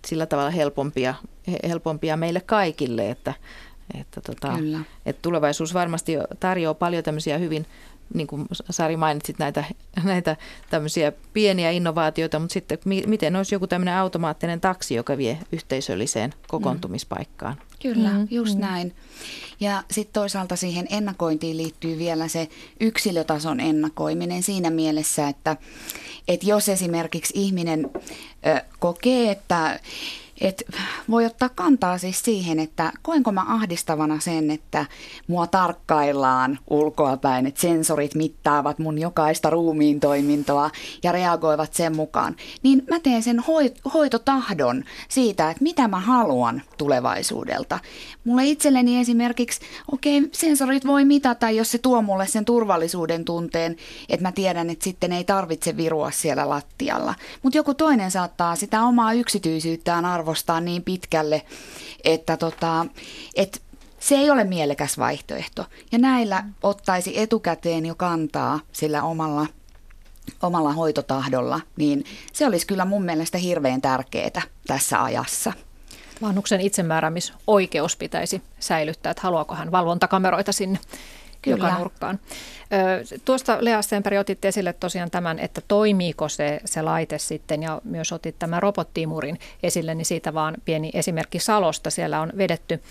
sillä 0.07 0.25
tavalla 0.25 0.49
helpompia, 0.49 1.13
helpompia 1.67 2.17
meille 2.17 2.41
kaikille, 2.41 3.09
että, 3.09 3.33
että, 3.99 4.21
tota, 4.21 4.53
että 5.05 5.21
tulevaisuus 5.21 5.73
varmasti 5.73 6.13
tarjoaa 6.39 6.73
paljon 6.73 7.03
tämmöisiä 7.03 7.37
hyvin, 7.37 7.65
niin 8.13 8.27
kuin 8.27 8.45
Sari 8.69 8.97
mainitsit, 8.97 9.39
näitä, 9.39 9.63
näitä 10.03 10.37
tämmöisiä 10.69 11.11
pieniä 11.33 11.71
innovaatioita, 11.71 12.39
mutta 12.39 12.53
sitten 12.53 12.77
miten 12.85 13.35
olisi 13.35 13.55
joku 13.55 13.67
tämmöinen 13.67 13.95
automaattinen 13.95 14.61
taksi, 14.61 14.95
joka 14.95 15.17
vie 15.17 15.39
yhteisölliseen 15.51 16.33
kokoontumispaikkaan? 16.47 17.55
Kyllä, 17.81 18.09
mm, 18.09 18.27
just 18.31 18.55
mm. 18.55 18.61
näin. 18.61 18.95
Ja 19.59 19.83
sitten 19.91 20.13
toisaalta 20.13 20.55
siihen 20.55 20.87
ennakointiin 20.89 21.57
liittyy 21.57 21.97
vielä 21.97 22.27
se 22.27 22.49
yksilötason 22.79 23.59
ennakoiminen 23.59 24.43
siinä 24.43 24.69
mielessä, 24.69 25.27
että, 25.27 25.57
että 26.27 26.45
jos 26.45 26.69
esimerkiksi 26.69 27.33
ihminen 27.35 27.89
ö, 28.47 28.61
kokee, 28.79 29.31
että 29.31 29.79
et 30.41 30.63
voi 31.09 31.25
ottaa 31.25 31.49
kantaa 31.49 31.97
siis 31.97 32.21
siihen, 32.23 32.59
että 32.59 32.91
koenko 33.01 33.31
mä 33.31 33.45
ahdistavana 33.47 34.19
sen, 34.19 34.51
että 34.51 34.85
mua 35.27 35.47
tarkkaillaan 35.47 36.59
ulkoapäin, 36.69 37.45
että 37.45 37.61
sensorit 37.61 38.15
mittaavat 38.15 38.79
mun 38.79 38.97
jokaista 38.97 39.49
ruumiin 39.49 39.99
toimintoa 39.99 40.69
ja 41.03 41.11
reagoivat 41.11 41.73
sen 41.73 41.95
mukaan. 41.95 42.35
Niin 42.63 42.83
mä 42.89 42.99
teen 42.99 43.23
sen 43.23 43.43
hoitotahdon 43.93 44.83
siitä, 45.09 45.49
että 45.49 45.63
mitä 45.63 45.87
mä 45.87 45.99
haluan 45.99 46.61
tulevaisuudelta. 46.77 47.79
Mulle 48.23 48.45
itselleni 48.45 48.99
esimerkiksi, 48.99 49.61
okei, 49.91 50.17
okay, 50.17 50.29
sensorit 50.33 50.87
voi 50.87 51.05
mitata, 51.05 51.49
jos 51.49 51.71
se 51.71 51.77
tuo 51.77 52.01
mulle 52.01 52.27
sen 52.27 52.45
turvallisuuden 52.45 53.25
tunteen, 53.25 53.75
että 54.09 54.25
mä 54.27 54.31
tiedän, 54.31 54.69
että 54.69 54.83
sitten 54.83 55.11
ei 55.11 55.23
tarvitse 55.23 55.77
virua 55.77 56.11
siellä 56.11 56.49
lattialla. 56.49 57.15
Mutta 57.43 57.57
joku 57.57 57.73
toinen 57.73 58.11
saattaa 58.11 58.55
sitä 58.55 58.83
omaa 58.83 59.13
yksityisyyttään 59.13 60.05
arvostaa 60.05 60.24
arvostaa 60.25 60.61
niin 60.61 60.83
pitkälle, 60.83 61.41
että 62.03 62.37
tota, 62.37 62.85
et 63.35 63.61
se 63.99 64.15
ei 64.15 64.29
ole 64.29 64.43
mielekäs 64.43 64.97
vaihtoehto. 64.97 65.65
Ja 65.91 65.97
näillä 65.97 66.43
ottaisi 66.63 67.19
etukäteen 67.19 67.85
jo 67.85 67.95
kantaa 67.95 68.59
sillä 68.71 69.03
omalla, 69.03 69.47
omalla 70.41 70.73
hoitotahdolla, 70.73 71.59
niin 71.77 72.03
se 72.33 72.47
olisi 72.47 72.67
kyllä 72.67 72.85
mun 72.85 73.05
mielestä 73.05 73.37
hirveän 73.37 73.81
tärkeää 73.81 74.41
tässä 74.67 75.03
ajassa. 75.03 75.53
Vanhuksen 76.21 76.61
itsemääräämisoikeus 76.61 77.95
pitäisi 77.95 78.41
säilyttää, 78.59 79.11
että 79.11 79.23
haluaako 79.23 79.55
hän 79.55 79.71
valvontakameroita 79.71 80.51
sinne 80.51 80.79
Kyllä. 81.53 81.67
joka 81.67 81.79
nurkkaan. 81.79 82.19
Tuosta 83.25 83.57
Lea 83.61 83.81
Stenberg 83.81 84.17
otit 84.19 84.45
esille 84.45 84.73
tosiaan 84.73 85.11
tämän, 85.11 85.39
että 85.39 85.61
toimiiko 85.67 86.29
se, 86.29 86.59
se 86.65 86.81
laite 86.81 87.17
sitten 87.17 87.63
ja 87.63 87.81
myös 87.83 88.11
otit 88.11 88.39
tämän 88.39 88.61
robottimurin 88.61 89.39
esille, 89.63 89.95
niin 89.95 90.05
siitä 90.05 90.33
vaan 90.33 90.55
pieni 90.65 90.89
esimerkki 90.93 91.39
Salosta. 91.39 91.89
Siellä 91.89 92.21
on 92.21 92.31
vedetty 92.37 92.81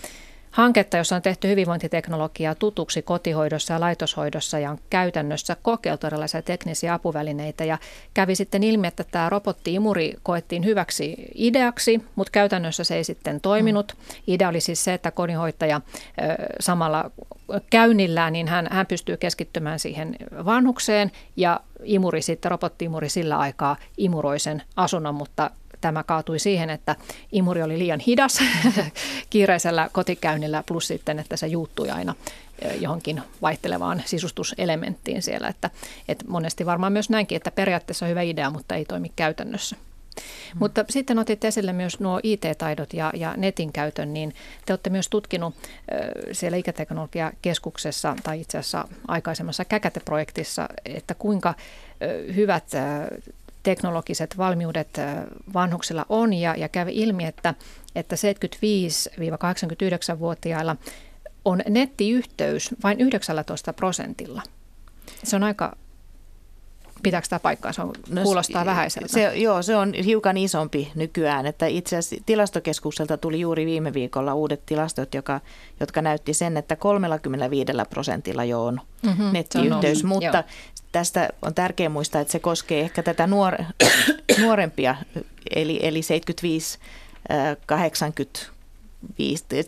hanketta, 0.55 0.97
jossa 0.97 1.15
on 1.15 1.21
tehty 1.21 1.47
hyvinvointiteknologiaa 1.47 2.55
tutuksi 2.55 3.01
kotihoidossa 3.01 3.73
ja 3.73 3.79
laitoshoidossa 3.79 4.59
ja 4.59 4.71
on 4.71 4.79
käytännössä 4.89 5.57
kokeiltu 5.61 6.07
erilaisia 6.07 6.41
teknisiä 6.41 6.93
apuvälineitä 6.93 7.63
ja 7.63 7.77
kävi 8.13 8.35
sitten 8.35 8.63
ilmi, 8.63 8.87
että 8.87 9.03
tämä 9.03 9.29
robottiimuri 9.29 10.13
koettiin 10.23 10.65
hyväksi 10.65 11.15
ideaksi, 11.33 12.05
mutta 12.15 12.31
käytännössä 12.31 12.83
se 12.83 12.95
ei 12.95 13.03
sitten 13.03 13.41
toiminut. 13.41 13.97
Idea 14.27 14.49
oli 14.49 14.61
siis 14.61 14.83
se, 14.83 14.93
että 14.93 15.11
kodinhoitaja 15.11 15.81
samalla 16.59 17.11
käynnillään, 17.69 18.33
niin 18.33 18.47
hän, 18.47 18.67
hän 18.71 18.85
pystyy 18.85 19.17
keskittymään 19.17 19.79
siihen 19.79 20.15
vanhukseen 20.45 21.11
ja 21.35 21.59
imuri 21.83 22.21
sitten, 22.21 22.51
robottiimuri 22.51 23.09
sillä 23.09 23.37
aikaa 23.37 23.75
imuroi 23.97 24.39
sen 24.39 24.61
asunnon, 24.75 25.15
mutta 25.15 25.51
tämä 25.85 26.03
kaatui 26.03 26.39
siihen, 26.39 26.69
että 26.69 26.95
imuri 27.31 27.63
oli 27.63 27.79
liian 27.79 27.99
hidas 27.99 28.39
kiireisellä 29.29 29.89
kotikäynnillä, 29.91 30.63
plus 30.67 30.87
sitten, 30.87 31.19
että 31.19 31.37
se 31.37 31.47
juuttui 31.47 31.89
aina 31.89 32.15
johonkin 32.79 33.21
vaihtelevaan 33.41 34.03
sisustuselementtiin 34.05 35.21
siellä. 35.21 35.47
Että, 35.47 35.69
että 36.07 36.25
monesti 36.27 36.65
varmaan 36.65 36.93
myös 36.93 37.09
näinkin, 37.09 37.35
että 37.35 37.51
periaatteessa 37.51 38.05
on 38.05 38.09
hyvä 38.09 38.21
idea, 38.21 38.49
mutta 38.49 38.75
ei 38.75 38.85
toimi 38.85 39.11
käytännössä. 39.15 39.75
Hmm. 39.75 40.59
Mutta 40.59 40.85
sitten 40.89 41.19
otit 41.19 41.45
esille 41.45 41.73
myös 41.73 41.99
nuo 41.99 42.19
IT-taidot 42.23 42.93
ja, 42.93 43.11
ja 43.15 43.33
netin 43.37 43.73
käytön, 43.73 44.13
niin 44.13 44.33
te 44.65 44.73
olette 44.73 44.89
myös 44.89 45.09
tutkinut 45.09 45.55
siellä 46.31 46.57
ikäteknologiakeskuksessa 46.57 48.15
tai 48.23 48.41
itse 48.41 48.57
asiassa 48.57 48.87
aikaisemmassa 49.07 49.65
Käkäte-projektissa, 49.65 50.69
että 50.85 51.15
kuinka 51.15 51.53
hyvät 52.35 52.63
teknologiset 53.65 54.37
valmiudet 54.37 54.89
vanhuksilla 55.53 56.05
on 56.09 56.33
ja, 56.33 56.55
ja 56.55 56.69
kävi 56.69 56.91
ilmi, 56.95 57.25
että, 57.25 57.53
että 57.95 58.15
75-89-vuotiailla 58.15 60.75
on 61.45 61.61
nettiyhteys 61.69 62.75
vain 62.83 62.99
19 62.99 63.73
prosentilla. 63.73 64.41
Se 65.23 65.35
on 65.35 65.43
aika 65.43 65.77
Pitääkö 67.03 67.27
tämä 67.29 67.39
paikkaa? 67.39 67.73
Se 67.73 67.81
on, 67.81 67.93
no, 68.09 68.23
kuulostaa 68.23 68.65
vähäiseltä. 68.65 69.07
Se, 69.07 69.31
joo, 69.35 69.61
se 69.61 69.75
on 69.75 69.93
hiukan 69.93 70.37
isompi 70.37 70.91
nykyään. 70.95 71.45
Että 71.45 71.65
itse 71.65 71.97
asiassa 71.97 72.23
tilastokeskukselta 72.25 73.17
tuli 73.17 73.39
juuri 73.39 73.65
viime 73.65 73.93
viikolla 73.93 74.33
uudet 74.33 74.65
tilastot, 74.65 75.13
joka, 75.13 75.41
jotka 75.79 76.01
näytti 76.01 76.33
sen, 76.33 76.57
että 76.57 76.75
35 76.75 77.71
prosentilla 77.89 78.43
jo 78.43 78.65
on 78.65 78.81
mm-hmm, 79.05 79.29
nettiyhteys. 79.33 80.03
On 80.03 80.09
mutta 80.09 80.37
joo. 80.37 80.43
tästä 80.91 81.29
on 81.41 81.53
tärkeää 81.53 81.89
muistaa, 81.89 82.21
että 82.21 82.31
se 82.31 82.39
koskee 82.39 82.81
ehkä 82.81 83.03
tätä 83.03 83.27
nuor, 83.27 83.55
nuorempia, 84.41 84.95
eli, 85.55 85.79
eli 85.83 86.01
75 86.01 86.79
80 87.65 88.54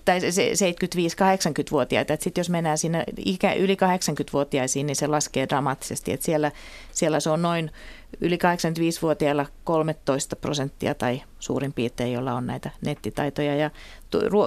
tai 0.06 0.20
75-80-vuotiaita. 0.20 2.18
Sitten 2.20 2.40
jos 2.40 2.50
mennään 2.50 2.78
sinne 2.78 3.04
ikä, 3.18 3.54
yli 3.54 3.76
80-vuotiaisiin, 3.76 4.88
niin 4.88 4.96
se 4.96 5.08
laskee 5.08 5.50
dramaattisesti. 5.50 6.12
Et 6.12 6.22
siellä, 6.22 6.52
siellä 6.92 7.20
se 7.20 7.30
on 7.30 7.42
noin 7.42 7.72
yli 8.22 8.36
85-vuotiailla 8.36 9.46
13 9.64 10.36
prosenttia 10.36 10.96
tai 10.96 11.22
suurin 11.40 11.74
piirtein, 11.74 12.14
jolla 12.14 12.34
on 12.34 12.48
näitä 12.48 12.72
nettitaitoja. 12.86 13.56
Ja 13.56 13.72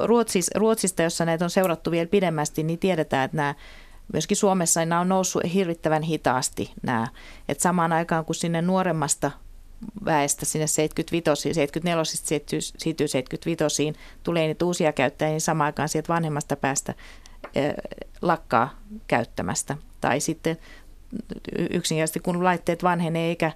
Ruotsis, 0.05 0.51
Ruotsista, 0.55 1.03
jossa 1.03 1.25
näitä 1.25 1.45
on 1.45 1.51
seurattu 1.51 1.91
vielä 1.91 2.09
pidemmästi, 2.09 2.63
niin 2.63 2.79
tiedetään, 2.79 3.25
että 3.25 3.37
nämä 3.37 3.55
myöskin 4.13 4.37
Suomessa 4.37 4.85
nämä 4.85 5.01
on 5.01 5.09
noussut 5.09 5.43
hirvittävän 5.55 6.03
hitaasti 6.03 6.73
nämä. 6.83 7.09
Et 7.49 7.61
samaan 7.61 7.93
aikaan 7.93 8.25
kun 8.25 8.35
sinne 8.35 8.63
nuoremmasta 8.63 9.31
väestä 10.05 10.45
sinne 10.47 10.67
75, 10.67 11.25
74 11.43 12.05
siirtyy, 12.05 12.61
siirtyy 12.61 13.09
75, 13.09 13.99
tulee 14.23 14.47
niitä 14.47 14.65
uusia 14.65 14.93
käyttäjiä, 14.93 15.31
niin 15.31 15.41
samaan 15.41 15.67
aikaan 15.67 15.89
sieltä 15.89 16.13
vanhemmasta 16.13 16.57
päästä 16.57 16.95
lakkaa 18.23 18.79
käyttämästä. 19.07 19.77
Tai 20.01 20.21
sitten 20.21 20.59
yksinkertaisesti 21.71 22.21
kun 22.21 22.45
laitteet 22.45 22.83
vanhenee 22.83 23.29
eikä 23.29 23.53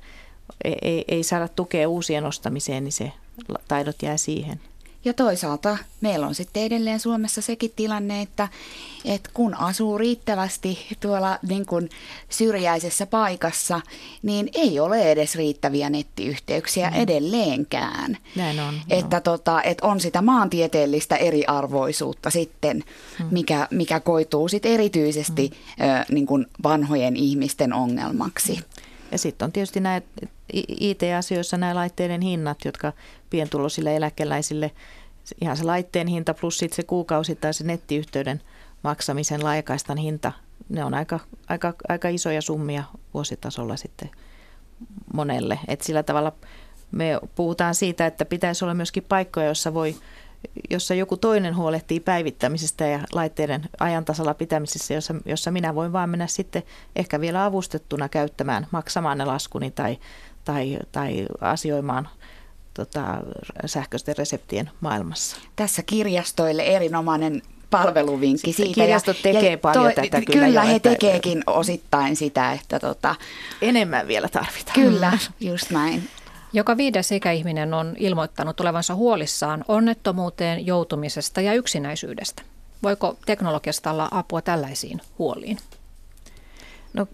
ei, 0.64 1.05
ei 1.09 1.22
saada 1.22 1.49
tukea 1.49 1.89
uusien 1.89 2.25
ostamiseen, 2.25 2.85
niin 2.85 2.93
se 2.93 3.12
taidot 3.68 4.03
jää 4.03 4.16
siihen. 4.16 4.61
Ja 5.05 5.14
toisaalta 5.14 5.78
meillä 6.00 6.26
on 6.26 6.34
sitten 6.34 6.62
edelleen 6.62 7.00
Suomessa 7.00 7.42
sekin 7.42 7.72
tilanne, 7.76 8.22
että, 8.22 8.48
että 9.05 9.30
kun 9.34 9.55
asuu 9.55 9.98
riittävästi 9.98 10.86
tuolla 11.00 11.38
niin 11.48 11.66
kuin 11.66 11.90
syrjäisessä 12.28 13.07
paikassa, 13.07 13.80
niin 14.22 14.48
ei 14.55 14.80
ole 14.80 15.12
edes 15.12 15.34
riittäviä 15.34 15.90
nettiyhteyksiä 15.90 16.90
mm. 16.90 16.96
edelleenkään. 16.96 18.18
Näin 18.36 18.61
on. 18.61 18.74
Että, 18.90 19.20
tota, 19.20 19.62
että 19.62 19.86
on 19.86 20.00
sitä 20.00 20.22
maantieteellistä 20.22 21.16
eriarvoisuutta 21.16 22.30
sitten, 22.30 22.84
mm. 23.18 23.26
mikä, 23.30 23.68
mikä 23.70 24.00
koituu 24.00 24.48
sitten 24.48 24.72
erityisesti 24.72 25.50
mm. 25.50 25.84
ö, 25.84 26.05
niin 26.11 26.26
kuin 26.26 26.46
vanhojen 26.62 27.16
ihmisten 27.16 27.72
ongelmaksi. 27.72 28.61
Ja 29.12 29.18
sitten 29.18 29.46
on 29.46 29.52
tietysti 29.52 29.80
näitä 29.80 30.07
IT-asioissa 30.53 31.57
nämä 31.57 31.74
laitteiden 31.74 32.20
hinnat, 32.20 32.59
jotka 32.64 32.92
pientuloisille 33.30 33.97
eläkeläisille, 33.97 34.70
ihan 35.40 35.57
se 35.57 35.64
laitteen 35.64 36.07
hinta 36.07 36.34
plus 36.34 36.59
sitten 36.59 36.76
se 36.76 36.82
kuukausittaisen 36.82 37.66
nettiyhteyden 37.66 38.42
maksamisen 38.82 39.45
laajakaistan 39.45 39.99
hinta, 39.99 40.32
ne 40.68 40.84
on 40.84 40.95
aika, 40.95 41.20
aika, 41.49 41.74
aika 41.88 42.09
isoja 42.09 42.42
summia 42.42 42.84
vuositasolla 43.14 43.76
sitten 43.76 44.11
monelle. 45.12 45.59
Et 45.68 45.80
sillä 45.80 46.03
tavalla 46.03 46.32
me 46.92 47.20
puhutaan 47.34 47.74
siitä, 47.74 48.07
että 48.07 48.24
pitäisi 48.24 48.64
olla 48.64 48.74
myöskin 48.74 49.05
paikkoja, 49.09 49.47
jossa 49.47 49.74
voi 49.74 49.97
jossa 50.70 50.95
joku 50.95 51.16
toinen 51.16 51.57
huolehtii 51.57 52.01
päivittämisestä 52.01 52.86
ja 52.86 53.01
laitteiden 53.12 53.68
ajantasalla 53.80 54.34
pitämisessä, 54.34 54.95
jossa, 54.95 55.14
jossa 55.26 55.51
minä 55.51 55.74
voin 55.74 55.92
vaan 55.92 56.11
mennä 56.11 56.26
sitten 56.26 56.62
ehkä 56.97 57.20
vielä 57.20 57.45
avustettuna 57.45 58.09
käyttämään, 58.09 58.66
maksamaan 58.70 59.18
ne 59.18 59.24
laskuni 59.24 59.70
tai, 59.70 59.99
tai, 60.45 60.78
tai 60.92 61.26
asioimaan 61.40 62.09
tota, 62.74 63.03
sähköisten 63.66 64.16
reseptien 64.18 64.70
maailmassa. 64.80 65.36
Tässä 65.57 65.82
kirjastoille 65.82 66.62
erinomainen 66.62 67.42
palveluvinkki 67.70 68.53
siitä. 68.53 68.74
Kirjastot 68.74 69.16
tekee 69.22 69.51
ja 69.51 69.59
paljon 69.59 69.84
toi, 69.84 69.95
tätä 69.95 70.20
kyllä. 70.20 70.47
Kyllä, 70.47 70.62
jo, 70.62 70.68
he 70.68 70.74
että, 70.74 70.90
tekeekin 70.90 71.42
osittain 71.47 72.16
sitä, 72.16 72.53
että 72.53 72.80
tota, 72.80 73.14
enemmän 73.62 74.09
vielä 74.09 74.28
tarvitaan. 74.28 74.74
Kyllä, 74.74 75.18
just 75.40 75.70
näin. 75.70 76.09
Joka 76.53 76.76
viides 76.76 77.12
ikäihminen 77.12 77.74
on 77.74 77.95
ilmoittanut 77.99 78.61
olevansa 78.61 78.95
huolissaan 78.95 79.64
onnettomuuteen, 79.68 80.66
joutumisesta 80.66 81.40
ja 81.40 81.55
yksinäisyydestä. 81.55 82.42
Voiko 82.82 83.16
teknologiasta 83.26 83.90
olla 83.90 84.09
apua 84.11 84.42
tällaisiin 84.42 85.01
huoliin? 85.18 85.59
No 86.92 87.07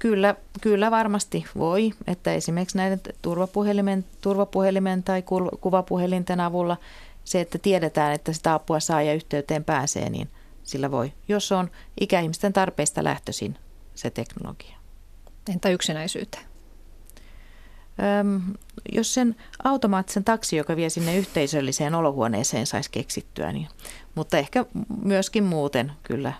kyllä, 0.00 0.34
kyllä 0.60 0.90
varmasti 0.90 1.44
voi, 1.56 1.92
että 2.06 2.32
esimerkiksi 2.32 2.76
näiden 2.76 3.00
turvapuhelimen, 3.22 4.04
turvapuhelimen 4.20 5.02
tai 5.02 5.22
kuvapuhelinten 5.60 6.40
avulla 6.40 6.76
se, 7.24 7.40
että 7.40 7.58
tiedetään, 7.58 8.12
että 8.12 8.32
sitä 8.32 8.54
apua 8.54 8.80
saa 8.80 9.02
ja 9.02 9.14
yhteyteen 9.14 9.64
pääsee, 9.64 10.10
niin 10.10 10.28
sillä 10.62 10.90
voi, 10.90 11.12
jos 11.28 11.52
on 11.52 11.70
ikäihmisten 12.00 12.52
tarpeista 12.52 13.04
lähtöisin 13.04 13.58
se 13.94 14.10
teknologia. 14.10 14.76
Entä 15.52 15.68
yksinäisyyteen? 15.68 16.44
Öm, 18.20 18.42
jos 18.92 19.14
sen 19.14 19.36
automaattisen 19.64 20.24
taksi, 20.24 20.56
joka 20.56 20.76
vie 20.76 20.90
sinne 20.90 21.16
yhteisölliseen 21.16 21.94
olohuoneeseen, 21.94 22.66
saisi 22.66 22.90
keksittyä, 22.90 23.52
niin, 23.52 23.68
mutta 24.14 24.38
ehkä 24.38 24.64
myöskin 25.04 25.44
muuten 25.44 25.92
kyllä. 26.02 26.32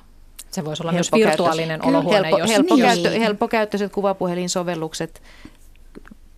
Se 0.50 0.64
voisi 0.64 0.82
olla 0.82 0.92
myös 0.92 1.12
virtuaalinen 1.12 1.86
olohuone. 1.86 2.16
Helppo, 2.16 2.38
jos, 2.38 2.50
helppokäyttö, 2.50 3.10
niin. 3.10 3.22
helppokäyttöiset 3.22 3.92
kuvapuhelinsovellukset 3.92 5.22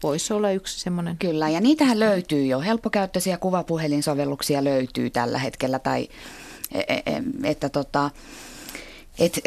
voisi 0.03 0.33
olla 0.33 0.51
yksi 0.51 0.81
semmoinen. 0.81 1.19
Kyllä, 1.19 1.49
ja 1.49 1.61
niitähän 1.61 2.01
löytyy 2.01 2.47
jo. 2.47 2.61
Helppokäyttöisiä 2.61 3.37
kuvapuhelinsovelluksia 3.37 4.65
löytyy 4.65 5.11
tällä 5.11 5.39
hetkellä. 5.39 5.79
Tai, 5.79 6.09
e, 6.73 6.81
e, 6.81 6.95
e, 6.95 7.23
että 7.45 7.69
tota, 7.69 8.11
et, 9.19 9.41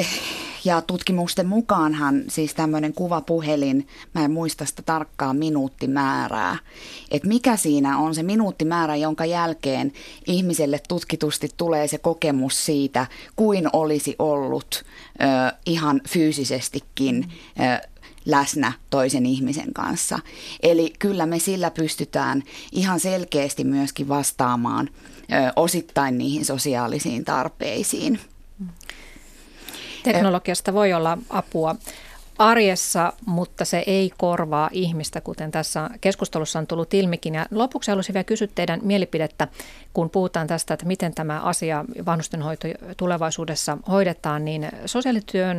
ja 0.66 0.82
tutkimusten 0.82 1.48
mukaanhan 1.48 2.24
siis 2.28 2.54
tämmöinen 2.54 2.94
kuvapuhelin, 2.94 3.88
mä 4.14 4.26
en 4.26 4.32
muista 4.32 4.66
sitä 4.66 4.82
tarkkaa 4.82 5.34
minuuttimäärää, 5.34 6.58
että 7.12 7.28
mikä 7.28 7.56
siinä 7.56 7.98
on 7.98 8.16
se 8.16 8.24
minuuttimäärä, 8.24 8.96
jonka 8.96 9.26
jälkeen 9.26 9.94
ihmiselle 10.28 10.82
tutkitusti 10.88 11.50
tulee 11.58 11.88
se 11.88 11.98
kokemus 11.98 12.66
siitä, 12.66 13.08
kuin 13.36 13.70
olisi 13.74 14.16
ollut 14.20 14.84
ö, 15.22 15.56
ihan 15.66 16.02
fyysisestikin 16.10 17.32
ö, 17.60 17.88
läsnä 18.26 18.72
toisen 18.90 19.26
ihmisen 19.26 19.74
kanssa. 19.74 20.20
Eli 20.64 20.94
kyllä 21.00 21.26
me 21.26 21.40
sillä 21.40 21.72
pystytään 21.72 22.44
ihan 22.72 23.00
selkeästi 23.00 23.64
myöskin 23.64 24.08
vastaamaan 24.08 24.90
ö, 24.90 25.54
osittain 25.56 26.18
niihin 26.18 26.46
sosiaalisiin 26.46 27.26
tarpeisiin. 27.26 28.20
Teknologiasta 30.14 30.74
voi 30.74 30.94
olla 30.94 31.18
apua 31.30 31.76
arjessa, 32.38 33.14
mutta 33.26 33.66
se 33.66 33.84
ei 33.88 34.12
korvaa 34.18 34.70
ihmistä, 34.72 35.22
kuten 35.22 35.52
tässä 35.52 35.90
keskustelussa 36.02 36.60
on 36.60 36.68
tullut 36.68 36.94
ilmikin. 36.94 37.36
Ja 37.36 37.46
lopuksi 37.52 37.92
haluaisin 37.92 38.14
vielä 38.14 38.24
kysyä 38.24 38.48
teidän 38.56 38.80
mielipidettä, 38.84 39.48
kun 39.94 40.10
puhutaan 40.10 40.48
tästä, 40.48 40.74
että 40.74 40.86
miten 40.86 41.14
tämä 41.14 41.42
asia 41.42 41.86
vanhustenhoito 42.06 42.68
tulevaisuudessa 42.98 43.78
hoidetaan, 43.90 44.46
niin 44.46 44.70
sosiaalityön 44.86 45.58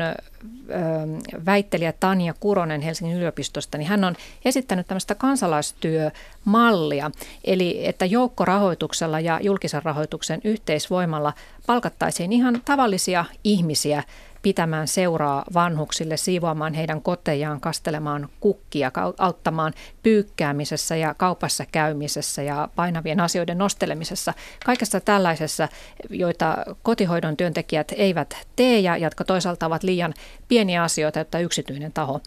väittelijä 1.46 1.92
Tanja 1.92 2.34
Kuronen 2.40 2.80
Helsingin 2.80 3.16
yliopistosta, 3.16 3.78
niin 3.78 3.88
hän 3.88 4.04
on 4.04 4.16
esittänyt 4.44 4.86
tämmöistä 4.86 5.14
kansalaistyömallia, 5.14 7.10
eli 7.44 7.86
että 7.86 8.04
joukkorahoituksella 8.04 9.20
ja 9.20 9.40
julkisen 9.42 9.82
rahoituksen 9.82 10.40
yhteisvoimalla 10.44 11.32
palkattaisiin 11.66 12.32
ihan 12.32 12.60
tavallisia 12.64 13.24
ihmisiä 13.44 14.02
pitämään 14.46 14.88
seuraa 14.88 15.44
vanhuksille, 15.54 16.16
siivoamaan 16.16 16.74
heidän 16.74 17.02
kotejaan, 17.02 17.60
kastelemaan 17.60 18.28
kukkia, 18.40 18.90
auttamaan 19.18 19.72
pyykkäämisessä 20.02 20.96
ja 20.96 21.14
kaupassa 21.14 21.64
käymisessä 21.72 22.42
ja 22.42 22.68
painavien 22.76 23.20
asioiden 23.20 23.58
nostelemisessa. 23.58 24.34
Kaikessa 24.64 25.00
tällaisessa, 25.00 25.68
joita 26.10 26.56
kotihoidon 26.82 27.36
työntekijät 27.36 27.92
eivät 27.96 28.46
tee 28.56 28.78
ja 28.80 28.96
jotka 28.96 29.24
toisaalta 29.24 29.66
ovat 29.66 29.82
liian 29.82 30.14
pieniä 30.48 30.82
asioita, 30.82 31.20
että 31.20 31.38
yksityinen 31.38 31.92
taho 31.92 32.20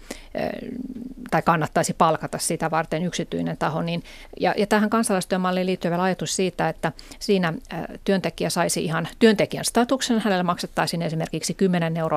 tai 1.32 1.42
kannattaisi 1.42 1.94
palkata 1.94 2.38
sitä 2.38 2.72
varten 2.72 3.04
yksityinen 3.04 3.58
taho. 3.58 3.82
Niin, 3.82 4.04
ja, 4.40 4.54
ja 4.58 4.68
tähän 4.68 4.90
kansalaistyömalliin 4.90 5.66
liittyy 5.66 5.92
vielä 5.92 6.04
ajatus 6.04 6.36
siitä, 6.36 6.70
että 6.70 6.92
siinä 7.20 7.54
työntekijä 8.04 8.50
saisi 8.50 8.84
ihan 8.84 9.08
työntekijän 9.20 9.66
statuksen, 9.66 10.20
hänelle 10.20 10.44
maksettaisiin 10.44 11.02
esimerkiksi 11.02 11.54
10 11.54 11.98
euroa 11.98 12.09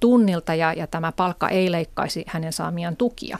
tunnilta 0.00 0.54
ja, 0.54 0.72
ja 0.72 0.86
tämä 0.86 1.12
palkka 1.12 1.48
ei 1.48 1.72
leikkaisi 1.72 2.24
hänen 2.28 2.52
saamiaan 2.52 2.96
tukia. 2.96 3.38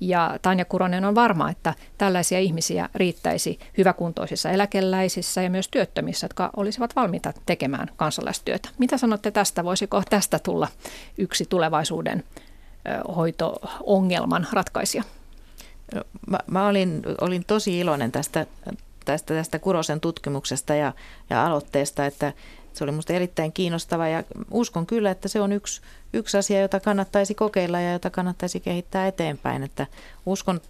Ja 0.00 0.38
Tanja 0.42 0.64
Kuronen 0.64 1.04
on 1.04 1.14
varma, 1.14 1.50
että 1.50 1.74
tällaisia 1.98 2.38
ihmisiä 2.38 2.88
riittäisi 2.94 3.58
hyväkuntoisissa 3.78 4.50
eläkeläisissä 4.50 5.42
ja 5.42 5.50
myös 5.50 5.68
työttömissä, 5.68 6.24
jotka 6.24 6.50
olisivat 6.56 6.96
valmiita 6.96 7.32
tekemään 7.46 7.88
kansalaistyötä. 7.96 8.68
Mitä 8.78 8.98
sanotte 8.98 9.30
tästä? 9.30 9.64
Voisiko 9.64 10.02
tästä 10.10 10.38
tulla 10.38 10.68
yksi 11.18 11.46
tulevaisuuden 11.48 12.24
hoito-ongelman 13.16 14.46
ratkaisija? 14.52 15.04
Mä, 16.26 16.38
mä 16.46 16.66
olin, 16.66 17.02
olin 17.20 17.44
tosi 17.46 17.78
iloinen 17.78 18.12
tästä, 18.12 18.46
tästä, 19.04 19.34
tästä 19.34 19.58
Kurosen 19.58 20.00
tutkimuksesta 20.00 20.74
ja, 20.74 20.92
ja 21.30 21.46
aloitteesta, 21.46 22.06
että 22.06 22.32
se 22.72 22.84
oli 22.84 22.92
minusta 22.92 23.12
erittäin 23.12 23.52
kiinnostava 23.52 24.08
ja 24.08 24.24
uskon 24.50 24.86
kyllä, 24.86 25.10
että 25.10 25.28
se 25.28 25.40
on 25.40 25.52
yksi, 25.52 25.80
yksi 26.12 26.36
asia, 26.36 26.60
jota 26.60 26.80
kannattaisi 26.80 27.34
kokeilla 27.34 27.80
ja 27.80 27.92
jota 27.92 28.10
kannattaisi 28.10 28.60
kehittää 28.60 29.06
eteenpäin. 29.06 29.62
Että 29.62 29.86
uskon 30.26 30.60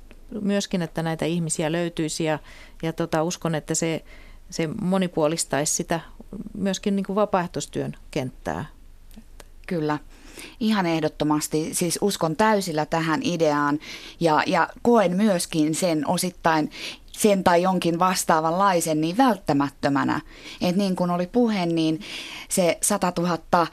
myöskin, 0.41 0.83
että 0.83 1.03
näitä 1.03 1.25
ihmisiä 1.25 1.73
löytyisi 1.73 2.25
ja, 2.25 2.39
ja 2.83 2.93
tota, 2.93 3.23
uskon, 3.23 3.55
että 3.55 3.75
se, 3.75 4.05
se 4.51 4.69
monipuolistaisi 4.81 5.75
sitä 5.75 6.01
myöskin 6.55 6.97
niin 6.97 7.07
kuin 7.07 7.17
vapaaehtoistyön 7.17 7.97
kenttää. 8.11 8.65
Kyllä. 9.67 9.99
Ihan 10.61 10.87
ehdottomasti, 10.87 11.75
siis 11.75 11.99
uskon 12.03 12.37
täysillä 12.37 12.87
tähän 12.87 13.21
ideaan 13.23 13.79
ja, 14.21 14.43
ja 14.47 14.69
koen 14.83 15.17
myöskin 15.17 15.75
sen 15.75 16.09
osittain 16.09 16.71
sen 17.23 17.45
tai 17.45 17.63
jonkin 17.63 17.99
vastaavanlaisen 17.99 19.01
niin 19.01 19.17
välttämättömänä. 19.17 20.21
Että 20.61 20.79
niin 20.79 20.97
kuin 20.97 21.11
oli 21.11 21.27
puhe, 21.27 21.67
niin 21.67 22.01
se 22.49 22.79
100 22.83 23.13
000 23.19 23.67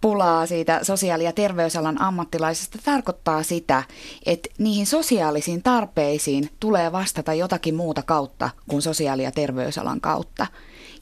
pulaa 0.00 0.46
siitä 0.46 0.80
sosiaali- 0.82 1.24
ja 1.24 1.32
terveysalan 1.32 2.00
ammattilaisesta 2.00 2.78
tarkoittaa 2.84 3.42
sitä, 3.42 3.82
että 4.26 4.48
niihin 4.58 4.86
sosiaalisiin 4.86 5.62
tarpeisiin 5.62 6.50
tulee 6.60 6.92
vastata 6.92 7.34
jotakin 7.34 7.74
muuta 7.74 8.02
kautta 8.02 8.50
kuin 8.68 8.82
sosiaali- 8.82 9.22
ja 9.22 9.32
terveysalan 9.32 10.00
kautta. 10.00 10.46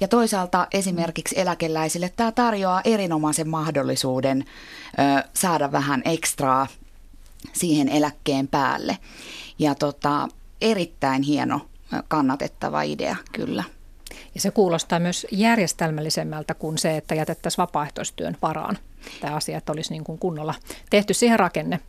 Ja 0.00 0.08
toisaalta 0.08 0.66
esimerkiksi 0.72 1.40
eläkeläisille 1.40 2.12
tämä 2.16 2.32
tarjoaa 2.32 2.80
erinomaisen 2.84 3.48
mahdollisuuden 3.48 4.44
ö, 4.44 5.28
saada 5.34 5.72
vähän 5.72 6.02
ekstraa 6.04 6.66
siihen 7.52 7.88
eläkkeen 7.88 8.48
päälle. 8.48 8.98
Ja 9.58 9.74
tota, 9.74 10.28
erittäin 10.60 11.22
hieno, 11.22 11.60
kannatettava 12.08 12.82
idea, 12.82 13.16
kyllä. 13.32 13.64
Ja 14.34 14.40
se 14.40 14.50
kuulostaa 14.50 14.98
myös 14.98 15.26
järjestelmällisemmältä 15.30 16.54
kuin 16.54 16.78
se, 16.78 16.96
että 16.96 17.14
jätettäisiin 17.14 17.62
vapaaehtoistyön 17.62 18.36
varaan 18.42 18.78
tämä 19.20 19.34
asia, 19.34 19.58
että 19.58 19.72
olisi 19.72 19.92
niin 19.92 20.04
kuin 20.04 20.18
kunnolla 20.18 20.54
tehty 20.90 21.14
siihen 21.14 21.38
rakenne. 21.38 21.80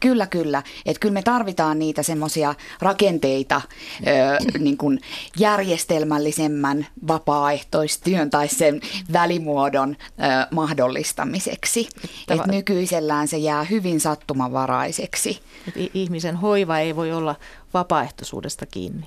Kyllä, 0.00 0.26
kyllä. 0.26 0.62
Että 0.86 1.00
kyllä 1.00 1.12
me 1.12 1.22
tarvitaan 1.22 1.78
niitä 1.78 2.02
semmoisia 2.02 2.54
rakenteita 2.80 3.60
ö, 4.06 4.58
niin 4.58 4.76
kuin 4.76 5.00
järjestelmällisemmän 5.38 6.86
vapaaehtoistyön 7.08 8.30
tai 8.30 8.48
sen 8.48 8.80
välimuodon 9.12 9.96
ö, 10.00 10.46
mahdollistamiseksi. 10.50 11.88
Et 12.28 12.46
nykyisellään 12.46 13.28
se 13.28 13.38
jää 13.38 13.64
hyvin 13.64 14.00
sattumanvaraiseksi. 14.00 15.40
Et 15.68 15.90
ihmisen 15.94 16.36
hoiva 16.36 16.78
ei 16.78 16.96
voi 16.96 17.12
olla 17.12 17.36
vapaaehtoisuudesta 17.74 18.66
kiinni. 18.66 19.06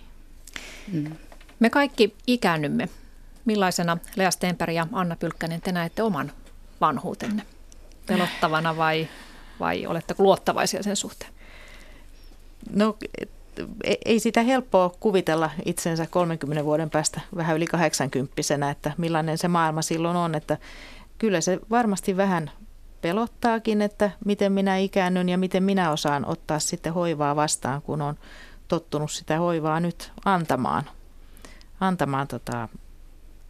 Mm. 0.92 1.12
Me 1.60 1.70
kaikki 1.70 2.16
ikäännymme. 2.28 2.90
Millaisena 3.46 3.98
Lea 4.16 4.32
Stenberg 4.32 4.74
ja 4.74 4.88
Anna 4.92 5.16
Pylkkänen 5.16 5.62
te 5.62 5.72
näette 5.72 6.04
oman 6.04 6.32
vanhuutenne? 6.82 7.44
Pelottavana 8.06 8.78
vai 8.78 9.08
vai 9.64 9.88
oletteko 9.88 10.24
luottavaisia 10.24 10.84
sen 10.84 10.96
suhteen? 10.96 11.32
No 12.74 12.98
e, 13.84 13.96
ei 14.06 14.20
sitä 14.20 14.42
helppoa 14.42 14.92
kuvitella 15.00 15.50
itsensä 15.66 16.08
30 16.10 16.66
vuoden 16.66 16.90
päästä 16.90 17.22
vähän 17.36 17.56
yli 17.56 17.68
80 17.68 18.70
että 18.72 18.92
millainen 18.98 19.38
se 19.38 19.48
maailma 19.48 19.82
silloin 19.82 20.18
on. 20.18 20.36
Että 20.36 20.58
kyllä 21.18 21.42
se 21.42 21.60
varmasti 21.70 22.18
vähän 22.18 22.52
pelottaakin, 23.02 23.82
että 23.82 24.12
miten 24.26 24.52
minä 24.52 24.78
ikäännyn 24.78 25.30
ja 25.30 25.38
miten 25.38 25.64
minä 25.64 25.92
osaan 25.92 26.26
ottaa 26.26 26.60
sitten 26.60 26.94
hoivaa 26.94 27.36
vastaan, 27.36 27.82
kun 27.82 28.02
on 28.02 28.16
tottunut 28.68 29.12
sitä 29.12 29.38
hoivaa 29.38 29.80
nyt 29.80 30.12
antamaan, 30.26 30.84
antamaan 31.80 32.28
tota, 32.28 32.70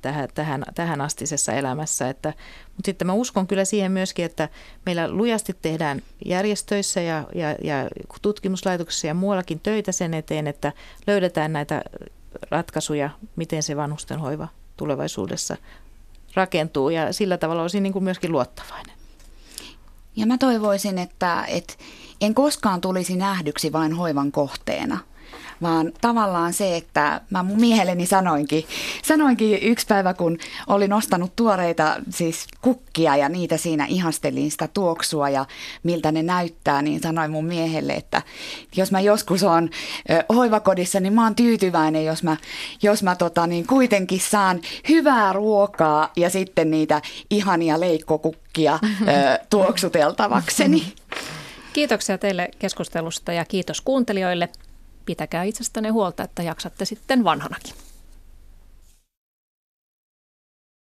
tähän, 0.03 0.29
tähän, 0.33 0.63
tähän 0.75 1.01
astisessa 1.01 1.53
elämässä. 1.53 2.09
Että, 2.09 2.33
mutta 2.67 2.85
sitten 2.85 3.07
mä 3.07 3.13
uskon 3.13 3.47
kyllä 3.47 3.65
siihen 3.65 3.91
myöskin, 3.91 4.25
että 4.25 4.49
meillä 4.85 5.11
lujasti 5.11 5.55
tehdään 5.61 6.01
järjestöissä 6.25 7.01
ja, 7.01 7.23
ja, 7.35 7.55
ja 7.63 7.89
tutkimuslaitoksissa 8.21 9.07
ja 9.07 9.13
muuallakin 9.13 9.59
töitä 9.59 9.91
sen 9.91 10.13
eteen, 10.13 10.47
että 10.47 10.71
löydetään 11.07 11.53
näitä 11.53 11.81
ratkaisuja, 12.51 13.09
miten 13.35 13.63
se 13.63 13.77
vanhustenhoiva 13.77 14.47
tulevaisuudessa 14.77 15.57
rakentuu 16.35 16.89
ja 16.89 17.13
sillä 17.13 17.37
tavalla 17.37 17.61
olisin 17.61 17.83
niin 17.83 17.93
kuin 17.93 18.03
myöskin 18.03 18.31
luottavainen. 18.31 18.95
Ja 20.15 20.25
mä 20.25 20.37
toivoisin, 20.37 20.97
että, 20.97 21.45
että 21.47 21.73
en 22.21 22.33
koskaan 22.33 22.81
tulisi 22.81 23.15
nähdyksi 23.15 23.71
vain 23.71 23.93
hoivan 23.93 24.31
kohteena– 24.31 24.99
vaan 25.63 25.91
tavallaan 26.01 26.53
se, 26.53 26.77
että 26.77 27.21
mä 27.29 27.43
mun 27.43 27.59
miehelleni 27.59 28.05
sanoinkin, 28.05 28.65
sanoinkin 29.03 29.59
yksi 29.61 29.85
päivä, 29.87 30.13
kun 30.13 30.37
olin 30.67 30.93
ostanut 30.93 31.35
tuoreita 31.35 31.95
siis 32.09 32.47
kukkia 32.61 33.15
ja 33.15 33.29
niitä 33.29 33.57
siinä 33.57 33.85
ihastelin 33.85 34.51
sitä 34.51 34.67
tuoksua 34.67 35.29
ja 35.29 35.45
miltä 35.83 36.11
ne 36.11 36.23
näyttää, 36.23 36.81
niin 36.81 37.01
sanoin 37.01 37.31
mun 37.31 37.45
miehelle, 37.45 37.93
että 37.93 38.21
jos 38.75 38.91
mä 38.91 38.99
joskus 38.99 39.43
on 39.43 39.69
hoivakodissa, 40.35 40.99
niin 40.99 41.13
mä 41.13 41.23
oon 41.23 41.35
tyytyväinen, 41.35 42.05
jos 42.05 42.23
mä, 42.23 42.37
jos 42.81 43.03
mä 43.03 43.15
tota, 43.15 43.47
niin 43.47 43.67
kuitenkin 43.67 44.19
saan 44.19 44.61
hyvää 44.89 45.33
ruokaa 45.33 46.11
ja 46.15 46.29
sitten 46.29 46.71
niitä 46.71 47.01
ihania 47.29 47.79
leikkokukkia 47.79 48.79
tuoksuteltavakseni. 49.49 50.93
Kiitoksia 51.73 52.17
teille 52.17 52.49
keskustelusta 52.59 53.33
ja 53.33 53.45
kiitos 53.45 53.81
kuuntelijoille. 53.81 54.49
Pitäkää 55.05 55.43
itsestänne 55.43 55.89
huolta, 55.89 56.23
että 56.23 56.43
jaksatte 56.43 56.85
sitten 56.85 57.23
vanhanakin. 57.23 57.73